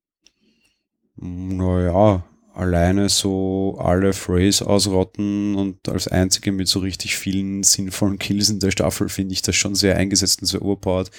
Naja, 1.16 2.24
alleine 2.54 3.10
so 3.10 3.78
alle 3.80 4.14
Freys 4.14 4.62
ausrotten 4.62 5.56
und 5.56 5.90
als 5.90 6.08
einzige 6.08 6.52
mit 6.52 6.68
so 6.68 6.80
richtig 6.80 7.16
vielen 7.16 7.64
sinnvollen 7.64 8.20
Kills 8.20 8.50
in 8.50 8.60
der 8.60 8.72
Staffel 8.72 9.10
finde 9.10 9.34
ich 9.34 9.42
das 9.42 9.56
schon 9.56 9.76
sehr 9.76 9.98
eingesetzt 9.98 10.42
und 10.42 10.48
sehr 10.48 10.62
overpowered. 10.62 11.12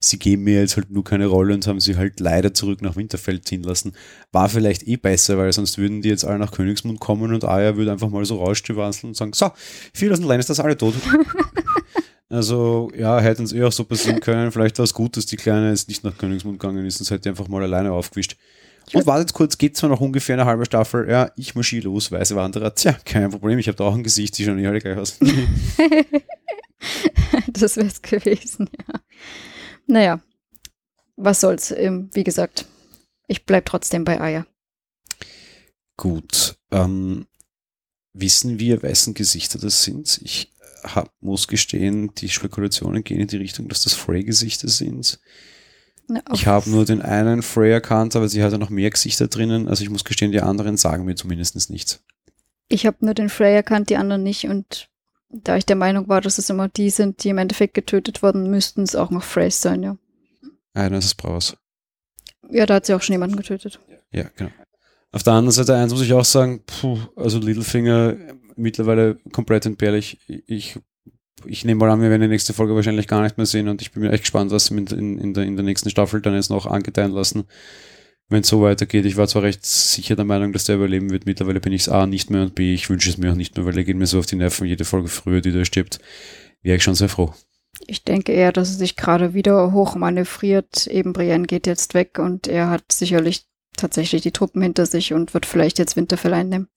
Sie 0.00 0.18
geben 0.18 0.44
mir 0.44 0.60
jetzt 0.60 0.76
halt 0.76 0.90
nur 0.90 1.02
keine 1.02 1.26
Rolle 1.26 1.54
und 1.54 1.66
haben 1.66 1.80
sie 1.80 1.96
halt 1.96 2.20
leider 2.20 2.54
zurück 2.54 2.82
nach 2.82 2.94
Winterfeld 2.94 3.48
ziehen 3.48 3.64
lassen. 3.64 3.94
War 4.30 4.48
vielleicht 4.48 4.86
eh 4.86 4.96
besser, 4.96 5.38
weil 5.38 5.52
sonst 5.52 5.76
würden 5.76 6.02
die 6.02 6.08
jetzt 6.08 6.24
alle 6.24 6.38
nach 6.38 6.52
Königsmund 6.52 7.00
kommen 7.00 7.34
und 7.34 7.44
Aya 7.44 7.76
würde 7.76 7.90
einfach 7.90 8.08
mal 8.08 8.24
so 8.24 8.36
rausstiwanzeln 8.36 9.10
und 9.10 9.14
sagen, 9.16 9.32
so, 9.32 9.50
vier 9.92 10.12
aus 10.12 10.20
dem 10.20 10.28
Line 10.28 10.38
ist 10.38 10.50
das 10.50 10.60
alle 10.60 10.76
tot. 10.76 10.94
also, 12.28 12.92
ja, 12.96 13.18
hätten 13.18 13.42
es 13.42 13.52
eh 13.52 13.64
auch 13.64 13.72
so 13.72 13.82
passieren 13.82 14.20
können. 14.20 14.52
Vielleicht 14.52 14.78
war 14.78 14.84
es 14.84 14.94
gut, 14.94 15.16
dass 15.16 15.26
die 15.26 15.36
Kleine 15.36 15.70
jetzt 15.70 15.88
nicht 15.88 16.04
nach 16.04 16.16
Königsmund 16.16 16.60
gegangen 16.60 16.86
ist, 16.86 16.98
sonst 16.98 17.10
hätte 17.10 17.22
die 17.22 17.30
einfach 17.30 17.48
mal 17.48 17.64
alleine 17.64 17.90
aufgewischt. 17.90 18.36
Und 18.94 19.06
wartet 19.06 19.34
kurz, 19.34 19.58
geht 19.58 19.76
zwar 19.76 19.90
noch 19.90 20.00
ungefähr 20.00 20.34
eine 20.34 20.46
halbe 20.46 20.64
Staffel. 20.64 21.08
Ja, 21.08 21.30
ich 21.36 21.54
marschiere 21.54 21.84
los, 21.84 22.10
weiße 22.10 22.36
Wanderer. 22.36 22.74
Tja, 22.74 22.96
kein 23.04 23.30
Problem, 23.30 23.58
ich 23.58 23.68
habe 23.68 23.76
da 23.76 23.84
auch 23.84 23.94
ein 23.94 24.02
Gesicht, 24.02 24.38
die 24.38 24.44
schauen 24.44 24.56
nicht 24.56 24.66
alle 24.66 24.80
gleich 24.80 24.96
aus. 24.96 25.18
das 27.48 27.76
wäre 27.76 27.86
es 27.86 28.02
gewesen, 28.02 28.70
ja. 28.78 29.00
Naja, 29.86 30.20
was 31.16 31.40
soll's. 31.40 31.70
Ähm, 31.70 32.10
wie 32.12 32.24
gesagt, 32.24 32.66
ich 33.26 33.44
bleib 33.44 33.66
trotzdem 33.66 34.04
bei 34.04 34.20
Aya. 34.20 34.46
Gut. 35.96 36.56
Ähm, 36.70 37.26
wissen 38.12 38.58
wir, 38.58 38.82
wessen 38.82 39.14
Gesichter 39.14 39.58
das 39.58 39.82
sind? 39.82 40.20
Ich 40.22 40.52
hab, 40.84 41.12
muss 41.20 41.48
gestehen, 41.48 42.14
die 42.14 42.28
Spekulationen 42.28 43.04
gehen 43.04 43.20
in 43.20 43.26
die 43.26 43.36
Richtung, 43.36 43.68
dass 43.68 43.82
das 43.82 43.94
Frey-Gesichter 43.94 44.68
sind. 44.68 45.20
Na, 46.08 46.22
ich 46.32 46.46
habe 46.46 46.70
nur 46.70 46.86
den 46.86 47.02
einen 47.02 47.42
Frey 47.42 47.70
erkannt, 47.70 48.16
aber 48.16 48.28
sie 48.28 48.42
hat 48.42 48.52
ja 48.52 48.58
noch 48.58 48.70
mehr 48.70 48.90
Gesichter 48.90 49.28
drinnen. 49.28 49.68
Also 49.68 49.84
ich 49.84 49.90
muss 49.90 50.04
gestehen, 50.04 50.32
die 50.32 50.40
anderen 50.40 50.78
sagen 50.78 51.04
mir 51.04 51.14
zumindest 51.14 51.70
nichts. 51.70 52.02
Ich 52.68 52.86
habe 52.86 52.96
nur 53.00 53.14
den 53.14 53.28
Frey 53.28 53.54
erkannt, 53.54 53.90
die 53.90 53.96
anderen 53.96 54.22
nicht. 54.22 54.46
Und 54.46 54.88
da 55.28 55.56
ich 55.56 55.66
der 55.66 55.76
Meinung 55.76 56.08
war, 56.08 56.22
dass 56.22 56.38
es 56.38 56.48
immer 56.48 56.68
die 56.68 56.90
sind, 56.90 57.22
die 57.22 57.28
im 57.28 57.38
Endeffekt 57.38 57.74
getötet 57.74 58.22
wurden, 58.22 58.50
müssten 58.50 58.82
es 58.82 58.96
auch 58.96 59.10
noch 59.10 59.22
Freys 59.22 59.60
sein, 59.60 59.82
ja. 59.82 59.96
Einer 60.72 60.98
ist 60.98 61.06
es 61.06 61.14
Braus. 61.14 61.56
Ja, 62.50 62.64
da 62.64 62.74
hat 62.74 62.86
sie 62.86 62.94
auch 62.94 63.02
schon 63.02 63.14
jemanden 63.14 63.36
getötet. 63.36 63.78
Ja, 64.10 64.24
genau. 64.36 64.50
Auf 65.12 65.22
der 65.22 65.34
anderen 65.34 65.52
Seite 65.52 65.74
eins 65.74 65.92
muss 65.92 66.02
ich 66.02 66.12
auch 66.12 66.24
sagen, 66.24 66.62
puh, 66.64 66.98
also 67.16 67.38
Littlefinger 67.38 68.16
mittlerweile 68.56 69.18
komplett 69.32 69.66
entbehrlich. 69.66 70.18
Ich 70.46 70.78
ich 71.46 71.64
nehme 71.64 71.80
mal 71.80 71.90
an, 71.90 72.00
wir 72.00 72.10
werden 72.10 72.22
die 72.22 72.28
nächste 72.28 72.52
Folge 72.52 72.74
wahrscheinlich 72.74 73.08
gar 73.08 73.22
nicht 73.22 73.36
mehr 73.36 73.46
sehen 73.46 73.68
und 73.68 73.82
ich 73.82 73.92
bin 73.92 74.02
mir 74.02 74.12
echt 74.12 74.24
gespannt, 74.24 74.50
was 74.50 74.66
sie 74.66 74.76
in, 74.76 75.18
in, 75.18 75.34
der, 75.34 75.44
in 75.44 75.56
der 75.56 75.64
nächsten 75.64 75.90
Staffel 75.90 76.20
dann 76.20 76.34
jetzt 76.34 76.50
noch 76.50 76.66
angedeihen 76.66 77.12
lassen, 77.12 77.44
wenn 78.28 78.40
es 78.40 78.48
so 78.48 78.62
weitergeht. 78.62 79.04
Ich 79.06 79.16
war 79.16 79.28
zwar 79.28 79.42
recht 79.42 79.64
sicher 79.64 80.16
der 80.16 80.24
Meinung, 80.24 80.52
dass 80.52 80.64
der 80.64 80.76
überleben 80.76 81.10
wird, 81.10 81.26
mittlerweile 81.26 81.60
bin 81.60 81.72
ich 81.72 81.82
es 81.82 81.88
A 81.88 82.06
nicht 82.06 82.30
mehr 82.30 82.42
und 82.42 82.54
B, 82.54 82.74
ich 82.74 82.90
wünsche 82.90 83.10
es 83.10 83.18
mir 83.18 83.32
auch 83.32 83.36
nicht 83.36 83.56
mehr, 83.56 83.66
weil 83.66 83.74
der 83.74 83.84
geht 83.84 83.96
mir 83.96 84.06
so 84.06 84.18
auf 84.18 84.26
die 84.26 84.36
Nerven, 84.36 84.66
jede 84.66 84.84
Folge 84.84 85.08
früher, 85.08 85.40
die 85.40 85.52
da 85.52 85.64
stirbt, 85.64 85.98
wäre 86.62 86.76
ich 86.76 86.82
schon 86.82 86.94
sehr 86.94 87.08
froh. 87.08 87.32
Ich 87.86 88.04
denke 88.04 88.32
eher, 88.32 88.52
dass 88.52 88.70
er 88.70 88.76
sich 88.76 88.96
gerade 88.96 89.34
wieder 89.34 89.72
hochmanövriert. 89.72 90.86
Eben 90.88 91.12
Brienne 91.12 91.46
geht 91.46 91.66
jetzt 91.66 91.94
weg 91.94 92.18
und 92.18 92.48
er 92.48 92.70
hat 92.70 92.90
sicherlich 92.90 93.44
tatsächlich 93.76 94.22
die 94.22 94.32
Truppen 94.32 94.62
hinter 94.62 94.86
sich 94.86 95.12
und 95.12 95.32
wird 95.34 95.46
vielleicht 95.46 95.78
jetzt 95.78 95.96
Winterfell 95.96 96.34
einnehmen. 96.34 96.68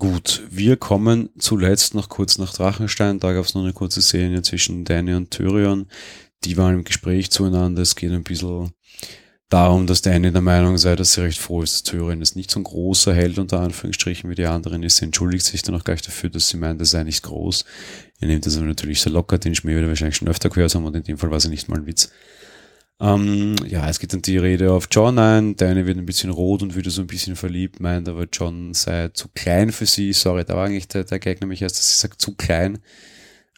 Gut, 0.00 0.40
wir 0.48 0.78
kommen 0.78 1.28
zuletzt 1.38 1.94
noch 1.94 2.08
kurz 2.08 2.38
nach 2.38 2.54
Drachenstein. 2.54 3.20
Da 3.20 3.34
gab 3.34 3.44
es 3.44 3.52
noch 3.52 3.62
eine 3.62 3.74
kurze 3.74 4.00
Szene 4.00 4.40
zwischen 4.40 4.86
Danny 4.86 5.12
und 5.12 5.30
Tyrion. 5.30 5.88
Die 6.44 6.56
waren 6.56 6.76
im 6.76 6.84
Gespräch 6.84 7.30
zueinander. 7.30 7.82
Es 7.82 7.96
geht 7.96 8.10
ein 8.10 8.22
bisschen 8.22 8.72
darum, 9.50 9.86
dass 9.86 10.00
Danny 10.00 10.32
der 10.32 10.40
Meinung 10.40 10.78
sei, 10.78 10.96
dass 10.96 11.12
sie 11.12 11.20
recht 11.20 11.38
froh 11.38 11.60
ist, 11.62 11.74
dass 11.74 11.82
Tyrion 11.82 12.22
ist 12.22 12.34
nicht 12.34 12.50
so 12.50 12.60
ein 12.60 12.64
großer 12.64 13.12
Held 13.12 13.38
unter 13.38 13.60
Anführungsstrichen 13.60 14.30
wie 14.30 14.36
die 14.36 14.46
anderen 14.46 14.82
ist. 14.82 14.96
Sie 14.96 15.04
entschuldigt 15.04 15.44
sich 15.44 15.60
dann 15.60 15.74
auch 15.74 15.84
gleich 15.84 16.00
dafür, 16.00 16.30
dass 16.30 16.48
sie 16.48 16.56
meint, 16.56 16.80
er 16.80 16.86
sei 16.86 17.02
nicht 17.02 17.22
groß. 17.22 17.66
Er 18.20 18.28
nimmt 18.28 18.46
das 18.46 18.56
aber 18.56 18.64
natürlich 18.64 19.02
sehr 19.02 19.12
locker, 19.12 19.36
den 19.36 19.54
Schmäh 19.54 19.74
wird 19.74 19.84
er 19.84 19.88
wahrscheinlich 19.90 20.16
schon 20.16 20.28
öfter 20.28 20.48
gehört 20.48 20.74
haben 20.74 20.86
und 20.86 20.96
in 20.96 21.02
dem 21.02 21.18
Fall 21.18 21.30
war 21.30 21.36
es 21.36 21.46
nicht 21.46 21.68
mal 21.68 21.78
ein 21.78 21.84
Witz. 21.84 22.10
Ähm, 23.00 23.56
ja, 23.66 23.88
es 23.88 23.98
geht 23.98 24.12
dann 24.12 24.20
die 24.20 24.36
Rede 24.36 24.72
auf 24.72 24.88
John 24.90 25.18
ein. 25.18 25.56
Deine 25.56 25.86
wird 25.86 25.96
ein 25.96 26.04
bisschen 26.04 26.30
rot 26.30 26.62
und 26.62 26.76
wieder 26.76 26.90
so 26.90 27.00
ein 27.00 27.06
bisschen 27.06 27.34
verliebt, 27.34 27.80
meint 27.80 28.08
aber 28.08 28.26
John 28.30 28.74
sei 28.74 29.08
zu 29.08 29.28
klein 29.28 29.72
für 29.72 29.86
sie. 29.86 30.12
Sorry, 30.12 30.44
da 30.44 30.54
war 30.54 30.66
eigentlich 30.66 30.88
der, 30.88 31.04
der 31.04 31.18
Gag 31.18 31.40
nämlich 31.40 31.62
erst, 31.62 31.78
dass 31.78 31.92
sie 31.92 31.98
sagt 31.98 32.20
zu 32.20 32.34
klein 32.34 32.78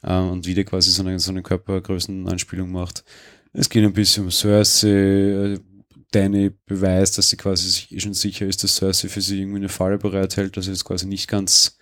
ähm, 0.04 0.30
und 0.30 0.46
wieder 0.46 0.62
quasi 0.62 0.90
so 0.90 1.02
eine, 1.02 1.18
so 1.18 1.32
eine 1.32 1.42
Körpergrößenanspielung 1.42 2.70
macht. 2.70 3.04
Es 3.52 3.68
geht 3.68 3.84
ein 3.84 3.92
bisschen 3.92 4.24
um 4.24 4.30
Cersei. 4.30 5.58
Danny 6.12 6.50
beweist, 6.66 7.18
dass 7.18 7.30
sie 7.30 7.36
quasi 7.36 7.68
sich 7.68 7.90
eh 7.90 7.98
schon 7.98 8.14
sicher 8.14 8.46
ist, 8.46 8.62
dass 8.62 8.76
Cersei 8.76 9.08
für 9.08 9.22
sie 9.22 9.40
irgendwie 9.40 9.58
eine 9.58 9.70
Falle 9.70 9.98
bereithält, 9.98 10.56
dass 10.56 10.66
sie 10.66 10.70
jetzt 10.70 10.84
quasi 10.84 11.06
nicht 11.06 11.26
ganz 11.26 11.78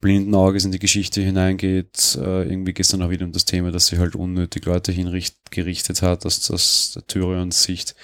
blinden 0.00 0.34
Auges 0.34 0.64
in 0.64 0.72
die 0.72 0.78
Geschichte 0.78 1.20
hineingeht. 1.20 2.18
Äh, 2.20 2.48
irgendwie 2.48 2.72
geht 2.72 2.84
es 2.84 2.90
dann 2.90 3.02
auch 3.02 3.10
wieder 3.10 3.24
um 3.24 3.32
das 3.32 3.44
Thema, 3.44 3.70
dass 3.70 3.86
sie 3.86 3.98
halt 3.98 4.14
unnötig 4.14 4.64
Leute 4.64 4.92
hingerichtet 4.92 6.02
hat, 6.02 6.26
aus, 6.26 6.50
aus 6.50 6.92
der 6.94 7.06
Tyrions 7.06 7.62
Sicht, 7.62 7.94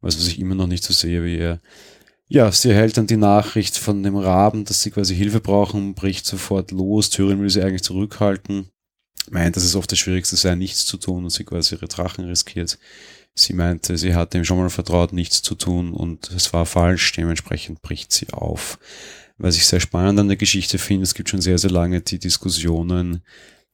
was, 0.00 0.16
was 0.16 0.28
ich 0.28 0.38
immer 0.38 0.54
noch 0.54 0.66
nicht 0.66 0.84
so 0.84 0.92
sehe 0.92 1.24
wie 1.24 1.38
er. 1.38 1.60
Ja, 2.28 2.52
sie 2.52 2.70
erhält 2.70 2.96
dann 2.96 3.08
die 3.08 3.16
Nachricht 3.16 3.76
von 3.76 4.04
dem 4.04 4.16
Raben, 4.16 4.64
dass 4.64 4.82
sie 4.82 4.92
quasi 4.92 5.16
Hilfe 5.16 5.40
brauchen, 5.40 5.94
bricht 5.94 6.26
sofort 6.26 6.70
los. 6.70 7.10
Tyrion 7.10 7.42
will 7.42 7.50
sie 7.50 7.62
eigentlich 7.62 7.82
zurückhalten, 7.82 8.70
meint, 9.30 9.56
dass 9.56 9.64
es 9.64 9.74
oft 9.74 9.90
das 9.90 9.98
Schwierigste 9.98 10.36
sei, 10.36 10.54
nichts 10.54 10.86
zu 10.86 10.96
tun 10.96 11.24
und 11.24 11.30
sie 11.30 11.44
quasi 11.44 11.74
ihre 11.74 11.88
Drachen 11.88 12.24
riskiert. 12.24 12.78
Sie 13.34 13.52
meinte, 13.52 13.98
sie 13.98 14.14
hatte 14.14 14.38
ihm 14.38 14.44
schon 14.44 14.58
mal 14.58 14.70
vertraut, 14.70 15.12
nichts 15.12 15.42
zu 15.42 15.56
tun 15.56 15.92
und 15.92 16.30
es 16.30 16.52
war 16.52 16.66
falsch, 16.66 17.12
dementsprechend 17.12 17.82
bricht 17.82 18.12
sie 18.12 18.32
auf. 18.32 18.78
Was 19.42 19.56
ich 19.56 19.66
sehr 19.66 19.80
spannend 19.80 20.20
an 20.20 20.28
der 20.28 20.36
Geschichte 20.36 20.76
finde, 20.78 21.04
es 21.04 21.14
gibt 21.14 21.30
schon 21.30 21.40
sehr, 21.40 21.56
sehr 21.56 21.70
lange 21.70 22.02
die 22.02 22.18
Diskussionen, 22.18 23.22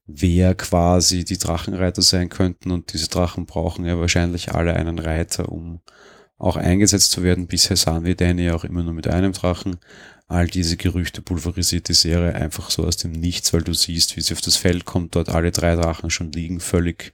wer 0.06 0.54
quasi 0.54 1.24
die 1.24 1.38
Drachenreiter 1.38 2.02
sein 2.02 2.28
könnten 2.28 2.70
und 2.70 2.92
diese 2.92 3.08
Drachen 3.08 3.46
brauchen 3.46 3.84
ja 3.84 3.98
wahrscheinlich 3.98 4.52
alle 4.52 4.74
einen 4.74 5.00
Reiter, 5.00 5.50
um 5.50 5.80
auch 6.38 6.54
eingesetzt 6.54 7.10
zu 7.10 7.24
werden. 7.24 7.48
Bisher 7.48 7.76
sahen 7.76 8.04
wir 8.04 8.14
Danny 8.14 8.48
auch 8.52 8.62
immer 8.62 8.84
nur 8.84 8.92
mit 8.92 9.08
einem 9.08 9.32
Drachen. 9.32 9.78
All 10.28 10.46
diese 10.46 10.76
Gerüchte 10.76 11.20
pulverisiert 11.20 11.88
die 11.88 11.94
Serie 11.94 12.36
einfach 12.36 12.70
so 12.70 12.84
aus 12.84 12.96
dem 12.96 13.10
Nichts, 13.10 13.52
weil 13.52 13.62
du 13.62 13.74
siehst, 13.74 14.16
wie 14.16 14.20
sie 14.20 14.34
auf 14.34 14.40
das 14.40 14.54
Feld 14.54 14.84
kommt, 14.84 15.16
dort 15.16 15.30
alle 15.30 15.50
drei 15.50 15.74
Drachen 15.74 16.10
schon 16.10 16.30
liegen, 16.30 16.60
völlig 16.60 17.12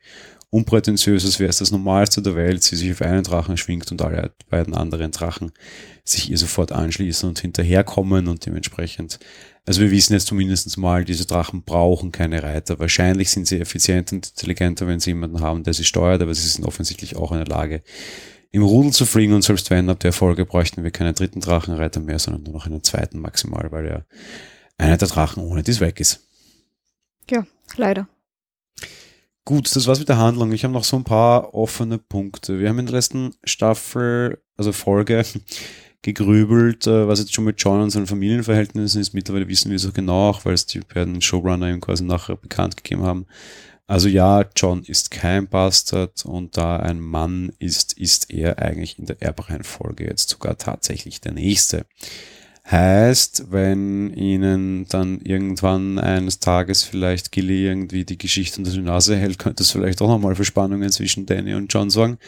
unprätentiös, 0.53 1.38
wäre 1.40 1.48
es 1.48 1.59
das 1.59 1.70
Normalste 1.70 2.20
der 2.20 2.36
Welt, 2.36 2.62
sie 2.62 2.76
sich 2.76 2.92
auf 2.92 3.00
einen 3.00 3.22
Drachen 3.22 3.57
schwingt 3.57 3.90
und 3.90 4.03
alle 4.03 4.32
beiden 4.50 4.74
anderen 4.74 5.11
Drachen 5.11 5.50
sich 6.05 6.30
ihr 6.30 6.36
sofort 6.36 6.72
anschließen 6.72 7.26
und 7.26 7.40
hinterherkommen 7.40 8.28
und 8.28 8.44
dementsprechend, 8.44 9.18
also 9.64 9.80
wir 9.80 9.90
wissen 9.90 10.12
jetzt 10.12 10.26
zumindest 10.26 10.76
mal, 10.76 11.07
diese 11.07 11.24
Drachen 11.24 11.62
brauchen 11.62 12.12
keine 12.12 12.42
Reiter. 12.42 12.78
Wahrscheinlich 12.78 13.30
sind 13.30 13.46
sie 13.46 13.61
effizient 13.61 14.12
und 14.12 14.28
intelligenter, 14.28 14.86
wenn 14.86 15.00
sie 15.00 15.11
jemanden 15.11 15.40
haben, 15.40 15.62
der 15.64 15.72
sie 15.72 15.84
steuert, 15.84 16.20
aber 16.20 16.34
sie 16.34 16.46
sind 16.46 16.66
offensichtlich 16.66 17.16
auch 17.16 17.32
in 17.32 17.38
der 17.38 17.46
Lage, 17.46 17.82
im 18.50 18.62
Rudel 18.62 18.92
zu 18.92 19.07
fliegen 19.07 19.32
und 19.32 19.42
selbst 19.42 19.70
wenn 19.70 19.88
ab 19.88 20.00
der 20.00 20.12
Folge 20.12 20.44
bräuchten 20.44 20.84
wir 20.84 20.90
keinen 20.90 21.14
dritten 21.14 21.40
Drachenreiter 21.40 22.00
mehr, 22.00 22.18
sondern 22.18 22.42
nur 22.42 22.53
noch 22.53 22.66
einen 22.66 22.82
zweiten 22.82 23.20
maximal, 23.20 23.72
weil 23.72 23.86
ja 23.86 24.03
einer 24.76 24.98
der 24.98 25.09
Drachen 25.09 25.42
ohne 25.42 25.62
dies 25.62 25.80
weg 25.80 25.98
ist. 25.98 26.28
Ja, 27.30 27.46
leider. 27.78 28.07
Gut, 29.45 29.74
das 29.74 29.88
war's 29.88 29.99
mit 29.99 30.09
der 30.09 30.18
Handlung. 30.18 30.53
Ich 30.53 30.62
habe 30.62 30.72
noch 30.72 30.84
so 30.84 30.97
ein 30.97 31.05
paar 31.05 31.53
offene 31.53 31.99
Punkte. 31.99 32.61
Wir 32.61 32.68
haben 32.68 32.78
in 32.78 32.86
der 32.86 32.95
letzten 32.95 33.34
Staffel, 33.43 34.40
also 34.57 34.70
Folge, 34.70 35.24
gegrübelt, 36.03 36.86
äh, 36.86 37.09
was 37.09 37.18
jetzt 37.18 37.34
schon 37.34 37.45
mit 37.45 37.61
John 37.61 37.80
und 37.80 37.90
seinen 37.90 38.07
Familienverhältnissen 38.07 39.01
ist. 39.01 39.14
Mittlerweile 39.14 39.49
wissen 39.49 39.70
wir 39.72 39.93
genau, 39.93 40.30
auch 40.30 40.45
weil 40.45 40.55
es 40.55 40.66
die 40.66 40.80
beiden 40.80 41.20
Showrunner 41.20 41.70
ihm 41.70 41.80
quasi 41.80 42.05
nachher 42.05 42.36
bekannt 42.36 42.76
gegeben 42.76 43.03
haben. 43.03 43.26
Also 43.88 44.09
ja, 44.09 44.45
John 44.57 44.84
ist 44.84 45.11
kein 45.11 45.49
Bastard 45.49 46.24
und 46.24 46.57
da 46.57 46.76
ein 46.76 47.01
Mann 47.01 47.53
ist, 47.59 47.99
ist 47.99 48.30
er 48.30 48.61
eigentlich 48.61 48.99
in 48.99 49.07
der 49.07 49.20
Erbreihenfolge 49.20 50.05
jetzt 50.05 50.30
sogar 50.30 50.57
tatsächlich 50.57 51.20
der 51.20 51.32
Nächste. 51.32 51.84
Heißt, 52.70 53.50
wenn 53.50 54.14
ihnen 54.14 54.86
dann 54.88 55.20
irgendwann 55.20 55.98
eines 55.98 56.38
Tages 56.38 56.84
vielleicht 56.84 57.32
Gilly 57.32 57.66
irgendwie 57.66 58.04
die 58.04 58.18
Geschichte 58.18 58.58
unter 58.58 58.70
die 58.70 58.80
Nase 58.80 59.16
hält, 59.16 59.38
könnte 59.38 59.64
es 59.64 59.72
vielleicht 59.72 60.00
auch 60.00 60.08
nochmal 60.08 60.36
für 60.36 60.44
Spannungen 60.44 60.90
zwischen 60.90 61.26
Danny 61.26 61.54
und 61.54 61.72
John 61.72 61.90
sorgen, 61.90 62.18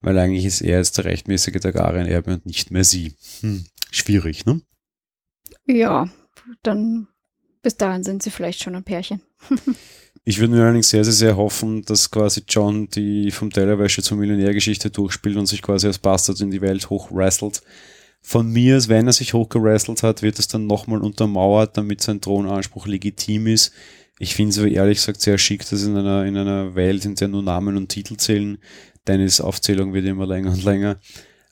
weil 0.00 0.18
eigentlich 0.18 0.44
ist 0.44 0.60
er 0.60 0.78
jetzt 0.78 0.98
der 0.98 1.04
rechtmäßige 1.04 1.60
Targaryen-Erbe 1.60 2.34
und 2.34 2.46
nicht 2.46 2.72
mehr 2.72 2.84
sie. 2.84 3.14
Hm, 3.40 3.64
schwierig, 3.92 4.44
ne? 4.44 4.60
Ja, 5.66 6.08
dann 6.62 7.08
bis 7.62 7.76
dahin 7.76 8.02
sind 8.02 8.22
sie 8.22 8.30
vielleicht 8.30 8.62
schon 8.62 8.74
ein 8.74 8.84
Pärchen. 8.84 9.20
Ich 10.28 10.40
würde 10.40 10.54
mir 10.54 10.64
allerdings 10.64 10.88
sehr, 10.88 11.04
sehr, 11.04 11.12
sehr 11.12 11.36
hoffen, 11.36 11.84
dass 11.84 12.10
quasi 12.10 12.42
John 12.48 12.88
die 12.88 13.30
vom 13.30 13.52
Tellerwäsche 13.52 14.02
zur 14.02 14.16
Millionärgeschichte 14.18 14.90
durchspielt 14.90 15.36
und 15.36 15.46
sich 15.46 15.62
quasi 15.62 15.86
als 15.86 16.00
Bastard 16.00 16.40
in 16.40 16.50
die 16.50 16.60
Welt 16.60 16.90
hochwrestelt. 16.90 17.62
Von 18.28 18.50
mir, 18.50 18.88
wenn 18.88 19.06
er 19.06 19.12
sich 19.12 19.34
hochgerestelt 19.34 20.02
hat, 20.02 20.20
wird 20.20 20.40
es 20.40 20.48
dann 20.48 20.66
nochmal 20.66 21.00
untermauert, 21.00 21.76
damit 21.76 22.00
sein 22.00 22.20
Thronanspruch 22.20 22.88
legitim 22.88 23.46
ist. 23.46 23.72
Ich 24.18 24.34
finde 24.34 24.50
es 24.50 24.58
aber 24.58 24.66
ehrlich 24.66 24.98
gesagt 24.98 25.20
sehr 25.20 25.38
schick, 25.38 25.60
dass 25.70 25.84
in 25.84 25.96
einer, 25.96 26.24
in 26.24 26.36
einer 26.36 26.74
Welt, 26.74 27.04
in 27.04 27.14
der 27.14 27.28
nur 27.28 27.44
Namen 27.44 27.76
und 27.76 27.88
Titel 27.88 28.16
zählen, 28.16 28.58
Dennis 29.06 29.40
Aufzählung 29.40 29.94
wird 29.94 30.06
immer 30.06 30.26
länger 30.26 30.50
und 30.50 30.64
länger, 30.64 30.96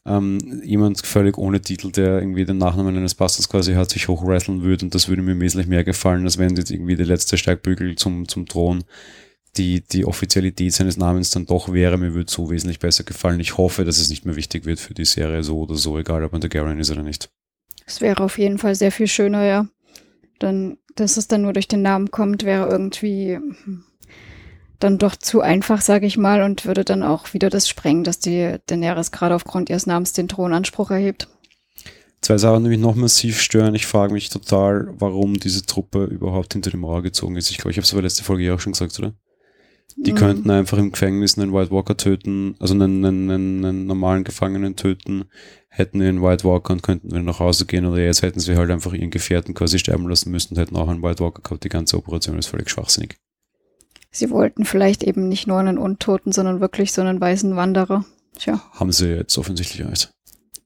ähm, 0.05 0.63
jemand 0.65 0.99
völlig 1.07 1.39
ohne 1.39 1.61
Titel, 1.61 1.93
der 1.93 2.19
irgendwie 2.19 2.45
den 2.45 2.59
Nachnamen 2.59 2.97
eines 2.97 3.15
Pastors 3.15 3.49
quasi 3.49 3.75
hat, 3.75 3.91
sich 3.91 4.09
hochwresteln 4.09 4.63
würde 4.63 4.87
und 4.87 4.97
das 4.97 5.09
würde 5.09 5.23
mir 5.23 5.39
wesentlich 5.39 5.69
mehr 5.69 5.85
gefallen, 5.85 6.25
als 6.25 6.39
wenn 6.39 6.57
jetzt 6.57 6.73
irgendwie 6.73 6.97
der 6.97 7.07
letzte 7.07 7.39
Steigbügel 7.39 7.95
zum, 7.95 8.27
zum 8.27 8.47
Thron 8.47 8.83
die, 9.57 9.83
die 9.83 10.05
Offizialität 10.05 10.73
seines 10.73 10.97
Namens 10.97 11.31
dann 11.31 11.47
doch 11.47 11.73
wäre, 11.73 11.99
mir 11.99 12.15
würde 12.15 12.31
so 12.31 12.51
wesentlich 12.51 12.79
besser 12.79 13.05
gefallen. 13.05 13.41
Ich 13.41 13.57
hoffe, 13.57 13.85
dass 13.85 13.99
es 13.99 14.11
nicht 14.11 14.25
mehr 14.25 14.37
wichtig 14.37 14.65
wird 14.65 14.81
für 14.81 14.95
die 14.95 15.05
Serie, 15.05 15.43
so 15.43 15.61
oder 15.61 15.77
so, 15.77 15.99
egal 15.99 16.25
ob 16.25 16.33
man 16.33 16.41
der 16.41 16.51
Garen 16.51 16.81
ist 16.81 16.91
oder 16.91 17.03
nicht. 17.03 17.31
Es 17.87 18.01
wäre 18.01 18.23
auf 18.23 18.39
jeden 18.39 18.59
Fall 18.59 18.75
sehr 18.75 18.93
viel 18.93 19.07
schöner, 19.07 19.45
ja. 19.45 19.67
Dann, 20.39 20.79
dass 20.97 21.17
es 21.17 21.29
dann 21.29 21.43
nur 21.43 21.53
durch 21.53 21.69
den 21.69 21.83
Namen 21.83 22.11
kommt, 22.11 22.45
wäre 22.45 22.69
irgendwie 22.69 23.37
hm, 23.37 23.85
dann 24.81 24.99
doch 24.99 25.17
zu 25.17 25.41
einfach, 25.41 25.81
sage 25.81 26.07
ich 26.07 26.17
mal, 26.17 26.43
und 26.43 26.67
würde 26.67 26.85
dann 26.85 27.03
auch 27.03 27.33
wieder 27.33 27.51
das 27.51 27.69
sprengen, 27.69 28.05
dass 28.05 28.19
die 28.19 28.57
Daenerys 28.67 29.13
gerade 29.13 29.35
aufgrund 29.35 29.71
ihres 29.71 29.87
Namens 29.87 30.13
den 30.13 30.29
Thronanspruch 30.29 30.91
erhebt. 30.91 31.29
Zwei 32.21 32.39
Sachen, 32.39 32.65
die 32.65 32.71
mich 32.71 32.79
noch 32.79 32.95
massiv 32.95 33.41
stören. 33.41 33.75
Ich 33.75 33.87
frage 33.87 34.15
mich 34.15 34.31
total, 34.31 34.89
warum 34.99 35.39
diese 35.39 35.67
Truppe 35.67 36.05
überhaupt 36.05 36.55
hinter 36.55 36.71
die 36.71 36.79
Mauer 36.79 37.03
gezogen 37.03 37.37
ist. 37.37 37.51
Ich 37.51 37.59
glaube, 37.59 37.71
ich 37.71 37.77
habe 37.77 37.85
es 37.85 37.93
aber 37.93 38.03
letzte 38.03 38.25
Folge 38.25 38.45
ja 38.45 38.55
auch 38.55 38.61
schon 38.61 38.73
gesagt, 38.73 38.99
oder? 38.99 39.13
Die 39.97 40.13
mhm. 40.13 40.17
könnten 40.17 40.51
einfach 40.51 40.79
im 40.79 40.91
Gefängnis 40.91 41.39
einen 41.39 41.53
White 41.53 41.71
Walker 41.71 41.97
töten, 41.97 42.57
also 42.59 42.75
einen, 42.75 43.05
einen, 43.05 43.31
einen, 43.31 43.65
einen 43.65 43.87
normalen 43.87 44.25
Gefangenen 44.25 44.77
töten, 44.77 45.25
hätten 45.69 46.01
ihren 46.01 46.23
White 46.23 46.45
Walker 46.45 46.73
und 46.73 46.83
könnten 46.83 47.09
wieder 47.09 47.23
nach 47.23 47.39
Hause 47.39 47.67
gehen 47.67 47.87
oder 47.87 47.99
jetzt 47.99 48.23
hätten 48.23 48.41
sie 48.41 48.57
halt 48.57 48.71
einfach 48.71 48.93
ihren 48.93 49.11
Gefährten 49.11 49.55
quasi 49.55 49.79
sterben 49.79 50.09
lassen 50.09 50.31
müssen 50.31 50.55
und 50.55 50.61
hätten 50.61 50.77
auch 50.77 50.89
einen 50.89 51.03
White 51.03 51.23
Walker 51.23 51.43
gehabt. 51.43 51.65
Die 51.65 51.69
ganze 51.69 51.97
Operation 51.97 52.39
ist 52.39 52.47
völlig 52.47 52.71
schwachsinnig. 52.71 53.17
Sie 54.11 54.31
wollten 54.31 54.65
vielleicht 54.65 55.03
eben 55.03 55.29
nicht 55.29 55.47
nur 55.47 55.59
einen 55.59 55.79
Untoten, 55.79 56.33
sondern 56.33 56.61
wirklich 56.61 56.93
so 56.93 57.03
einen 57.03 57.21
weißen 57.21 57.57
Wanderer. 57.57 58.05
Tja. 58.39 58.63
Haben 58.73 58.93
sie 58.93 59.09
jetzt 59.09 59.37
offensichtlich 59.39 59.85
alles. 59.85 60.11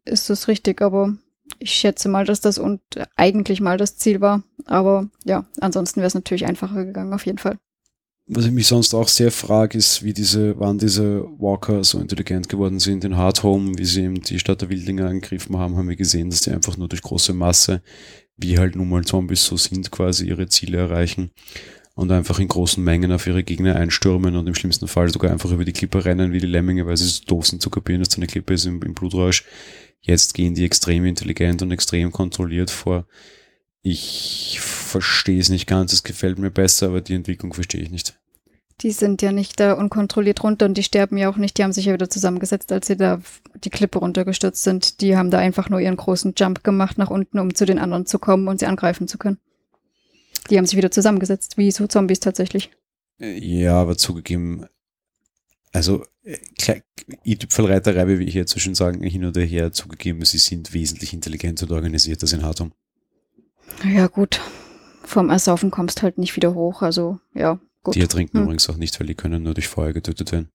Ist 0.05 0.29
das 0.31 0.49
richtig, 0.49 0.83
aber 0.83 1.17
ich 1.59 1.73
schätze 1.73 2.09
mal, 2.09 2.25
dass 2.25 2.41
das 2.41 2.59
und 2.59 2.81
eigentlich 3.17 3.61
mal 3.61 3.79
das 3.79 3.97
Ziel 3.97 4.21
war. 4.21 4.43
Aber 4.67 5.09
ja, 5.25 5.47
ansonsten 5.61 6.01
wäre 6.01 6.09
es 6.09 6.15
natürlich 6.15 6.47
einfacher 6.47 6.85
gegangen, 6.85 7.13
auf 7.13 7.27
jeden 7.27 7.39
Fall. 7.39 7.59
Was 8.31 8.45
ich 8.45 8.53
mich 8.53 8.67
sonst 8.67 8.93
auch 8.93 9.09
sehr 9.09 9.33
frage, 9.33 9.79
ist, 9.79 10.03
wie 10.03 10.13
diese, 10.13 10.59
wann 10.61 10.77
diese 10.77 11.25
Walker 11.39 11.83
so 11.83 11.99
intelligent 11.99 12.51
geworden 12.51 12.79
sind 12.79 13.03
in 13.05 13.17
Hard 13.17 13.43
Home, 13.43 13.79
wie 13.79 13.87
sie 13.87 14.03
eben 14.03 14.21
die 14.21 14.39
Stadt 14.39 14.61
der 14.61 14.69
Wildlinge 14.69 15.07
angegriffen 15.07 15.57
haben, 15.57 15.79
haben 15.79 15.89
wir 15.89 15.97
gesehen, 15.97 16.29
dass 16.29 16.43
die 16.43 16.51
einfach 16.51 16.77
nur 16.77 16.89
durch 16.89 17.01
große 17.01 17.33
Masse, 17.33 17.81
wie 18.37 18.59
halt 18.59 18.77
nun 18.77 18.91
mal 18.91 19.03
Zombies 19.03 19.47
so 19.47 19.57
sind, 19.57 19.91
quasi 19.91 20.27
ihre 20.27 20.47
Ziele 20.47 20.77
erreichen 20.77 21.31
und 21.95 22.13
einfach 22.13 22.39
in 22.39 22.49
großen 22.49 22.85
Mengen 22.85 23.13
auf 23.13 23.27
ihre 23.27 23.43
Gegner 23.43 23.77
einstürmen 23.77 24.37
und 24.37 24.47
im 24.47 24.55
schlimmsten 24.55 24.89
Fall 24.89 25.09
sogar 25.09 25.33
einfach 25.33 25.51
über 25.51 25.65
die 25.65 25.73
Klippe 25.73 26.05
rennen 26.05 26.31
wie 26.31 26.41
die 26.41 26.47
Lemminge, 26.47 26.85
weil 26.85 26.99
sie 26.99 27.09
so 27.09 27.25
doof 27.25 27.47
sind 27.47 27.63
zu 27.63 27.71
kapieren, 27.71 28.03
dass 28.03 28.11
da 28.11 28.19
eine 28.19 28.27
Klippe 28.27 28.53
ist 28.53 28.67
im, 28.67 28.83
im 28.83 28.93
Blutrausch. 28.93 29.47
Jetzt 30.03 30.35
gehen 30.35 30.55
die 30.55 30.65
extrem 30.65 31.07
intelligent 31.07 31.63
und 31.63 31.71
extrem 31.71 32.13
kontrolliert 32.13 32.71
vor. 32.71 33.07
Ich 33.83 34.59
verstehe 34.61 35.41
es 35.41 35.49
nicht 35.49 35.67
ganz, 35.67 35.93
es 35.93 36.03
gefällt 36.03 36.39
mir 36.39 36.51
besser, 36.51 36.89
aber 36.89 37.01
die 37.01 37.15
Entwicklung 37.15 37.53
verstehe 37.53 37.83
ich 37.83 37.91
nicht. 37.91 38.19
Die 38.81 38.93
sind 38.93 39.23
ja 39.23 39.33
nicht 39.33 39.59
da 39.59 39.73
unkontrolliert 39.73 40.43
runter 40.45 40.67
und 40.67 40.79
die 40.79 40.85
sterben 40.85 41.17
ja 41.17 41.29
auch 41.29 41.37
nicht. 41.37 41.59
Die 41.59 41.65
haben 41.65 41.73
sich 41.73 41.87
ja 41.87 41.93
wieder 41.93 42.09
zusammengesetzt, 42.09 42.71
als 42.71 42.87
sie 42.87 42.97
da 42.97 43.21
die 43.65 43.71
Klippe 43.71 43.99
runtergestürzt 43.99 44.63
sind. 44.63 45.01
Die 45.01 45.17
haben 45.17 45.33
da 45.33 45.39
einfach 45.39 45.69
nur 45.69 45.81
ihren 45.81 45.97
großen 45.97 46.35
Jump 46.37 46.63
gemacht 46.63 46.97
nach 46.97 47.11
unten, 47.11 47.41
um 47.41 47.55
zu 47.55 47.67
den 47.67 47.81
anderen 47.81 48.07
zu 48.07 48.21
kommen 48.21 48.47
und 48.47 48.61
sie 48.61 48.67
angreifen 48.67 49.09
zu 49.09 49.19
können. 49.19 49.39
Die 50.49 50.57
haben 50.57 50.67
sich 50.67 50.77
wieder 50.77 50.93
zusammengesetzt, 50.93 51.59
wie 51.59 51.73
so 51.73 51.87
Zombies 51.89 52.21
tatsächlich. 52.21 52.71
Ja, 53.19 53.81
aber 53.81 53.97
zugegeben, 53.97 54.67
also 55.73 56.05
äh, 56.23 56.37
Tüpfelreiterei, 57.37 58.19
wie 58.19 58.25
ich 58.25 58.35
jetzt 58.35 58.53
so 58.53 58.61
schön 58.61 58.77
sagen, 58.77 59.03
hin 59.03 59.25
oder 59.25 59.41
her 59.41 59.73
zugegeben, 59.73 60.25
sie 60.25 60.39
sind 60.39 60.73
wesentlich 60.73 61.13
intelligenter 61.13 61.67
und 61.67 61.73
organisierter 61.73 62.25
als 62.25 62.33
in 62.33 62.45
Hartum. 62.45 62.73
Ja, 63.85 64.07
gut. 64.07 64.41
Vom 65.05 65.31
Ersaufen 65.31 65.71
kommst 65.71 66.03
halt 66.03 66.19
nicht 66.19 66.37
wieder 66.37 66.55
hoch, 66.55 66.83
also 66.83 67.19
ja, 67.35 67.59
gut. 67.83 67.95
Die 67.95 68.01
ertrinken 68.01 68.39
hm. 68.39 68.45
übrigens 68.45 68.69
auch 68.69 68.77
nicht, 68.77 68.99
weil 69.01 69.07
die 69.07 69.15
können 69.15 69.43
nur 69.43 69.55
durch 69.55 69.69
Feuer 69.69 69.93
getötet 69.93 70.33
werden. 70.33 70.51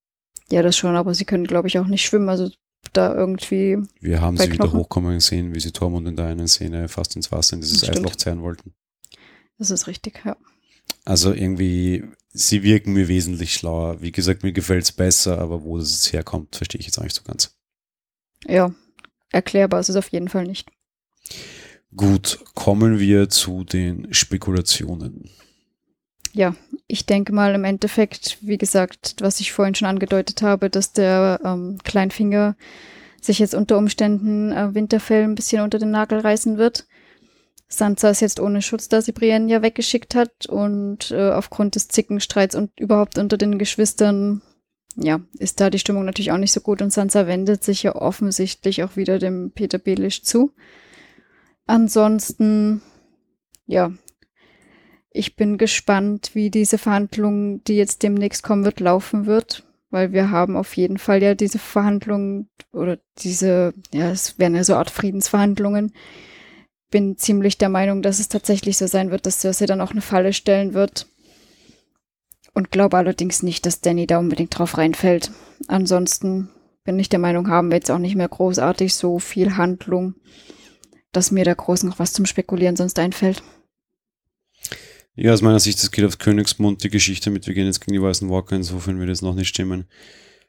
Ja, 0.51 0.61
das 0.61 0.78
schon, 0.78 0.95
aber 0.95 1.16
sie 1.16 1.26
können, 1.26 1.45
glaube 1.45 1.68
ich, 1.68 1.80
auch 1.80 1.88
nicht 1.88 2.05
schwimmen, 2.05 2.30
also 2.30 2.49
da 2.91 3.14
irgendwie. 3.14 3.78
Wir 3.99 4.22
haben 4.22 4.38
sie 4.38 4.47
Knochen. 4.49 4.72
wieder 4.72 4.80
hochkommen 4.80 5.20
sehen, 5.20 5.55
wie 5.55 5.59
sie 5.59 5.72
Tormund 5.72 6.07
in 6.07 6.16
der 6.16 6.26
einen 6.28 6.47
Szene 6.47 6.89
fast 6.89 7.16
ins 7.16 7.32
Wasser 7.32 7.55
in 7.55 7.61
dieses 7.61 7.88
Eisloch 7.88 8.16
zerren 8.16 8.41
wollten. 8.41 8.74
Das 9.57 9.72
ist 9.72 9.88
richtig, 9.88 10.22
ja. 10.26 10.36
Also 11.05 11.34
irgendwie, 11.34 12.03
sie 12.32 12.64
wirken 12.64 12.93
mir 12.93 13.07
wesentlich 13.07 13.53
schlauer. 13.53 14.01
Wie 14.01 14.11
gesagt, 14.11 14.43
mir 14.43 14.51
gefällt 14.51 14.84
es 14.84 14.91
besser, 14.91 15.39
aber 15.39 15.64
wo 15.64 15.78
das 15.78 15.91
jetzt 15.91 16.14
herkommt, 16.14 16.55
verstehe 16.55 16.80
ich 16.80 16.86
jetzt 16.86 16.97
auch 16.97 17.03
nicht 17.03 17.16
so 17.16 17.24
ganz. 17.24 17.55
Ja, 18.47 18.74
erklärbar 19.32 19.80
ist 19.80 19.89
es 19.89 19.95
auf 19.95 20.09
jeden 20.09 20.28
Fall 20.28 20.45
nicht. 20.45 20.70
Gut, 21.96 22.39
kommen 22.56 23.00
wir 23.00 23.30
zu 23.30 23.64
den 23.64 24.14
Spekulationen. 24.14 25.30
Ja, 26.34 26.56
ich 26.88 27.06
denke 27.06 27.32
mal 27.34 27.54
im 27.54 27.64
Endeffekt, 27.64 28.39
wie 28.41 28.58
gesagt, 28.58 29.16
was 29.20 29.39
ich 29.39 29.52
vorhin 29.52 29.76
schon 29.76 29.88
angedeutet 29.88 30.41
habe, 30.41 30.70
dass 30.70 30.94
der 30.94 31.39
ähm, 31.44 31.78
Kleinfinger 31.84 32.56
sich 33.22 33.39
jetzt 33.39 33.54
unter 33.54 33.78
Umständen 33.78 34.52
äh, 34.52 34.74
Winterfell 34.74 35.24
ein 35.24 35.36
bisschen 35.36 35.62
unter 35.62 35.78
den 35.78 35.91
Nagel 35.91 36.20
reißen 36.20 36.58
wird. 36.58 36.88
Sansa 37.68 38.10
ist 38.10 38.22
jetzt 38.22 38.39
ohne 38.39 38.62
Schutz, 38.62 38.89
da 38.89 39.02
sie 39.02 39.12
Brienne 39.12 39.52
ja 39.52 39.62
weggeschickt 39.62 40.16
hat 40.16 40.48
und 40.48 41.12
äh, 41.12 41.32
aufgrund 41.32 41.76
des 41.76 41.88
Zickenstreits 41.88 42.56
und 42.56 42.72
überhaupt 42.80 43.18
unter 43.18 43.38
den 43.38 43.60
Geschwistern, 43.60 44.41
ja, 44.96 45.22
ist 45.38 45.60
da 45.60 45.70
die 45.70 45.80
Stimmung 45.80 46.06
natürlich 46.06 46.32
auch 46.32 46.38
nicht 46.38 46.52
so 46.52 46.62
gut 46.62 46.82
und 46.82 46.91
Sansa 46.91 47.28
wendet 47.28 47.64
sich 47.64 47.84
ja 47.84 47.96
offensichtlich 47.96 48.84
auch 48.84 48.96
wieder 48.96 49.20
dem 49.20 49.52
Peter 49.52 49.78
Belisch 49.78 50.24
zu. 50.24 50.52
Ansonsten, 51.66 52.82
ja, 53.66 53.91
ich 55.11 55.36
bin 55.36 55.57
gespannt, 55.57 56.32
wie 56.34 56.49
diese 56.49 56.78
Verhandlung, 56.78 57.64
die 57.64 57.76
jetzt 57.76 58.03
demnächst 58.03 58.43
kommen 58.43 58.66
wird, 58.66 58.80
laufen 58.80 59.26
wird, 59.28 59.64
weil 59.91 60.11
wir 60.11 60.32
haben 60.32 60.57
auf 60.57 60.76
jeden 60.76 60.97
Fall 60.97 61.22
ja 61.22 61.36
diese 61.36 61.59
Verhandlungen 61.59 62.49
oder 62.72 62.97
diese, 63.20 63.74
ja, 63.93 64.09
es 64.09 64.39
wären 64.39 64.55
ja 64.55 64.64
so 64.64 64.76
Art 64.76 64.89
Friedensverhandlungen, 64.89 65.93
bin 66.89 67.18
ziemlich 67.18 67.57
der 67.57 67.70
Meinung, 67.70 68.01
dass 68.01 68.20
es 68.20 68.28
tatsächlich 68.28 68.78
so 68.78 68.88
sein 68.88 69.11
wird, 69.11 69.26
dass 69.26 69.39
Cersei 69.39 69.68
dann 69.68 69.82
auch 69.82 69.91
eine 69.91 70.01
Falle 70.01 70.34
stellen 70.34 70.74
wird. 70.74 71.07
und 72.53 72.72
glaube 72.72 72.97
allerdings 72.97 73.43
nicht, 73.43 73.66
dass 73.66 73.82
Danny 73.82 74.05
da 74.07 74.20
unbedingt 74.20 74.57
drauf 74.57 74.78
reinfällt. 74.78 75.32
Ansonsten 75.68 76.49
bin 76.84 76.99
ich 76.99 77.09
der 77.09 77.20
Meinung, 77.20 77.47
haben 77.49 77.70
wir 77.70 77.78
jetzt 77.78 77.89
auch 77.91 77.99
nicht 77.99 78.16
mehr 78.16 78.28
großartig 78.28 78.93
so 78.93 79.20
viel 79.20 79.57
Handlung, 79.57 80.16
dass 81.14 81.32
mir 81.32 81.45
da 81.45 81.53
groß 81.53 81.84
noch 81.84 81.99
was 81.99 82.14
zum 82.14 82.26
Spekulieren 82.26 82.76
sonst 82.76 82.99
einfällt. 82.99 83.41
Ja, 85.16 85.32
aus 85.32 85.41
meiner 85.41 85.59
Sicht, 85.59 85.82
das 85.82 85.91
geht 85.91 86.05
auf 86.05 86.18
Königsmund, 86.18 86.84
die 86.84 86.89
Geschichte 86.89 87.30
mit, 87.30 87.45
wir 87.47 87.53
gehen 87.53 87.68
jetzt 87.68 87.82
gegen 87.82 87.93
die 87.93 88.01
Weißen 88.01 88.30
Walker, 88.30 88.55
insofern 88.55 88.99
wird 88.99 89.09
es 89.09 89.22
noch 89.22 89.36
nicht 89.36 89.49
stimmen. 89.49 89.86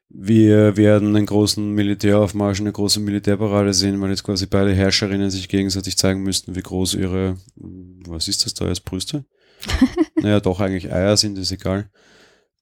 Wir 0.08 0.76
werden 0.76 1.14
einen 1.14 1.26
großen 1.26 1.72
Militäraufmarsch, 1.72 2.60
eine 2.60 2.72
große 2.72 3.00
Militärparade 3.00 3.74
sehen, 3.74 4.00
weil 4.00 4.10
jetzt 4.10 4.22
quasi 4.22 4.46
beide 4.46 4.74
Herrscherinnen 4.74 5.30
sich 5.30 5.48
gegenseitig 5.48 5.98
zeigen 5.98 6.22
müssten, 6.22 6.54
wie 6.54 6.62
groß 6.62 6.94
ihre, 6.94 7.36
was 7.56 8.28
ist 8.28 8.46
das 8.46 8.54
da 8.54 8.66
als 8.66 8.80
Brüste? 8.80 9.24
naja, 10.16 10.40
doch 10.40 10.60
eigentlich 10.60 10.92
Eier 10.92 11.16
sind, 11.16 11.36
ist 11.36 11.52
egal. 11.52 11.90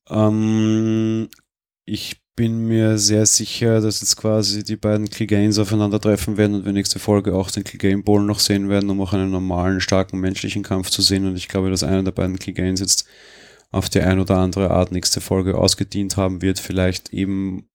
Ähm, 0.09 1.29
ich 1.85 2.22
bin 2.35 2.67
mir 2.67 2.99
sehr 2.99 3.27
sicher, 3.27 3.81
dass 3.81 4.01
jetzt 4.01 4.17
quasi 4.17 4.65
die 4.65 4.77
beiden 4.77 5.11
Cleganes 5.11 5.59
aufeinandertreffen 5.59 6.37
werden 6.37 6.57
und 6.57 6.65
wir 6.65 6.73
nächste 6.73 6.99
Folge 6.99 7.35
auch 7.35 7.51
den 7.51 7.65
Clegane 7.65 8.03
Bowl 8.03 8.23
noch 8.23 8.39
sehen 8.39 8.69
werden, 8.69 8.89
um 8.89 9.01
auch 9.03 9.13
einen 9.13 9.31
normalen, 9.31 9.81
starken 9.81 10.19
menschlichen 10.19 10.63
Kampf 10.63 10.91
zu 10.91 11.03
sehen. 11.03 11.27
Und 11.27 11.37
ich 11.37 11.49
glaube, 11.49 11.71
dass 11.71 11.83
einer 11.83 12.03
der 12.03 12.13
beiden 12.13 12.39
Cleganes 12.39 12.81
jetzt 12.81 13.07
auf 13.71 13.89
die 13.91 14.01
ein 14.01 14.19
oder 14.19 14.39
andere 14.39 14.71
Art 14.71 14.93
nächste 14.93 15.21
Folge 15.21 15.59
ausgedient 15.59 16.17
haben 16.17 16.41
wird. 16.43 16.59
Vielleicht 16.59 17.13
eben 17.13 17.69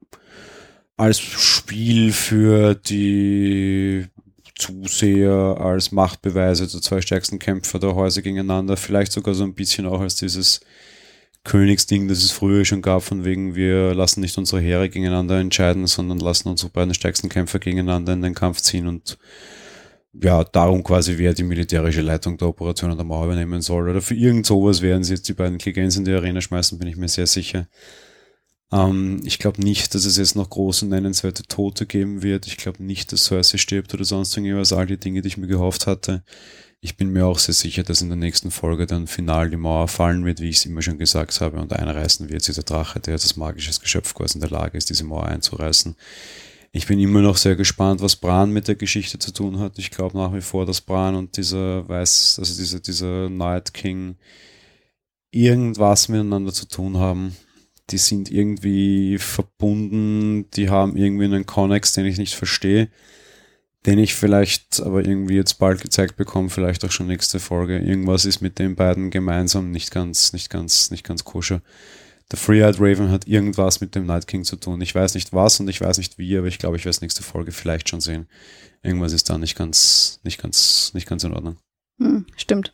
als 0.95 1.19
Spiel 1.19 2.11
für 2.11 2.73
die 2.73 4.07
Zuseher, 4.55 5.57
als 5.59 5.91
Machtbeweise 5.91 6.67
der 6.67 6.81
zwei 6.81 7.01
stärksten 7.01 7.37
Kämpfer 7.37 7.77
der 7.77 7.93
Häuser 7.93 8.23
gegeneinander. 8.23 8.75
Vielleicht 8.75 9.11
sogar 9.11 9.35
so 9.35 9.43
ein 9.43 9.53
bisschen 9.53 9.85
auch 9.85 10.01
als 10.01 10.15
dieses 10.15 10.61
Königsding, 11.47 12.07
das 12.07 12.23
es 12.23 12.31
früher 12.31 12.65
schon 12.65 12.81
gab, 12.81 13.03
von 13.03 13.25
wegen 13.25 13.55
wir 13.55 13.95
lassen 13.95 14.21
nicht 14.21 14.37
unsere 14.37 14.61
Heere 14.61 14.89
gegeneinander 14.89 15.39
entscheiden, 15.39 15.87
sondern 15.87 16.19
lassen 16.19 16.49
unsere 16.49 16.71
beiden 16.71 16.93
stärksten 16.93 17.29
Kämpfer 17.29 17.59
gegeneinander 17.59 18.13
in 18.13 18.21
den 18.21 18.35
Kampf 18.35 18.61
ziehen 18.61 18.87
und 18.87 19.17
ja, 20.13 20.43
darum 20.43 20.83
quasi, 20.83 21.17
wer 21.17 21.33
die 21.33 21.43
militärische 21.43 22.01
Leitung 22.01 22.37
der 22.37 22.47
Operation 22.47 22.91
an 22.91 22.97
der 22.97 23.05
Mauer 23.05 23.25
übernehmen 23.25 23.61
soll. 23.61 23.89
Oder 23.89 24.01
für 24.01 24.15
irgend 24.15 24.45
sowas 24.45 24.81
werden 24.81 25.03
sie 25.03 25.13
jetzt 25.13 25.29
die 25.29 25.33
beiden 25.33 25.57
Kligens 25.57 25.95
in 25.95 26.05
die 26.05 26.13
Arena 26.13 26.41
schmeißen, 26.41 26.79
bin 26.79 26.87
ich 26.87 26.97
mir 26.97 27.07
sehr 27.07 27.27
sicher. 27.27 27.67
Ähm, 28.71 29.21
ich 29.23 29.39
glaube 29.39 29.61
nicht, 29.61 29.95
dass 29.95 30.05
es 30.05 30.17
jetzt 30.17 30.35
noch 30.35 30.49
große 30.49 30.87
nennenswerte 30.87 31.43
Tote 31.43 31.85
geben 31.85 32.23
wird. 32.23 32.47
Ich 32.47 32.57
glaube 32.57 32.83
nicht, 32.83 33.11
dass 33.11 33.25
Cersei 33.25 33.57
stirbt 33.57 33.93
oder 33.93 34.03
sonst 34.03 34.35
irgendwas. 34.35 34.73
All 34.73 34.87
die 34.87 34.97
Dinge, 34.97 35.21
die 35.21 35.27
ich 35.27 35.37
mir 35.37 35.47
gehofft 35.47 35.87
hatte. 35.87 36.23
Ich 36.79 36.95
bin 36.95 37.09
mir 37.09 37.25
auch 37.25 37.39
sehr 37.39 37.55
sicher, 37.55 37.83
dass 37.83 38.01
in 38.01 38.09
der 38.09 38.17
nächsten 38.17 38.51
Folge 38.51 38.85
dann 38.85 39.07
final 39.07 39.49
die 39.49 39.57
Mauer 39.57 39.87
fallen 39.87 40.25
wird, 40.25 40.39
wie 40.41 40.49
ich 40.49 40.57
es 40.57 40.65
immer 40.65 40.83
schon 40.83 40.99
gesagt 40.99 41.41
habe, 41.41 41.59
und 41.59 41.73
einreißen 41.73 42.29
wird 42.29 42.47
dieser 42.47 42.61
Drache, 42.61 42.99
der 42.99 43.13
als 43.13 43.35
magisches 43.35 43.79
Geschöpf 43.79 44.13
quasi 44.13 44.35
in 44.35 44.41
der 44.41 44.51
Lage 44.51 44.77
ist, 44.77 44.89
diese 44.89 45.03
Mauer 45.03 45.25
einzureißen. 45.25 45.95
Ich 46.71 46.85
bin 46.85 46.99
immer 46.99 47.21
noch 47.21 47.37
sehr 47.37 47.55
gespannt, 47.55 48.01
was 48.01 48.15
Bran 48.15 48.51
mit 48.51 48.67
der 48.67 48.75
Geschichte 48.75 49.17
zu 49.17 49.31
tun 49.31 49.57
hat. 49.57 49.79
Ich 49.79 49.89
glaube 49.89 50.15
nach 50.15 50.33
wie 50.33 50.41
vor, 50.41 50.67
dass 50.67 50.81
Bran 50.81 51.15
und 51.15 51.35
dieser 51.37 51.87
Weiß, 51.89 52.37
also 52.37 52.55
dieser, 52.55 52.79
dieser 52.79 53.29
Night 53.29 53.73
King 53.73 54.17
irgendwas 55.31 56.09
miteinander 56.09 56.53
zu 56.53 56.67
tun 56.67 56.97
haben. 56.97 57.35
Die 57.89 57.97
sind 57.97 58.29
irgendwie 58.29 59.17
verbunden, 59.17 60.51
die 60.51 60.69
haben 60.69 60.95
irgendwie 60.95 61.25
einen 61.25 61.45
Connex, 61.47 61.93
den 61.93 62.05
ich 62.05 62.17
nicht 62.17 62.35
verstehe 62.35 62.89
den 63.85 63.99
ich 63.99 64.15
vielleicht 64.15 64.81
aber 64.81 65.05
irgendwie 65.05 65.35
jetzt 65.35 65.59
bald 65.59 65.81
gezeigt 65.81 66.17
bekomme, 66.17 66.49
vielleicht 66.49 66.83
auch 66.83 66.91
schon 66.91 67.07
nächste 67.07 67.39
Folge. 67.39 67.79
Irgendwas 67.79 68.25
ist 68.25 68.41
mit 68.41 68.59
den 68.59 68.75
beiden 68.75 69.11
gemeinsam 69.11 69.71
nicht 69.71 69.91
ganz, 69.91 70.33
nicht 70.33 70.49
ganz, 70.49 70.91
nicht 70.91 71.05
ganz 71.05 71.23
koscher. 71.23 71.61
Der 72.31 72.37
Free-Eyed 72.37 72.79
Raven 72.79 73.09
hat 73.09 73.27
irgendwas 73.27 73.79
mit 73.79 73.95
dem 73.95 74.05
Night 74.05 74.27
King 74.27 74.43
zu 74.43 74.57
tun. 74.57 74.81
Ich 74.81 74.93
weiß 74.93 75.13
nicht 75.13 75.31
was 75.31 75.59
und 75.61 75.69
ich 75.69 75.79
weiß 75.79 75.97
nicht 75.97 76.17
wie, 76.17 76.37
aber 76.37 76.47
ich 76.47 76.59
glaube, 76.59 76.75
ich 76.75 76.83
werde 76.83 76.89
es 76.89 77.01
nächste 77.01 77.23
Folge 77.23 77.53
vielleicht 77.53 77.87
schon 77.87 78.01
sehen. 78.01 78.27
Irgendwas 78.83 79.13
ist 79.13 79.29
da 79.29 79.37
nicht 79.37 79.55
ganz, 79.55 80.19
nicht 80.23 80.41
ganz, 80.41 80.91
nicht 80.93 81.07
ganz 81.07 81.23
in 81.23 81.33
Ordnung. 81.33 81.57
Hm, 81.99 82.25
stimmt. 82.35 82.73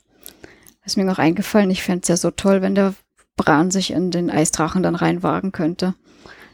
Ist 0.85 0.97
mir 0.97 1.05
noch 1.05 1.19
eingefallen, 1.19 1.69
ich 1.69 1.83
fände 1.83 2.01
es 2.01 2.07
ja 2.07 2.17
so 2.17 2.31
toll, 2.31 2.61
wenn 2.61 2.75
der 2.75 2.95
Bran 3.35 3.71
sich 3.71 3.91
in 3.91 4.09
den 4.09 4.29
Eisdrachen 4.29 4.83
dann 4.83 4.95
reinwagen 4.95 5.51
könnte. 5.51 5.93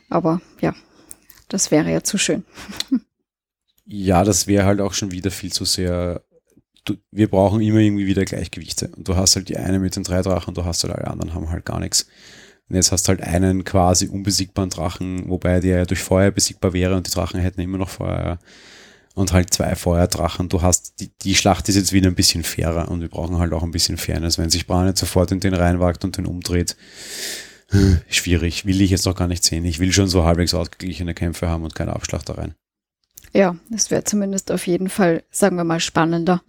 Aber 0.09 0.41
ja, 0.59 0.75
das 1.47 1.71
wäre 1.71 1.91
ja 1.91 2.03
zu 2.03 2.17
schön. 2.17 2.43
Ja, 3.91 4.23
das 4.23 4.45
wäre 4.45 4.65
halt 4.65 4.81
auch 4.81 4.93
schon 4.93 5.11
wieder 5.11 5.31
viel 5.31 5.51
zu 5.51 5.65
sehr. 5.65 6.21
Du, 6.85 6.95
wir 7.11 7.27
brauchen 7.27 7.59
immer 7.59 7.79
irgendwie 7.79 8.05
wieder 8.05 8.23
Gleichgewichte. 8.23 8.89
Und 8.95 9.07
du 9.07 9.15
hast 9.15 9.35
halt 9.35 9.49
die 9.49 9.57
eine 9.57 9.79
mit 9.79 9.95
den 9.95 10.03
drei 10.03 10.21
Drachen, 10.21 10.53
du 10.53 10.63
hast 10.63 10.83
halt 10.83 10.93
alle 10.93 11.07
anderen 11.07 11.33
haben 11.33 11.49
halt 11.49 11.65
gar 11.65 11.79
nichts. 11.79 12.05
Und 12.69 12.75
jetzt 12.75 12.91
hast 12.91 13.09
halt 13.09 13.21
einen 13.21 13.63
quasi 13.63 14.07
unbesiegbaren 14.07 14.69
Drachen, 14.69 15.27
wobei 15.27 15.59
der 15.59 15.79
ja 15.79 15.85
durch 15.85 16.01
Feuer 16.01 16.29
besiegbar 16.29 16.73
wäre 16.73 16.95
und 16.95 17.07
die 17.07 17.11
Drachen 17.11 17.39
hätten 17.39 17.61
immer 17.61 17.79
noch 17.79 17.89
Feuer. 17.89 18.37
Und 19.15 19.33
halt 19.33 19.51
zwei 19.51 19.75
Feuerdrachen. 19.75 20.49
Du 20.49 20.61
hast, 20.61 20.99
die, 20.99 21.09
die 21.23 21.33
Schlacht 21.33 21.67
ist 21.67 21.75
jetzt 21.75 21.91
wieder 21.91 22.07
ein 22.07 22.15
bisschen 22.15 22.43
fairer 22.43 22.89
und 22.91 23.01
wir 23.01 23.09
brauchen 23.09 23.39
halt 23.39 23.53
auch 23.53 23.63
ein 23.63 23.71
bisschen 23.71 23.97
Fairness. 23.97 24.37
Wenn 24.37 24.51
sich 24.51 24.67
Bran 24.67 24.95
sofort 24.95 25.31
in 25.31 25.39
den 25.39 25.55
reinwagt 25.55 26.05
und 26.05 26.15
den 26.15 26.27
umdreht, 26.27 26.77
schwierig. 28.07 28.65
Will 28.67 28.81
ich 28.81 28.91
jetzt 28.91 29.07
noch 29.07 29.15
gar 29.15 29.27
nicht 29.27 29.43
sehen. 29.43 29.65
Ich 29.65 29.79
will 29.79 29.91
schon 29.91 30.07
so 30.07 30.25
halbwegs 30.25 30.53
ausgeglichene 30.53 31.15
Kämpfe 31.15 31.49
haben 31.49 31.63
und 31.63 31.73
keine 31.73 31.93
Abschlachtereien. 31.93 32.53
Ja, 33.33 33.55
es 33.73 33.91
wäre 33.91 34.03
zumindest 34.03 34.51
auf 34.51 34.65
jeden 34.67 34.89
Fall, 34.89 35.23
sagen 35.29 35.57
wir 35.57 35.63
mal, 35.63 35.79
spannender. 35.79 36.41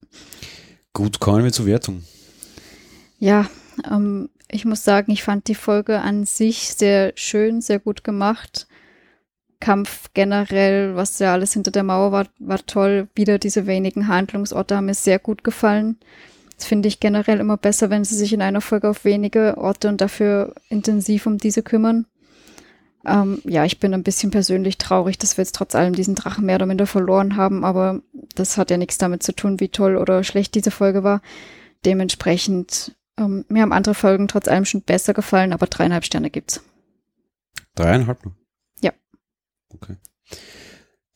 Gut, 0.92 1.20
kommen 1.20 1.44
wir 1.44 1.52
zur 1.52 1.66
Wertung. 1.66 2.02
Ja, 3.18 3.48
ähm, 3.90 4.28
ich 4.50 4.64
muss 4.66 4.84
sagen, 4.84 5.10
ich 5.12 5.22
fand 5.22 5.48
die 5.48 5.54
Folge 5.54 6.00
an 6.00 6.26
sich 6.26 6.74
sehr 6.74 7.12
schön, 7.14 7.62
sehr 7.62 7.78
gut 7.78 8.04
gemacht. 8.04 8.66
Kampf 9.60 10.10
generell, 10.12 10.94
was 10.96 11.18
ja 11.20 11.32
alles 11.32 11.54
hinter 11.54 11.70
der 11.70 11.84
Mauer 11.84 12.12
war, 12.12 12.26
war 12.38 12.66
toll. 12.66 13.08
Wieder 13.14 13.38
diese 13.38 13.66
wenigen 13.66 14.08
Handlungsorte 14.08 14.76
haben 14.76 14.86
mir 14.86 14.94
sehr 14.94 15.18
gut 15.18 15.44
gefallen. 15.44 15.96
Das 16.56 16.66
finde 16.66 16.88
ich 16.88 17.00
generell 17.00 17.40
immer 17.40 17.56
besser, 17.56 17.88
wenn 17.88 18.04
sie 18.04 18.16
sich 18.16 18.32
in 18.32 18.42
einer 18.42 18.60
Folge 18.60 18.90
auf 18.90 19.04
wenige 19.04 19.56
Orte 19.56 19.88
und 19.88 20.00
dafür 20.00 20.54
intensiv 20.68 21.26
um 21.26 21.38
diese 21.38 21.62
kümmern. 21.62 22.06
Ähm, 23.04 23.40
ja, 23.44 23.64
ich 23.64 23.80
bin 23.80 23.94
ein 23.94 24.04
bisschen 24.04 24.30
persönlich 24.30 24.78
traurig, 24.78 25.18
dass 25.18 25.36
wir 25.36 25.42
jetzt 25.42 25.54
trotz 25.54 25.74
allem 25.74 25.94
diesen 25.94 26.14
Drachen 26.14 26.46
mehr 26.46 26.56
oder 26.56 26.66
minder 26.66 26.86
verloren 26.86 27.36
haben, 27.36 27.64
aber 27.64 28.00
das 28.34 28.56
hat 28.56 28.70
ja 28.70 28.76
nichts 28.76 28.98
damit 28.98 29.22
zu 29.22 29.34
tun, 29.34 29.60
wie 29.60 29.68
toll 29.68 29.96
oder 29.96 30.22
schlecht 30.22 30.54
diese 30.54 30.70
Folge 30.70 31.02
war. 31.02 31.20
Dementsprechend, 31.84 32.96
ähm, 33.18 33.44
mir 33.48 33.62
haben 33.62 33.72
andere 33.72 33.94
Folgen 33.94 34.28
trotz 34.28 34.46
allem 34.46 34.64
schon 34.64 34.82
besser 34.82 35.14
gefallen, 35.14 35.52
aber 35.52 35.66
dreieinhalb 35.66 36.04
Sterne 36.04 36.30
gibt's. 36.30 36.62
Dreieinhalb 37.74 38.24
nur? 38.24 38.36
Ja. 38.80 38.92
Okay. 39.74 39.96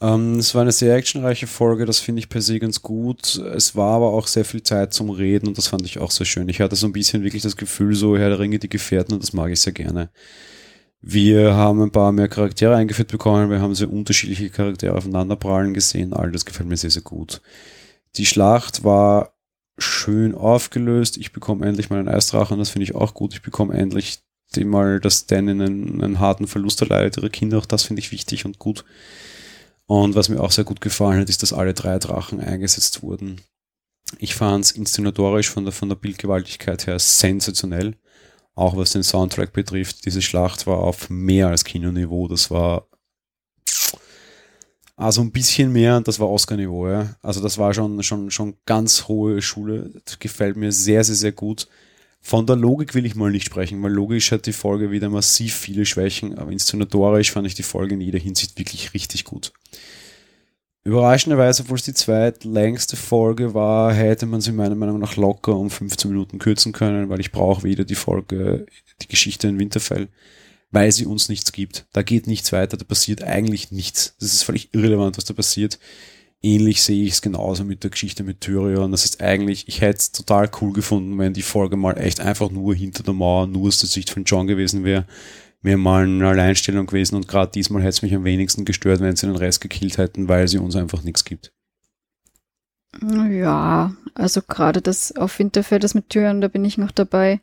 Ähm, 0.00 0.38
es 0.40 0.54
war 0.54 0.62
eine 0.62 0.72
sehr 0.72 0.94
actionreiche 0.94 1.46
Folge, 1.46 1.86
das 1.86 2.00
finde 2.00 2.18
ich 2.18 2.28
per 2.28 2.42
se 2.42 2.58
ganz 2.58 2.82
gut. 2.82 3.36
Es 3.36 3.76
war 3.76 3.94
aber 3.94 4.12
auch 4.12 4.26
sehr 4.26 4.44
viel 4.44 4.62
Zeit 4.62 4.92
zum 4.92 5.10
Reden 5.10 5.48
und 5.48 5.56
das 5.56 5.68
fand 5.68 5.86
ich 5.86 5.98
auch 5.98 6.10
sehr 6.10 6.26
schön. 6.26 6.48
Ich 6.48 6.60
hatte 6.60 6.76
so 6.76 6.86
ein 6.86 6.92
bisschen 6.92 7.22
wirklich 7.22 7.42
das 7.42 7.56
Gefühl, 7.56 7.94
so 7.94 8.18
Herr 8.18 8.28
der 8.28 8.38
Ringe, 8.38 8.58
die 8.58 8.68
Gefährten 8.68 9.14
und 9.14 9.22
das 9.22 9.32
mag 9.32 9.50
ich 9.50 9.60
sehr 9.60 9.72
gerne. 9.72 10.10
Wir 11.00 11.54
haben 11.54 11.82
ein 11.82 11.92
paar 11.92 12.12
mehr 12.12 12.28
Charaktere 12.28 12.74
eingeführt 12.74 13.12
bekommen. 13.12 13.50
Wir 13.50 13.60
haben 13.60 13.74
sehr 13.74 13.92
unterschiedliche 13.92 14.50
Charaktere 14.50 14.96
aufeinanderprallen 14.96 15.74
gesehen. 15.74 16.12
All 16.12 16.32
das 16.32 16.44
gefällt 16.44 16.68
mir 16.68 16.76
sehr, 16.76 16.90
sehr 16.90 17.02
gut. 17.02 17.42
Die 18.16 18.26
Schlacht 18.26 18.82
war 18.82 19.34
schön 19.78 20.34
aufgelöst. 20.34 21.16
Ich 21.16 21.32
bekomme 21.32 21.66
endlich 21.66 21.90
mal 21.90 21.98
einen 21.98 22.08
Eisdrachen. 22.08 22.58
Das 22.58 22.70
finde 22.70 22.84
ich 22.84 22.94
auch 22.94 23.14
gut. 23.14 23.34
Ich 23.34 23.42
bekomme 23.42 23.74
endlich 23.74 24.20
dem 24.54 24.68
mal, 24.68 25.00
dass 25.00 25.26
Dan 25.26 25.48
einen, 25.48 26.02
einen 26.02 26.18
harten 26.18 26.46
Verlust 26.46 26.80
erleidet, 26.80 27.18
ihre 27.18 27.30
Kinder. 27.30 27.58
Auch 27.58 27.66
das 27.66 27.82
finde 27.82 28.00
ich 28.00 28.12
wichtig 28.12 28.44
und 28.44 28.58
gut. 28.58 28.84
Und 29.86 30.14
was 30.14 30.28
mir 30.28 30.40
auch 30.40 30.50
sehr 30.50 30.64
gut 30.64 30.80
gefallen 30.80 31.20
hat, 31.20 31.28
ist, 31.28 31.42
dass 31.42 31.52
alle 31.52 31.74
drei 31.74 31.98
Drachen 31.98 32.40
eingesetzt 32.40 33.02
wurden. 33.02 33.40
Ich 34.18 34.34
fand 34.34 34.64
es 34.64 34.70
inszenatorisch 34.72 35.50
von 35.50 35.64
der, 35.64 35.72
von 35.72 35.88
der 35.88 35.96
Bildgewaltigkeit 35.96 36.86
her 36.86 36.98
sensationell 36.98 37.96
auch 38.56 38.76
was 38.76 38.90
den 38.90 39.04
Soundtrack 39.04 39.52
betrifft, 39.52 40.04
diese 40.06 40.22
Schlacht 40.22 40.66
war 40.66 40.78
auf 40.78 41.08
mehr 41.10 41.48
als 41.48 41.62
Kinoniveau. 41.64 42.26
Das 42.26 42.50
war 42.50 42.88
also 44.96 45.20
ein 45.20 45.30
bisschen 45.30 45.72
mehr 45.72 46.00
das 46.00 46.18
war 46.18 46.30
Oscar-Niveau, 46.30 46.88
ja. 46.88 47.14
Also 47.22 47.42
das 47.42 47.58
war 47.58 47.74
schon, 47.74 48.02
schon, 48.02 48.30
schon 48.30 48.56
ganz 48.64 49.08
hohe 49.08 49.42
Schule. 49.42 49.90
Das 50.06 50.18
gefällt 50.18 50.56
mir 50.56 50.72
sehr, 50.72 51.04
sehr, 51.04 51.14
sehr 51.14 51.32
gut. 51.32 51.68
Von 52.22 52.46
der 52.46 52.56
Logik 52.56 52.94
will 52.94 53.04
ich 53.04 53.14
mal 53.14 53.30
nicht 53.30 53.44
sprechen, 53.44 53.80
weil 53.82 53.92
logisch 53.92 54.32
hat 54.32 54.46
die 54.46 54.54
Folge 54.54 54.90
wieder 54.90 55.10
massiv 55.10 55.54
viele 55.54 55.84
Schwächen, 55.84 56.36
aber 56.38 56.50
inszenatorisch 56.50 57.30
fand 57.30 57.46
ich 57.46 57.54
die 57.54 57.62
Folge 57.62 57.94
in 57.94 58.00
jeder 58.00 58.18
Hinsicht 58.18 58.58
wirklich 58.58 58.94
richtig 58.94 59.24
gut. 59.24 59.52
Überraschenderweise, 60.86 61.64
obwohl 61.64 61.78
es 61.78 61.82
die 61.82 61.94
zweitlängste 61.94 62.96
Folge 62.96 63.54
war, 63.54 63.92
hätte 63.92 64.24
man 64.24 64.40
sie 64.40 64.52
meiner 64.52 64.76
Meinung 64.76 65.00
nach 65.00 65.16
locker 65.16 65.56
um 65.56 65.68
15 65.68 66.08
Minuten 66.08 66.38
kürzen 66.38 66.70
können, 66.70 67.08
weil 67.08 67.18
ich 67.18 67.32
brauche 67.32 67.64
wieder 67.64 67.84
die 67.84 67.96
Folge, 67.96 68.66
die 69.02 69.08
Geschichte 69.08 69.48
in 69.48 69.58
Winterfell, 69.58 70.06
weil 70.70 70.92
sie 70.92 71.04
uns 71.04 71.28
nichts 71.28 71.50
gibt. 71.50 71.86
Da 71.92 72.02
geht 72.02 72.28
nichts 72.28 72.52
weiter, 72.52 72.76
da 72.76 72.84
passiert 72.84 73.24
eigentlich 73.24 73.72
nichts. 73.72 74.14
Das 74.20 74.32
ist 74.32 74.44
völlig 74.44 74.72
irrelevant, 74.74 75.16
was 75.16 75.24
da 75.24 75.34
passiert. 75.34 75.80
ähnlich 76.40 76.80
sehe 76.84 77.04
ich 77.04 77.14
es 77.14 77.22
genauso 77.22 77.64
mit 77.64 77.82
der 77.82 77.90
Geschichte 77.90 78.22
mit 78.22 78.40
Tyrion. 78.40 78.92
Das 78.92 79.04
ist 79.04 79.20
eigentlich, 79.20 79.66
ich 79.66 79.80
hätte 79.80 79.98
es 79.98 80.12
total 80.12 80.48
cool 80.60 80.72
gefunden, 80.72 81.18
wenn 81.18 81.32
die 81.32 81.42
Folge 81.42 81.76
mal 81.76 81.98
echt 81.98 82.20
einfach 82.20 82.52
nur 82.52 82.76
hinter 82.76 83.02
der 83.02 83.14
Mauer, 83.14 83.48
nur 83.48 83.66
aus 83.66 83.80
der 83.80 83.88
Sicht 83.88 84.10
von 84.10 84.22
John 84.22 84.46
gewesen 84.46 84.84
wäre. 84.84 85.04
Mir 85.66 85.78
mal 85.78 86.04
eine 86.04 86.28
Alleinstellung 86.28 86.86
gewesen 86.86 87.16
und 87.16 87.26
gerade 87.26 87.50
diesmal 87.50 87.82
hätte 87.82 87.88
es 87.88 88.02
mich 88.02 88.14
am 88.14 88.22
wenigsten 88.22 88.64
gestört, 88.64 89.00
wenn 89.00 89.16
sie 89.16 89.26
den 89.26 89.34
Rest 89.34 89.60
gekillt 89.60 89.98
hätten, 89.98 90.28
weil 90.28 90.46
sie 90.46 90.58
uns 90.58 90.76
einfach 90.76 91.02
nichts 91.02 91.24
gibt. 91.24 91.52
Ja, 93.02 93.92
also 94.14 94.42
gerade 94.42 94.80
das 94.80 95.16
auf 95.16 95.40
Winterfell, 95.40 95.80
das 95.80 95.94
mit 95.94 96.08
Tyrion, 96.08 96.40
da 96.40 96.46
bin 96.46 96.64
ich 96.64 96.78
noch 96.78 96.92
dabei. 96.92 97.40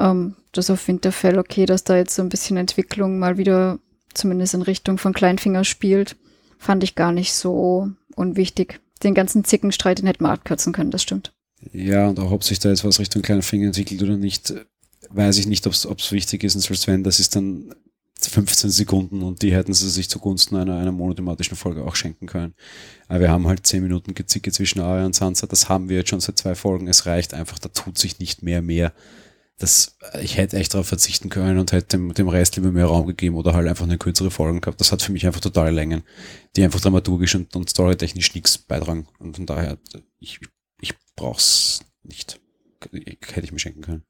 Ähm, 0.00 0.34
das 0.50 0.70
auf 0.70 0.88
Winterfell, 0.88 1.38
okay, 1.38 1.66
dass 1.66 1.84
da 1.84 1.96
jetzt 1.96 2.16
so 2.16 2.22
ein 2.22 2.30
bisschen 2.30 2.56
Entwicklung 2.56 3.20
mal 3.20 3.38
wieder 3.38 3.78
zumindest 4.12 4.54
in 4.54 4.62
Richtung 4.62 4.98
von 4.98 5.12
Kleinfinger 5.12 5.62
spielt, 5.62 6.16
fand 6.58 6.82
ich 6.82 6.96
gar 6.96 7.12
nicht 7.12 7.32
so 7.32 7.92
unwichtig. 8.16 8.80
Den 9.04 9.14
ganzen 9.14 9.44
Zickenstreit, 9.44 10.00
den 10.00 10.08
hätte 10.08 10.24
man 10.24 10.32
abkürzen 10.32 10.72
können, 10.72 10.90
das 10.90 11.02
stimmt. 11.02 11.32
Ja, 11.72 12.08
und 12.08 12.18
auch 12.18 12.32
ob 12.32 12.42
sich 12.42 12.58
da 12.58 12.70
jetzt 12.70 12.84
was 12.84 12.98
Richtung 12.98 13.22
Kleinfinger 13.22 13.66
entwickelt 13.66 14.02
oder 14.02 14.16
nicht, 14.16 14.52
weiß 15.16 15.38
ich 15.38 15.46
nicht, 15.46 15.66
ob 15.66 15.72
es 15.72 16.12
wichtig 16.12 16.44
ist. 16.44 16.56
Und 16.56 16.86
wenn, 16.86 17.04
das 17.04 17.20
ist 17.20 17.36
dann 17.36 17.74
15 18.20 18.70
Sekunden 18.70 19.22
und 19.22 19.42
die 19.42 19.54
hätten 19.54 19.74
sie 19.74 19.88
sich 19.90 20.08
zugunsten 20.08 20.56
einer, 20.56 20.76
einer 20.76 20.92
monothematischen 20.92 21.56
Folge 21.56 21.84
auch 21.84 21.94
schenken 21.94 22.26
können. 22.26 22.54
Aber 23.08 23.20
wir 23.20 23.30
haben 23.30 23.46
halt 23.46 23.66
10 23.66 23.82
Minuten 23.82 24.14
Gezicke 24.14 24.52
zwischen 24.52 24.80
Arya 24.80 25.06
und 25.06 25.14
Sansa, 25.14 25.46
das 25.46 25.68
haben 25.68 25.88
wir 25.88 25.98
jetzt 25.98 26.10
schon 26.10 26.20
seit 26.20 26.38
zwei 26.38 26.54
Folgen. 26.54 26.88
Es 26.88 27.06
reicht 27.06 27.34
einfach, 27.34 27.58
da 27.58 27.68
tut 27.68 27.98
sich 27.98 28.18
nicht 28.18 28.42
mehr 28.42 28.62
mehr 28.62 28.92
das, 29.58 29.96
ich 30.20 30.36
hätte 30.36 30.58
echt 30.58 30.74
darauf 30.74 30.86
verzichten 30.86 31.30
können 31.30 31.58
und 31.58 31.72
hätte 31.72 31.96
dem, 31.96 32.12
dem 32.12 32.28
Rest 32.28 32.56
lieber 32.56 32.72
mehr 32.72 32.86
Raum 32.86 33.06
gegeben 33.06 33.36
oder 33.36 33.54
halt 33.54 33.66
einfach 33.66 33.84
eine 33.84 33.96
kürzere 33.96 34.30
Folge 34.30 34.60
gehabt. 34.60 34.80
Das 34.80 34.92
hat 34.92 35.00
für 35.00 35.12
mich 35.12 35.26
einfach 35.26 35.40
totale 35.40 35.70
Längen, 35.70 36.02
die 36.54 36.62
einfach 36.62 36.80
dramaturgisch 36.80 37.34
und, 37.36 37.56
und 37.56 37.70
storytechnisch 37.70 38.34
nichts 38.34 38.58
beitragen. 38.58 39.08
Und 39.18 39.36
von 39.36 39.46
daher, 39.46 39.78
ich, 40.18 40.40
ich 40.80 40.92
brauch's 41.16 41.80
nicht. 42.02 42.38
Hätte 42.92 43.40
ich 43.46 43.52
mir 43.52 43.58
schenken 43.58 43.80
können. 43.80 44.04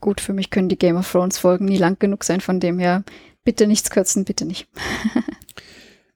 Gut, 0.00 0.20
für 0.20 0.32
mich 0.32 0.50
können 0.50 0.68
die 0.68 0.78
Game 0.78 0.96
of 0.96 1.10
Thrones 1.10 1.38
Folgen 1.38 1.66
nie 1.66 1.78
lang 1.78 1.98
genug 1.98 2.24
sein, 2.24 2.40
von 2.40 2.60
dem 2.60 2.78
her 2.78 3.04
bitte 3.44 3.66
nichts 3.66 3.90
kürzen, 3.90 4.24
bitte 4.24 4.44
nicht. 4.44 4.66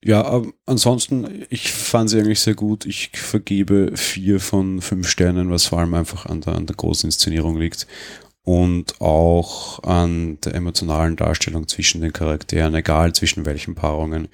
ja, 0.04 0.24
aber 0.24 0.48
ansonsten, 0.66 1.46
ich 1.50 1.72
fand 1.72 2.10
sie 2.10 2.18
eigentlich 2.18 2.40
sehr 2.40 2.54
gut. 2.54 2.86
Ich 2.86 3.10
vergebe 3.14 3.96
vier 3.96 4.40
von 4.40 4.80
fünf 4.80 5.08
Sternen, 5.08 5.50
was 5.50 5.66
vor 5.66 5.78
allem 5.78 5.94
einfach 5.94 6.26
an 6.26 6.40
der, 6.40 6.54
an 6.54 6.66
der 6.66 6.76
großen 6.76 7.08
Inszenierung 7.08 7.58
liegt 7.58 7.86
und 8.48 8.98
auch 9.02 9.82
an 9.82 10.38
der 10.40 10.54
emotionalen 10.54 11.16
Darstellung 11.16 11.68
zwischen 11.68 12.00
den 12.00 12.14
Charakteren, 12.14 12.74
egal 12.74 13.12
zwischen 13.12 13.44
welchen 13.44 13.74
Paarungen, 13.74 14.28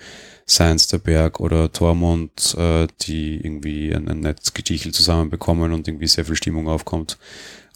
seien 0.47 0.77
es 0.77 0.87
der 0.87 0.99
Berg 0.99 1.41
oder 1.41 1.73
Tormund, 1.73 2.55
äh, 2.57 2.87
die 3.03 3.41
irgendwie 3.45 3.93
ein, 3.93 4.07
ein 4.09 4.21
nettes 4.21 4.55
Gedichel 4.55 4.93
zusammenbekommen 4.93 5.73
und 5.73 5.89
irgendwie 5.89 6.07
sehr 6.07 6.25
viel 6.25 6.37
Stimmung 6.37 6.69
aufkommt. 6.69 7.19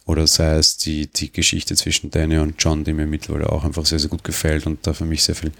Oder 0.09 0.25
sei 0.25 0.55
es 0.55 0.75
die, 0.75 1.05
die 1.05 1.31
Geschichte 1.31 1.75
zwischen 1.75 2.09
Danny 2.09 2.39
und 2.39 2.55
John, 2.57 2.83
die 2.83 2.93
mir 2.93 3.05
mittlerweile 3.05 3.51
auch 3.51 3.63
einfach 3.63 3.85
sehr, 3.85 3.99
sehr 3.99 4.09
gut 4.09 4.23
gefällt 4.23 4.65
und 4.65 4.79
da 4.87 4.93
für 4.93 5.05
mich 5.05 5.21
sehr 5.21 5.35
viel 5.35 5.51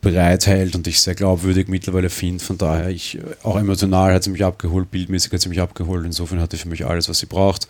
bereithält 0.00 0.76
und 0.76 0.86
ich 0.86 1.00
sehr 1.00 1.16
glaubwürdig 1.16 1.66
mittlerweile 1.66 2.08
finde. 2.08 2.44
Von 2.44 2.56
daher, 2.56 2.88
ich, 2.90 3.18
auch 3.42 3.58
emotional 3.58 4.14
hat 4.14 4.22
sie 4.22 4.30
mich 4.30 4.44
abgeholt, 4.44 4.92
bildmäßig 4.92 5.32
hat 5.32 5.40
sie 5.40 5.48
mich 5.48 5.60
abgeholt. 5.60 6.06
Insofern 6.06 6.38
hatte 6.38 6.56
für 6.56 6.68
mich 6.68 6.86
alles, 6.86 7.08
was 7.08 7.18
sie 7.18 7.26
braucht. 7.26 7.66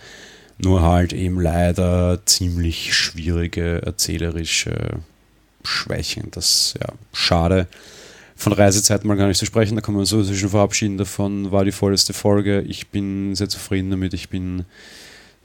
Nur 0.58 0.82
halt 0.82 1.14
eben 1.14 1.40
leider 1.40 2.20
ziemlich 2.26 2.92
schwierige 2.92 3.80
erzählerische 3.80 4.98
Schwächen. 5.64 6.30
Das 6.32 6.74
ja 6.78 6.92
schade. 7.14 7.66
Von 8.36 8.52
Reisezeit 8.52 9.06
mal 9.06 9.16
gar 9.16 9.28
nicht 9.28 9.38
zu 9.38 9.46
sprechen, 9.46 9.74
da 9.74 9.80
kann 9.80 9.94
man 9.94 10.04
so 10.04 10.22
schon 10.22 10.50
verabschieden 10.50 10.98
davon. 10.98 11.50
War 11.50 11.64
die 11.64 11.72
vollste 11.72 12.12
Folge. 12.12 12.60
Ich 12.60 12.88
bin 12.88 13.34
sehr 13.34 13.48
zufrieden 13.48 13.90
damit. 13.90 14.12
Ich 14.12 14.28
bin 14.28 14.66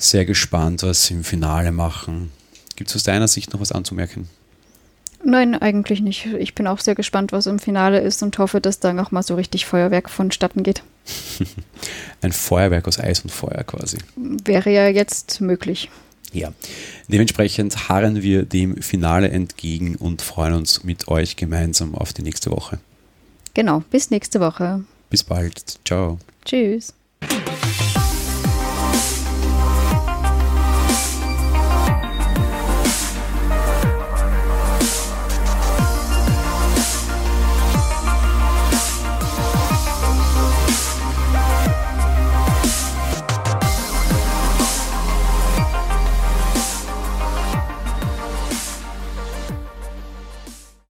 sehr 0.03 0.25
gespannt, 0.25 0.83
was 0.83 1.05
sie 1.05 1.13
im 1.13 1.23
Finale 1.23 1.71
machen. 1.71 2.31
Gibt 2.75 2.89
es 2.89 2.95
aus 2.95 3.03
deiner 3.03 3.27
Sicht 3.27 3.53
noch 3.53 3.61
was 3.61 3.71
anzumerken? 3.71 4.27
Nein, 5.25 5.55
eigentlich 5.55 6.01
nicht. 6.01 6.25
Ich 6.25 6.53
bin 6.53 6.67
auch 6.67 6.79
sehr 6.79 6.95
gespannt, 6.95 7.31
was 7.31 7.47
im 7.47 7.59
Finale 7.59 8.01
ist 8.01 8.21
und 8.23 8.37
hoffe, 8.39 8.59
dass 8.59 8.79
da 8.79 8.91
nochmal 8.91 9.23
so 9.23 9.35
richtig 9.35 9.65
Feuerwerk 9.65 10.09
vonstatten 10.09 10.63
geht. 10.63 10.83
Ein 12.21 12.33
Feuerwerk 12.33 12.87
aus 12.87 12.99
Eis 12.99 13.21
und 13.21 13.29
Feuer 13.29 13.63
quasi. 13.63 13.97
Wäre 14.15 14.69
ja 14.69 14.87
jetzt 14.87 15.39
möglich. 15.39 15.89
Ja, 16.33 16.51
dementsprechend 17.07 17.89
harren 17.89 18.21
wir 18.21 18.43
dem 18.43 18.81
Finale 18.81 19.29
entgegen 19.29 19.95
und 19.95 20.21
freuen 20.21 20.55
uns 20.55 20.83
mit 20.83 21.07
euch 21.07 21.35
gemeinsam 21.35 21.95
auf 21.95 22.11
die 22.11 22.23
nächste 22.23 22.51
Woche. 22.51 22.79
Genau, 23.53 23.83
bis 23.91 24.09
nächste 24.09 24.39
Woche. 24.39 24.83
Bis 25.09 25.23
bald. 25.23 25.77
Ciao. 25.85 26.17
Tschüss. 26.43 26.93